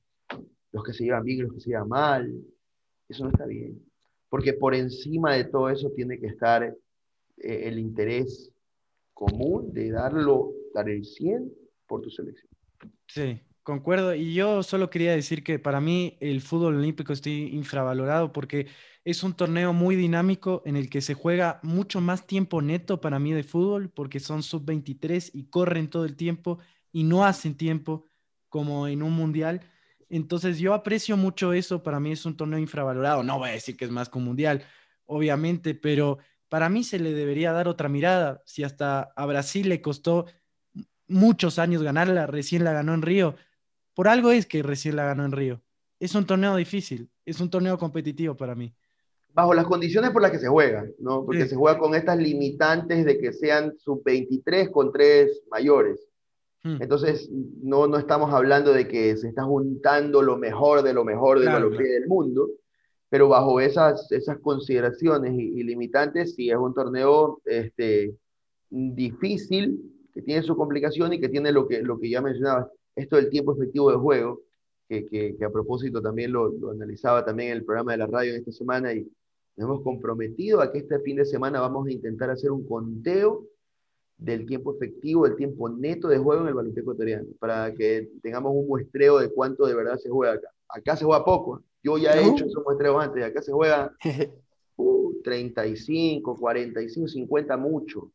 los 0.72 0.84
que 0.84 0.94
se 0.94 1.04
llevan 1.04 1.24
bien 1.24 1.38
y 1.38 1.42
los 1.44 1.54
que 1.54 1.60
se 1.60 1.70
llevan 1.70 1.90
mal, 1.90 2.34
eso 3.08 3.24
no 3.24 3.30
está 3.30 3.46
bien, 3.46 3.80
porque 4.34 4.54
por 4.54 4.74
encima 4.74 5.36
de 5.36 5.44
todo 5.44 5.70
eso 5.70 5.92
tiene 5.96 6.20
que 6.20 6.26
estar 6.26 6.64
eh, 6.64 6.76
el 7.38 7.78
interés 7.78 8.52
común 9.14 9.72
de 9.72 9.92
darlo, 9.92 10.54
dar 10.74 10.90
el 10.90 11.06
100 11.06 11.54
por 11.86 12.02
tu 12.02 12.10
selección. 12.10 12.50
Sí, 13.06 13.40
Concuerdo, 13.62 14.16
y 14.16 14.34
yo 14.34 14.64
solo 14.64 14.90
quería 14.90 15.12
decir 15.12 15.44
que 15.44 15.60
para 15.60 15.80
mí 15.80 16.18
el 16.20 16.42
fútbol 16.42 16.78
olímpico 16.78 17.14
está 17.14 17.30
infravalorado 17.30 18.34
porque 18.34 18.66
es 19.06 19.22
un 19.22 19.36
torneo 19.36 19.72
muy 19.72 19.96
dinámico 19.96 20.64
en 20.66 20.78
el 20.78 20.90
que 20.90 21.02
se 21.02 21.14
juega 21.14 21.60
mucho 21.62 22.02
más 22.02 22.26
tiempo 22.26 22.60
neto 22.64 23.02
para 23.02 23.20
mí 23.20 23.34
de 23.34 23.44
fútbol 23.44 23.92
porque 23.92 24.20
son 24.20 24.42
sub-23 24.42 25.30
y 25.32 25.46
corren 25.46 25.92
todo 25.92 26.06
el 26.06 26.16
tiempo 26.16 26.58
y 26.92 27.04
no 27.04 27.24
hacen 27.24 27.56
tiempo 27.56 28.08
como 28.50 28.88
en 28.88 29.04
un 29.04 29.14
mundial. 29.14 29.62
Entonces 30.16 30.60
yo 30.60 30.74
aprecio 30.74 31.18
mucho 31.18 31.54
eso, 31.54 31.84
para 31.84 32.00
mí 32.00 32.12
es 32.12 32.26
un 32.26 32.38
torneo 32.38 32.60
infravalorado, 32.60 33.24
no 33.24 33.40
voy 33.40 33.50
a 33.50 33.54
decir 33.54 33.76
que 33.76 33.86
es 33.86 33.92
más 33.92 34.10
que 34.10 34.18
un 34.18 34.26
mundial, 34.26 34.64
obviamente, 35.06 35.76
pero 35.76 36.20
para 36.50 36.70
mí 36.70 36.84
se 36.84 37.00
le 37.00 37.14
debería 37.14 37.52
dar 37.52 37.68
otra 37.68 37.90
mirada. 37.90 38.42
Si 38.46 38.64
hasta 38.64 39.12
a 39.16 39.26
Brasil 39.26 39.70
le 39.70 39.82
costó 39.82 40.26
muchos 41.08 41.58
años 41.58 41.82
ganarla, 41.82 42.28
recién 42.28 42.64
la 42.64 42.74
ganó 42.74 42.94
en 42.94 43.02
Río 43.02 43.36
por 43.94 44.08
algo 44.08 44.32
es 44.32 44.46
que 44.46 44.64
recién 44.64 44.96
la 44.96 45.06
ganó 45.06 45.26
en 45.26 45.32
Río. 45.32 45.62
Es 46.00 46.16
un 46.16 46.26
torneo 46.26 46.56
difícil, 46.56 47.10
es 47.26 47.40
un 47.40 47.50
torneo 47.50 47.78
competitivo 47.78 48.36
para 48.36 48.56
mí. 48.56 48.74
Bajo 49.30 49.54
las 49.54 49.66
condiciones 49.66 50.12
por 50.12 50.22
las 50.22 50.32
que 50.32 50.40
se 50.40 50.48
juega, 50.48 50.86
¿no? 51.00 51.26
Porque 51.26 51.48
se 51.48 51.56
juega 51.56 51.78
con 51.80 51.96
estas 51.96 52.18
limitantes 52.18 53.06
de 53.06 53.18
que 53.20 53.34
sean 53.34 53.78
sub-23 53.78 54.72
con 54.72 54.92
tres 54.92 55.44
mayores. 55.50 56.08
Hmm. 56.64 56.78
Entonces, 56.82 57.30
no, 57.32 57.88
no 57.88 57.98
estamos 57.98 58.34
hablando 58.34 58.72
de 58.72 58.88
que 58.88 59.18
se 59.18 59.28
está 59.28 59.44
juntando 59.44 60.22
lo 60.22 60.38
mejor 60.38 60.82
de 60.82 60.94
lo 60.94 61.04
mejor 61.04 61.40
de 61.40 61.60
lo 61.60 61.70
que 61.72 61.84
del 61.84 62.08
mundo, 62.08 62.50
pero 63.10 63.28
bajo 63.28 63.60
esas, 63.60 64.12
esas 64.12 64.40
consideraciones 64.40 65.34
y, 65.34 65.62
limitantes, 65.64 66.36
sí 66.36 66.50
es 66.50 66.58
un 66.58 66.74
torneo 66.74 67.42
este, 67.46 68.16
difícil 68.70 69.80
que 70.14 70.22
tiene 70.22 70.42
su 70.42 70.56
complicación 70.56 71.14
y 71.14 71.20
que 71.20 71.30
tiene 71.30 71.52
lo 71.52 71.68
que, 71.68 71.82
lo 71.82 72.00
que 72.00 72.10
ya 72.10 72.22
mencionaba, 72.22 72.72
esto 72.96 73.18
del 73.18 73.30
tiempo 73.30 73.54
efectivo 73.54 73.92
de 73.92 73.98
juego, 73.98 74.42
que, 74.88 75.06
que, 75.08 75.46
a 75.46 75.50
propósito 75.50 76.02
también 76.02 76.32
lo, 76.32 76.50
lo, 76.54 76.72
analizaba 76.72 77.26
también 77.26 77.50
en 77.50 77.58
el 77.58 77.66
programa 77.66 77.92
de 77.92 77.98
la 78.00 78.08
radio 78.08 78.36
esta 78.36 78.52
semana 78.52 78.94
y 78.94 79.02
nos 79.58 79.68
hemos 79.68 79.82
comprometido 79.82 80.62
a 80.62 80.72
que 80.72 80.80
este 80.80 81.00
fin 81.00 81.18
de 81.18 81.26
semana 81.26 81.60
vamos 81.60 81.88
a 81.88 81.92
intentar 81.92 82.30
hacer 82.30 82.52
un 82.52 82.66
conteo 82.66 83.46
del 84.18 84.46
tiempo 84.46 84.76
efectivo, 84.76 85.26
del 85.26 85.36
tiempo 85.36 85.70
neto 85.70 86.08
de 86.08 86.18
juego 86.18 86.42
en 86.42 86.48
el 86.48 86.54
baloncesto 86.54 86.92
ecuatoriano, 86.92 87.28
para 87.40 87.74
que 87.74 88.10
tengamos 88.22 88.54
un 88.56 88.68
muestreo 88.68 89.20
de 89.20 89.30
cuánto 89.32 89.66
de 89.66 89.76
verdad 89.76 89.98
se 89.98 90.10
juega 90.10 90.34
acá. 90.34 90.48
Acá 90.70 90.96
se 90.96 91.06
juega 91.06 91.26
poco, 91.26 91.64
yo 91.84 91.98
ya 91.98 92.16
he 92.16 92.28
hecho 92.28 92.46
esos 92.46 92.64
muestreos 92.64 93.04
antes, 93.04 93.24
acá 93.24 93.42
se 93.42 93.52
juega 93.52 93.96
uh, 94.78 95.22
35, 95.24 96.36
45, 96.36 97.08
50 97.08 97.58
mucho 97.58 98.12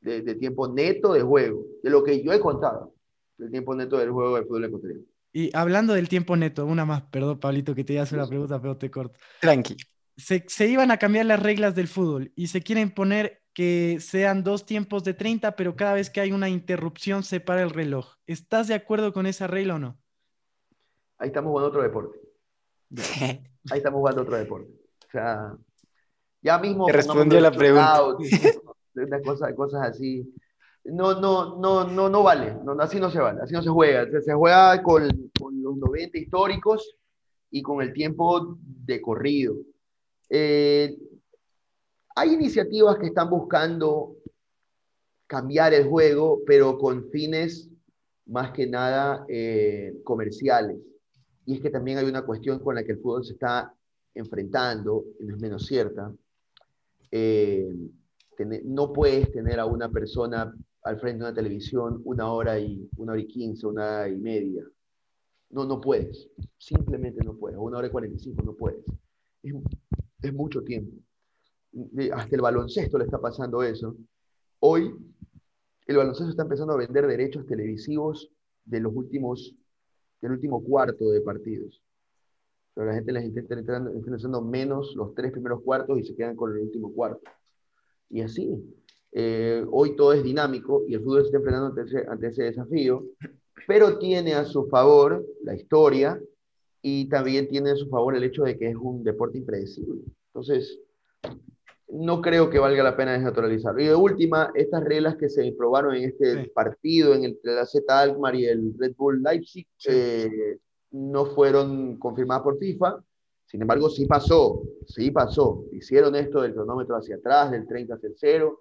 de, 0.00 0.22
de, 0.22 0.34
tiempo 0.36 0.68
neto 0.68 1.12
de 1.12 1.22
juego, 1.22 1.66
de 1.82 1.90
lo 1.90 2.02
que 2.02 2.22
yo 2.22 2.32
he 2.32 2.40
contado, 2.40 2.94
del 3.36 3.50
tiempo 3.50 3.74
neto 3.74 3.98
del 3.98 4.10
juego 4.10 4.36
del 4.36 4.46
fútbol 4.46 4.64
ecuatoriano. 4.64 5.04
Y 5.32 5.50
hablando 5.56 5.94
del 5.94 6.08
tiempo 6.08 6.36
neto, 6.36 6.66
una 6.66 6.84
más, 6.84 7.02
perdón 7.02 7.40
Pablito 7.40 7.74
que 7.74 7.84
te 7.84 7.94
iba 7.94 8.00
a 8.00 8.04
hacer 8.04 8.18
una 8.18 8.28
pregunta, 8.28 8.60
pero 8.60 8.76
te 8.76 8.90
corto. 8.90 9.18
Tranqui. 9.40 9.76
Se, 10.16 10.44
se 10.46 10.68
iban 10.68 10.90
a 10.90 10.98
cambiar 10.98 11.24
las 11.24 11.42
reglas 11.42 11.74
del 11.74 11.88
fútbol 11.88 12.32
y 12.36 12.48
se 12.48 12.62
quieren 12.62 12.90
poner 12.90 13.41
que 13.54 13.98
sean 14.00 14.42
dos 14.42 14.64
tiempos 14.64 15.04
de 15.04 15.14
30, 15.14 15.56
pero 15.56 15.76
cada 15.76 15.94
vez 15.94 16.10
que 16.10 16.20
hay 16.20 16.32
una 16.32 16.48
interrupción 16.48 17.22
se 17.22 17.40
para 17.40 17.62
el 17.62 17.70
reloj. 17.70 18.16
¿Estás 18.26 18.68
de 18.68 18.74
acuerdo 18.74 19.12
con 19.12 19.26
esa 19.26 19.46
regla 19.46 19.74
o 19.74 19.78
no? 19.78 19.98
Ahí 21.18 21.28
estamos 21.28 21.50
jugando 21.50 21.68
otro 21.68 21.82
deporte. 21.82 22.18
Ahí 23.70 23.78
estamos 23.78 23.98
jugando 23.98 24.22
otro 24.22 24.36
deporte. 24.36 24.72
O 25.06 25.10
sea, 25.10 25.56
ya 26.40 26.58
mismo... 26.58 26.88
Respondió 26.88 27.40
la 27.40 27.52
pregunta. 27.52 28.02
Una 28.94 29.22
cosa, 29.22 29.54
cosas 29.54 29.90
así. 29.90 30.34
No, 30.84 31.20
no, 31.20 31.58
no, 31.60 31.84
no, 31.84 32.08
no 32.08 32.22
vale. 32.22 32.56
No, 32.64 32.72
así 32.80 32.98
no 32.98 33.10
se 33.10 33.20
vale. 33.20 33.40
Así 33.42 33.54
no 33.54 33.62
se 33.62 33.68
juega. 33.68 34.06
Se, 34.20 34.34
juega 34.34 34.82
con, 34.82 35.30
con, 35.38 35.62
los 35.62 35.76
90 35.76 36.18
históricos 36.18 36.96
y 37.50 37.62
con 37.62 37.82
el 37.82 37.92
tiempo 37.92 38.58
de 38.60 39.00
corrido. 39.00 39.54
Eh, 40.28 40.96
hay 42.14 42.34
iniciativas 42.34 42.98
que 42.98 43.06
están 43.06 43.30
buscando 43.30 44.16
cambiar 45.26 45.72
el 45.72 45.88
juego, 45.88 46.40
pero 46.46 46.78
con 46.78 47.08
fines 47.10 47.70
más 48.26 48.52
que 48.52 48.66
nada 48.66 49.24
eh, 49.28 50.00
comerciales. 50.04 50.78
Y 51.46 51.54
es 51.54 51.60
que 51.60 51.70
también 51.70 51.98
hay 51.98 52.04
una 52.04 52.24
cuestión 52.24 52.58
con 52.58 52.74
la 52.74 52.84
que 52.84 52.92
el 52.92 53.00
fútbol 53.00 53.24
se 53.24 53.32
está 53.32 53.74
enfrentando, 54.14 55.04
y 55.20 55.24
no 55.24 55.34
es 55.36 55.40
menos 55.40 55.66
cierta. 55.66 56.12
Eh, 57.10 57.74
no 58.64 58.92
puedes 58.92 59.30
tener 59.32 59.60
a 59.60 59.66
una 59.66 59.88
persona 59.90 60.54
al 60.82 60.98
frente 60.98 61.18
de 61.18 61.30
una 61.30 61.34
televisión 61.34 62.02
una 62.04 62.32
hora 62.32 62.58
y 62.58 62.88
una 62.96 63.12
hora 63.12 63.20
y 63.20 63.26
quince, 63.26 63.66
una 63.66 63.84
hora 63.84 64.08
y 64.08 64.16
media. 64.16 64.64
No, 65.50 65.64
no 65.64 65.80
puedes. 65.80 66.28
Simplemente 66.58 67.24
no 67.24 67.34
puedes. 67.36 67.58
Una 67.58 67.78
hora 67.78 67.86
y 67.86 67.90
cuarenta 67.90 68.16
y 68.16 68.20
cinco 68.20 68.42
no 68.42 68.54
puedes. 68.54 68.84
Es, 69.42 69.54
es 70.22 70.32
mucho 70.32 70.62
tiempo 70.62 70.96
hasta 72.12 72.36
el 72.36 72.42
baloncesto 72.42 72.98
le 72.98 73.04
está 73.04 73.18
pasando 73.18 73.62
eso. 73.62 73.96
Hoy 74.60 74.94
el 75.86 75.96
baloncesto 75.96 76.30
está 76.30 76.42
empezando 76.42 76.74
a 76.74 76.78
vender 76.78 77.06
derechos 77.06 77.46
televisivos 77.46 78.30
de 78.64 78.80
los 78.80 78.94
últimos, 78.94 79.54
del 80.20 80.32
último 80.32 80.62
cuarto 80.62 81.10
de 81.10 81.20
partidos. 81.20 81.82
Pero 82.74 82.86
la 82.86 82.94
gente 82.94 83.12
les 83.12 83.24
intenta 83.24 83.56
haciendo 84.14 84.42
menos 84.42 84.94
los 84.96 85.14
tres 85.14 85.32
primeros 85.32 85.62
cuartos 85.62 85.98
y 85.98 86.04
se 86.04 86.14
quedan 86.14 86.36
con 86.36 86.52
el 86.52 86.62
último 86.62 86.92
cuarto. 86.92 87.30
Y 88.08 88.22
así. 88.22 88.50
Eh, 89.14 89.62
hoy 89.70 89.94
todo 89.94 90.14
es 90.14 90.22
dinámico 90.22 90.84
y 90.88 90.94
el 90.94 91.02
fútbol 91.02 91.20
se 91.20 91.26
está 91.26 91.36
enfrentando 91.36 91.66
ante 91.68 91.82
ese, 91.82 92.08
ante 92.08 92.26
ese 92.28 92.44
desafío, 92.44 93.04
pero 93.66 93.98
tiene 93.98 94.32
a 94.32 94.46
su 94.46 94.68
favor 94.68 95.22
la 95.42 95.54
historia 95.54 96.18
y 96.80 97.10
también 97.10 97.46
tiene 97.46 97.72
a 97.72 97.76
su 97.76 97.88
favor 97.88 98.16
el 98.16 98.24
hecho 98.24 98.42
de 98.44 98.58
que 98.58 98.70
es 98.70 98.76
un 98.76 99.04
deporte 99.04 99.36
impredecible. 99.36 100.00
Entonces, 100.28 100.80
no 101.92 102.22
creo 102.22 102.48
que 102.48 102.58
valga 102.58 102.82
la 102.82 102.96
pena 102.96 103.12
desnaturalizarlo. 103.12 103.82
Y 103.82 103.86
de 103.86 103.94
última, 103.94 104.50
estas 104.54 104.82
reglas 104.82 105.16
que 105.16 105.28
se 105.28 105.52
probaron 105.52 105.94
en 105.94 106.04
este 106.04 106.48
partido, 106.54 107.14
en 107.14 107.24
el, 107.24 107.38
la 107.42 107.66
Z 107.66 108.00
Alkmaar 108.00 108.34
y 108.34 108.46
el 108.46 108.72
Red 108.78 108.94
Bull 108.96 109.22
Leipzig, 109.22 109.66
eh, 109.86 110.58
no 110.92 111.26
fueron 111.26 111.98
confirmadas 111.98 112.44
por 112.44 112.58
FIFA. 112.58 113.04
Sin 113.44 113.60
embargo, 113.60 113.90
sí 113.90 114.06
pasó, 114.06 114.62
sí 114.86 115.10
pasó. 115.10 115.66
Hicieron 115.72 116.14
esto 116.16 116.40
del 116.40 116.54
cronómetro 116.54 116.96
hacia 116.96 117.16
atrás, 117.16 117.50
del 117.50 117.66
30 117.66 117.94
hacia 117.94 118.08
el 118.08 118.14
0, 118.16 118.58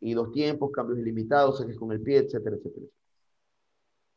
y 0.00 0.14
dos 0.14 0.32
tiempos, 0.32 0.70
cambios 0.72 1.00
ilimitados, 1.00 1.58
saques 1.58 1.76
con 1.76 1.92
el 1.92 2.00
pie, 2.00 2.18
etcétera, 2.18 2.56
etcétera. 2.56 2.86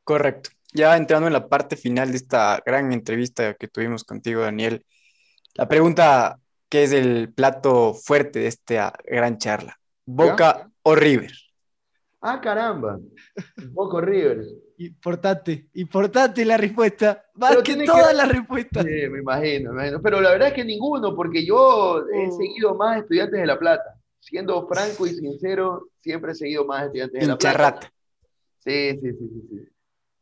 Correcto. 0.05 0.51
Ya 0.74 0.95
entrando 0.95 1.28
en 1.28 1.34
la 1.34 1.49
parte 1.49 1.76
final 1.76 2.11
de 2.11 2.18
esta 2.18 2.64
gran 2.66 2.93
entrevista 2.93 3.55
que 3.55 3.68
tuvimos 3.68 4.05
contigo, 4.05 4.41
Daniel, 4.41 4.86
la 5.55 5.68
pregunta 5.68 6.39
que 6.74 6.82
es 6.82 6.92
el 6.92 7.32
plato 7.32 7.94
fuerte 7.94 8.40
de 8.40 8.48
esta 8.48 8.92
gran 9.06 9.38
charla. 9.38 9.80
¿Boca 10.08 10.72
o 10.82 10.96
River? 10.96 11.32
Ah, 12.20 12.42
caramba. 12.42 13.00
Boca 13.70 13.98
o 13.98 14.02
River. 14.02 14.44
Importante, 14.80 15.68
importante 15.76 16.44
la 16.44 16.58
respuesta. 16.58 17.26
Más 17.36 17.58
que 17.58 17.76
todas 17.86 18.16
las 18.16 18.28
respuestas. 18.28 18.86
Sí, 18.86 19.08
me 19.08 19.20
imagino, 19.20 19.72
me 19.72 19.82
imagino. 19.82 20.02
Pero 20.02 20.20
la 20.20 20.32
verdad 20.32 20.48
es 20.48 20.56
que 20.56 20.66
ninguno, 20.66 21.16
porque 21.16 21.46
yo 21.46 22.08
he 22.12 22.28
oh. 22.28 22.38
seguido 22.40 22.74
más 22.74 23.02
estudiantes 23.02 23.40
de 23.40 23.46
La 23.46 23.60
Plata. 23.60 23.94
Siendo 24.20 24.68
franco 24.68 25.06
y 25.06 25.12
sincero, 25.12 25.90
siempre 26.02 26.32
he 26.32 26.36
seguido 26.36 26.66
más 26.66 26.86
estudiantes 26.86 27.22
de 27.22 27.28
La 27.28 27.38
Plata. 27.38 27.94
Sí, 28.66 28.98
sí, 29.00 29.12
sí, 29.12 29.30
sí. 29.30 29.48
sí. 29.48 29.73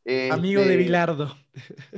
Amigo 0.06 0.62
de 0.62 0.72
este, 0.72 0.78
Bilardo. 0.78 1.36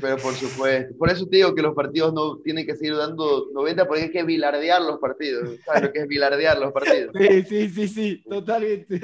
Pero 0.02 0.18
por 0.18 0.34
supuesto. 0.34 0.96
Por 0.98 1.10
eso 1.10 1.26
te 1.28 1.38
digo 1.38 1.56
que 1.56 1.62
los 1.62 1.74
partidos 1.74 2.14
no 2.14 2.38
tienen 2.40 2.66
que 2.66 2.76
seguir 2.76 2.96
dando 2.98 3.50
90 3.54 3.88
porque 3.88 4.04
hay 4.04 4.12
que 4.12 4.24
bilardear 4.24 4.82
los 4.82 5.00
partidos. 5.00 5.58
¿Sabes 5.66 5.84
lo 5.84 5.94
que 5.94 6.00
es 6.00 6.08
bilardear 6.08 6.60
los 6.60 6.74
partidos? 6.74 7.16
Sí, 7.18 7.44
sí, 7.44 7.70
sí, 7.70 7.88
sí, 7.88 8.24
totalmente. 8.28 9.02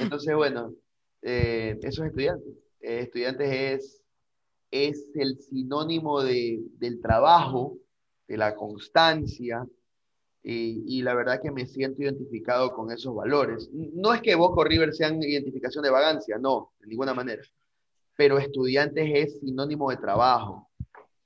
Entonces, 0.00 0.34
bueno, 0.34 0.74
eh, 1.22 1.78
esos 1.82 2.06
estudiantes. 2.06 2.54
Eh, 2.80 3.00
estudiantes 3.00 3.50
es, 3.50 4.02
es 4.70 5.10
el 5.14 5.38
sinónimo 5.38 6.22
de, 6.22 6.60
del 6.78 7.00
trabajo, 7.00 7.78
de 8.26 8.36
la 8.36 8.54
constancia, 8.54 9.64
y, 10.46 10.98
y, 10.98 11.00
la 11.00 11.14
verdad 11.14 11.40
que 11.40 11.50
me 11.50 11.64
siento 11.64 12.02
identificado 12.02 12.74
con 12.74 12.92
esos 12.92 13.14
valores. 13.14 13.70
No 13.72 14.12
es 14.12 14.20
que 14.20 14.34
Boca 14.34 14.60
o 14.60 14.64
River 14.64 14.92
sean 14.92 15.22
identificación 15.22 15.82
de 15.82 15.90
vagancia, 15.90 16.36
no, 16.36 16.74
de 16.80 16.88
ninguna 16.88 17.14
manera 17.14 17.42
pero 18.16 18.38
estudiantes 18.38 19.10
es 19.12 19.40
sinónimo 19.40 19.90
de 19.90 19.96
trabajo, 19.96 20.70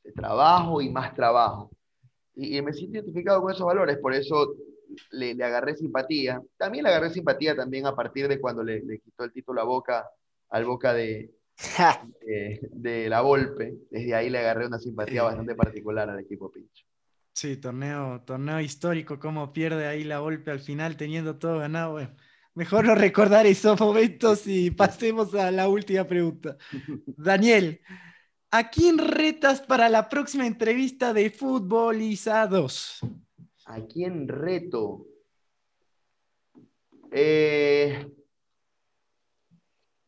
de 0.03 0.13
trabajo 0.13 0.81
y 0.81 0.89
más 0.89 1.15
trabajo. 1.15 1.71
Y, 2.35 2.61
me 2.63 2.73
siento 2.73 2.99
identificado 2.99 3.43
con 3.43 3.53
esos 3.53 3.67
valores, 3.67 3.99
por 3.99 4.15
eso 4.15 4.55
le, 5.11 5.33
agarré 5.43 5.77
simpatía. 5.77 6.41
También 6.57 6.85
le 6.85 6.91
agarré 6.91 7.11
simpatía 7.11 7.57
también 7.57 7.87
a 7.87 7.95
partir 7.95 8.29
de 8.29 8.41
cuando 8.41 8.63
le, 8.63 8.83
quitó 9.01 9.25
el 9.25 9.33
título 9.33 9.61
a 9.61 9.65
Boca, 9.65 10.09
al 10.51 10.65
Boca 10.65 10.95
de, 10.95 11.31
de, 12.71 13.09
la 13.09 13.21
Volpe. 13.21 13.75
Desde 13.91 14.15
ahí 14.15 14.31
le 14.31 14.39
agarré 14.39 14.67
una 14.67 14.79
simpatía 14.79 15.25
bastante 15.25 15.55
particular 15.55 16.09
al 16.09 16.21
equipo 16.21 16.51
Pincho. 16.51 16.85
Sí, 17.33 17.57
torneo, 17.57 18.23
torneo 18.25 18.61
histórico, 18.61 19.19
cómo 19.19 19.53
pierde 19.53 19.87
ahí 19.87 20.05
la 20.05 20.21
Volpe 20.21 20.51
al 20.51 20.61
final 20.61 20.97
teniendo 20.97 21.39
todo 21.39 21.59
ganado. 21.59 21.93
Bueno 21.93 22.11
Mejor 22.59 22.87
no 22.87 22.97
recordar 22.97 23.47
esos 23.47 23.79
momentos 23.79 24.45
y 24.49 24.73
pasemos 24.73 25.33
a 25.37 25.53
la 25.53 25.69
última 25.69 26.03
pregunta. 26.03 26.57
Daniel, 27.07 27.81
¿a 28.51 28.69
quién 28.69 28.99
retas 28.99 29.61
para 29.61 29.89
la 29.89 30.09
próxima 30.09 30.45
entrevista 30.45 31.13
de 31.13 31.31
Futbolizados? 31.31 32.99
¿A 33.65 33.81
quién 33.83 34.27
reto? 34.27 35.07
Eh, 37.13 38.11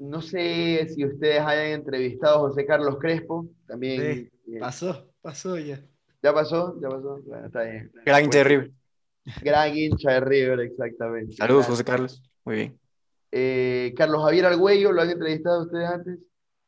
no 0.01 0.21
sé 0.21 0.89
si 0.93 1.05
ustedes 1.05 1.41
hayan 1.43 1.67
entrevistado 1.67 2.35
a 2.35 2.49
José 2.49 2.67
Carlos 2.67 2.97
Crespo. 2.99 3.47
También. 3.65 4.03
Eh, 4.03 4.59
pasó, 4.59 5.09
pasó 5.23 5.57
ya. 5.57 5.81
¿Ya 6.21 6.35
pasó? 6.35 6.77
Ya 6.83 6.89
pasó. 6.89 7.21
está 7.47 7.63
bien. 7.63 7.93
Gran 8.05 8.25
hincha 8.25 8.39
de 8.39 8.45
River. 8.45 8.71
Gran 9.41 9.77
hincha 9.77 10.15
de 10.15 10.21
River, 10.21 10.61
exactamente. 10.63 11.37
Saludos, 11.37 11.67
José 11.67 11.85
Carlos. 11.85 12.21
Muy 12.45 12.57
bien. 12.57 12.80
Eh, 13.32 13.95
Carlos 13.97 14.24
Javier 14.24 14.47
Argüello, 14.47 14.93
¿lo 14.93 15.03
han 15.03 15.11
entrevistado 15.11 15.62
ustedes 15.62 15.88
antes? 15.88 16.18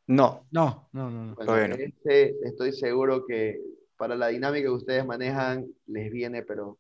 No. 0.06 0.46
No, 0.50 0.88
no, 0.92 1.10
no. 1.10 1.56
Este, 1.56 2.36
estoy 2.44 2.72
seguro 2.72 3.24
que 3.26 3.60
para 3.96 4.16
la 4.16 4.28
dinámica 4.28 4.66
que 4.66 4.70
ustedes 4.70 5.06
manejan 5.06 5.66
les 5.86 6.10
viene, 6.10 6.42
pero 6.42 6.78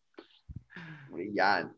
brillante. 1.10 1.76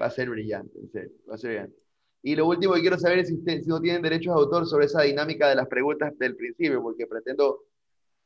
Va 0.00 0.06
a 0.06 0.10
ser 0.10 0.28
brillante, 0.28 0.78
en 0.78 0.90
serio, 0.90 1.12
va 1.28 1.34
a 1.34 1.38
ser 1.38 1.50
brillante. 1.50 1.76
Y 2.22 2.34
lo 2.34 2.46
último 2.46 2.74
que 2.74 2.80
quiero 2.80 2.98
saber 2.98 3.20
es 3.20 3.28
si, 3.28 3.36
si 3.36 3.68
no 3.68 3.80
tienen 3.80 4.02
derechos 4.02 4.34
de 4.34 4.40
autor 4.40 4.66
sobre 4.66 4.86
esa 4.86 5.02
dinámica 5.02 5.48
de 5.48 5.54
las 5.54 5.68
preguntas 5.68 6.12
del 6.18 6.36
principio, 6.36 6.82
porque 6.82 7.06
pretendo 7.06 7.64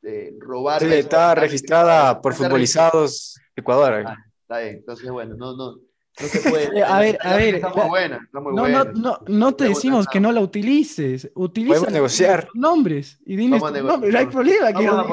eh, 0.03 0.35
robar. 0.39 0.81
Sí, 0.81 0.93
está 0.93 1.35
registrada 1.35 2.21
por 2.21 2.35
Futbolizados 2.35 3.39
Ecuador. 3.55 4.05
Ah, 4.07 4.17
está 4.41 4.61
bien, 4.61 4.77
entonces 4.77 5.11
bueno, 5.11 5.37
no, 5.37 5.55
no, 5.55 5.79
No 6.21 6.29
se 6.29 6.51
puede. 6.51 6.79
Eh, 6.79 6.83
a 6.83 6.99
ver, 7.01 7.19
a 7.23 7.37
ver. 7.37 7.55
Está 7.57 7.69
muy 7.71 7.89
buena, 7.89 8.21
está 8.25 8.41
muy 8.41 8.55
No, 8.55 8.63
buena. 8.63 8.85
no, 8.85 8.93
no, 8.93 9.19
no 9.27 9.55
te 9.55 9.65
decimos 9.69 10.07
que 10.07 10.21
no 10.21 10.33
la 10.33 10.41
utilices. 10.41 11.31
Utiliza 11.35 11.75
Podemos 11.75 11.93
negociar. 11.93 12.45
los 12.47 12.55
nombres 12.57 13.19
y 13.25 13.37
diles 13.37 13.61
tus 13.63 13.83
nombres. 13.83 14.13
No 14.13 14.19
hay 14.19 14.27
problema. 14.27 14.73
que 14.73 14.87
Vamos 14.87 15.05
a 15.05 15.09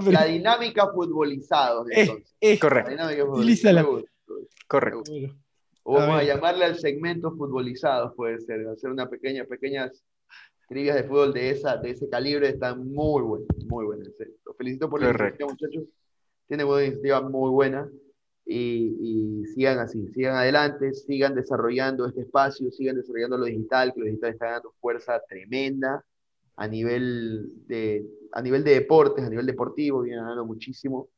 poner. 0.00 0.12
La 0.14 0.24
dinámica 0.24 0.88
futbolizados, 0.92 1.88
Eh, 1.90 2.00
entonces. 2.02 2.34
eh, 2.40 2.54
La 2.54 2.58
Correcto, 2.60 3.26
futbolizada. 3.26 3.86
Correcto. 4.66 5.02
O 5.84 5.94
vamos 5.94 6.20
a, 6.20 6.22
llamarle 6.24 6.64
al 6.66 6.78
segmento 6.78 7.30
futbolizados, 7.32 8.14
puede 8.14 8.38
ser. 8.40 8.66
Hacer 8.68 8.90
una 8.90 9.08
pequeña, 9.08 9.44
pequeñas 9.44 10.04
trivias 10.68 10.96
de 10.96 11.04
fútbol 11.04 11.32
de, 11.32 11.48
esa, 11.50 11.78
de 11.78 11.90
ese 11.92 12.08
calibre 12.10 12.48
están 12.50 12.92
muy 12.92 13.22
buenas, 13.22 13.48
muy 13.66 13.86
buenas. 13.86 14.08
Los 14.44 14.56
felicito 14.56 14.90
por 14.90 15.00
la 15.00 15.06
Correcto. 15.12 15.44
iniciativa, 15.44 15.48
muchachos. 15.78 15.94
Tienen 16.46 16.66
una 16.66 16.82
iniciativa 16.84 17.22
muy 17.22 17.50
buena. 17.50 17.88
Y, 18.50 19.44
sigan 19.54 19.78
así, 19.78 20.08
sigan 20.08 20.34
adelante, 20.36 20.94
sigan 20.94 21.34
desarrollando 21.34 22.06
este 22.06 22.22
espacio, 22.22 22.70
sigan 22.70 22.96
desarrollando 22.96 23.36
lo 23.36 23.44
digital, 23.44 23.92
que 23.92 24.00
lo 24.00 24.06
digital 24.06 24.30
está 24.32 24.50
dando 24.52 24.72
fuerza 24.80 25.20
tremenda 25.28 26.02
a 26.56 26.66
nivel 26.66 27.52
de, 27.66 28.06
a 28.32 28.40
nivel 28.42 28.64
de 28.64 28.72
deportes, 28.72 29.24
a 29.24 29.28
nivel 29.30 29.46
deportivo, 29.46 30.02
vienen 30.02 30.22
ganando 30.22 30.46
muchísimo. 30.46 31.08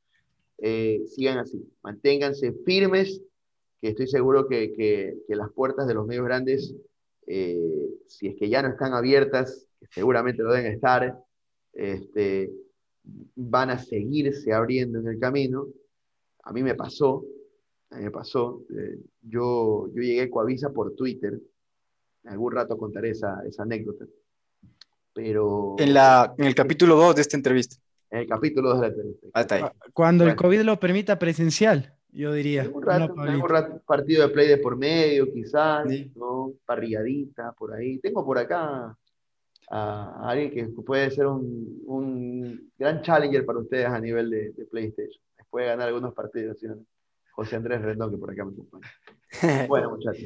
Eh, 0.59 1.03
sigan 1.07 1.39
así, 1.39 1.65
manténganse 1.83 2.53
firmes, 2.67 3.23
que 3.81 3.91
estoy 3.91 4.09
seguro 4.09 4.49
que, 4.49 4.73
que- 4.73 5.19
que 5.27 5.37
las 5.37 5.51
puertas 5.53 5.87
de 5.87 5.95
los 5.95 6.07
medios 6.07 6.25
grandes, 6.27 6.75
eh, 7.27 7.89
si 8.07 8.27
es 8.29 8.37
que 8.37 8.49
ya 8.49 8.61
no 8.63 8.69
están 8.71 8.93
abiertas, 8.93 9.69
seguramente 9.91 10.43
lo 10.43 10.53
deben 10.53 10.73
estar, 10.73 11.17
este, 11.73 12.51
van 13.37 13.71
a 13.71 13.79
seguirse 13.79 14.53
abriendo 14.53 14.99
en 14.99 15.07
el 15.09 15.19
camino. 15.21 15.69
A 16.51 16.53
mí 16.53 16.65
me 16.65 16.75
pasó, 16.75 17.25
a 17.91 17.97
mí 17.97 18.03
me 18.03 18.11
pasó, 18.11 18.65
eh, 18.77 18.99
yo, 19.23 19.87
yo 19.95 20.03
llegué 20.03 20.23
a 20.23 20.31
Coavisa 20.31 20.71
por 20.73 20.97
Twitter, 20.97 21.39
algún 22.25 22.51
rato 22.53 22.77
contaré 22.77 23.11
esa, 23.11 23.41
esa 23.47 23.63
anécdota, 23.63 24.05
pero 25.13 25.77
En, 25.79 25.95
la, 25.95 26.35
en 26.37 26.45
el 26.47 26.55
capítulo 26.57 26.97
2 26.97 27.15
de 27.15 27.21
esta 27.23 27.37
entrevista. 27.37 27.77
en 28.11 28.19
el 28.21 28.27
capítulo 28.27 28.75
de 28.75 28.81
la 28.81 28.87
entrevista. 28.89 29.27
Ah, 29.33 29.41
está 29.43 29.55
ahí. 29.55 29.63
Cuando 29.93 30.25
el 30.25 30.31
Bueno. 30.31 30.43
COVID 30.43 30.61
lo 30.63 30.81
permita 30.81 31.21
presencial, 31.21 31.95
yo 32.11 32.33
diría. 32.33 32.63
Algún 32.63 32.83
¿o 32.83 32.87
rato, 32.87 33.15
algún 33.21 33.49
rato, 33.49 33.83
partido 33.87 34.27
de 34.27 34.35
play 34.35 34.49
de 34.49 34.59
por 34.59 34.77
medio, 34.77 35.33
quizás, 35.33 35.89
Sí. 35.89 36.11
¿no? 36.17 36.53
Parrilladita, 36.67 37.53
por 37.53 37.75
ahí. 37.75 38.01
Tengo 38.01 38.25
por 38.25 38.39
acá 38.39 38.97
a 39.71 40.29
alguien 40.29 40.51
que 40.51 40.83
puede 40.83 41.13
ser 41.13 41.27
un, 41.29 41.81
un 41.87 42.73
gran 42.77 43.03
challenger 43.03 43.47
para 43.47 43.61
ustedes 43.61 43.87
a 43.87 44.01
nivel 44.01 44.29
de, 44.31 44.51
de 44.51 44.65
PlayStation. 44.67 45.23
Puede 45.51 45.67
ganar 45.67 45.89
algunos 45.89 46.15
partidos, 46.15 46.59
¿sí? 46.59 46.67
José 47.33 47.57
Andrés 47.57 47.83
Rendón, 47.83 48.11
que 48.11 48.19
por 48.19 48.31
acá 48.31 48.45
me 48.45 48.53
acompaña. 48.53 48.91
Bueno, 49.69 49.91
muchachos. 49.91 50.25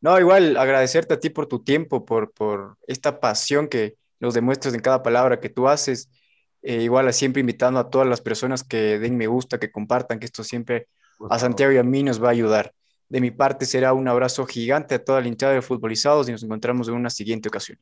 No, 0.00 0.18
igual 0.18 0.56
agradecerte 0.56 1.14
a 1.14 1.20
ti 1.20 1.30
por 1.30 1.46
tu 1.46 1.62
tiempo, 1.62 2.04
por, 2.04 2.32
por 2.32 2.78
esta 2.86 3.20
pasión 3.20 3.68
que 3.68 3.96
nos 4.18 4.34
demuestras 4.34 4.74
en 4.74 4.80
cada 4.80 5.02
palabra 5.02 5.40
que 5.40 5.50
tú 5.50 5.68
haces. 5.68 6.10
Eh, 6.62 6.82
igual 6.82 7.12
siempre 7.12 7.40
invitando 7.40 7.80
a 7.80 7.90
todas 7.90 8.06
las 8.06 8.20
personas 8.20 8.64
que 8.64 8.98
den 8.98 9.16
me 9.16 9.26
gusta, 9.26 9.58
que 9.58 9.70
compartan, 9.70 10.18
que 10.18 10.26
esto 10.26 10.44
siempre 10.44 10.88
a. 11.28 11.38
Santiago 11.38 11.72
y 11.72 11.78
a 11.78 11.82
mí 11.82 12.02
nos 12.02 12.22
va 12.22 12.28
a 12.28 12.32
ayudar. 12.32 12.72
De 13.08 13.20
mi 13.20 13.30
parte 13.30 13.66
será 13.66 13.92
un 13.92 14.08
abrazo 14.08 14.46
gigante 14.46 14.94
a 14.94 15.04
toda 15.04 15.20
la 15.20 15.28
hinchada 15.28 15.54
de 15.54 15.62
futbolizados 15.62 16.28
y 16.28 16.32
nos 16.32 16.42
encontramos 16.42 16.88
en 16.88 16.94
una 16.94 17.10
siguiente 17.10 17.48
ocasión. 17.48 17.78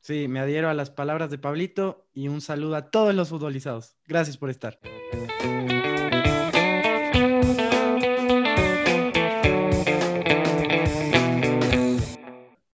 Sí, 0.00 0.28
me 0.28 0.40
adhiero 0.40 0.68
a 0.68 0.74
las 0.74 0.90
palabras 0.90 1.30
de 1.30 1.38
Pablito 1.38 2.06
y 2.12 2.28
un 2.28 2.40
saludo 2.40 2.76
a 2.76 2.90
todos 2.90 3.14
los 3.14 3.28
futbolizados. 3.28 3.96
Gracias 4.06 4.36
por 4.36 4.50
estar. 4.50 4.78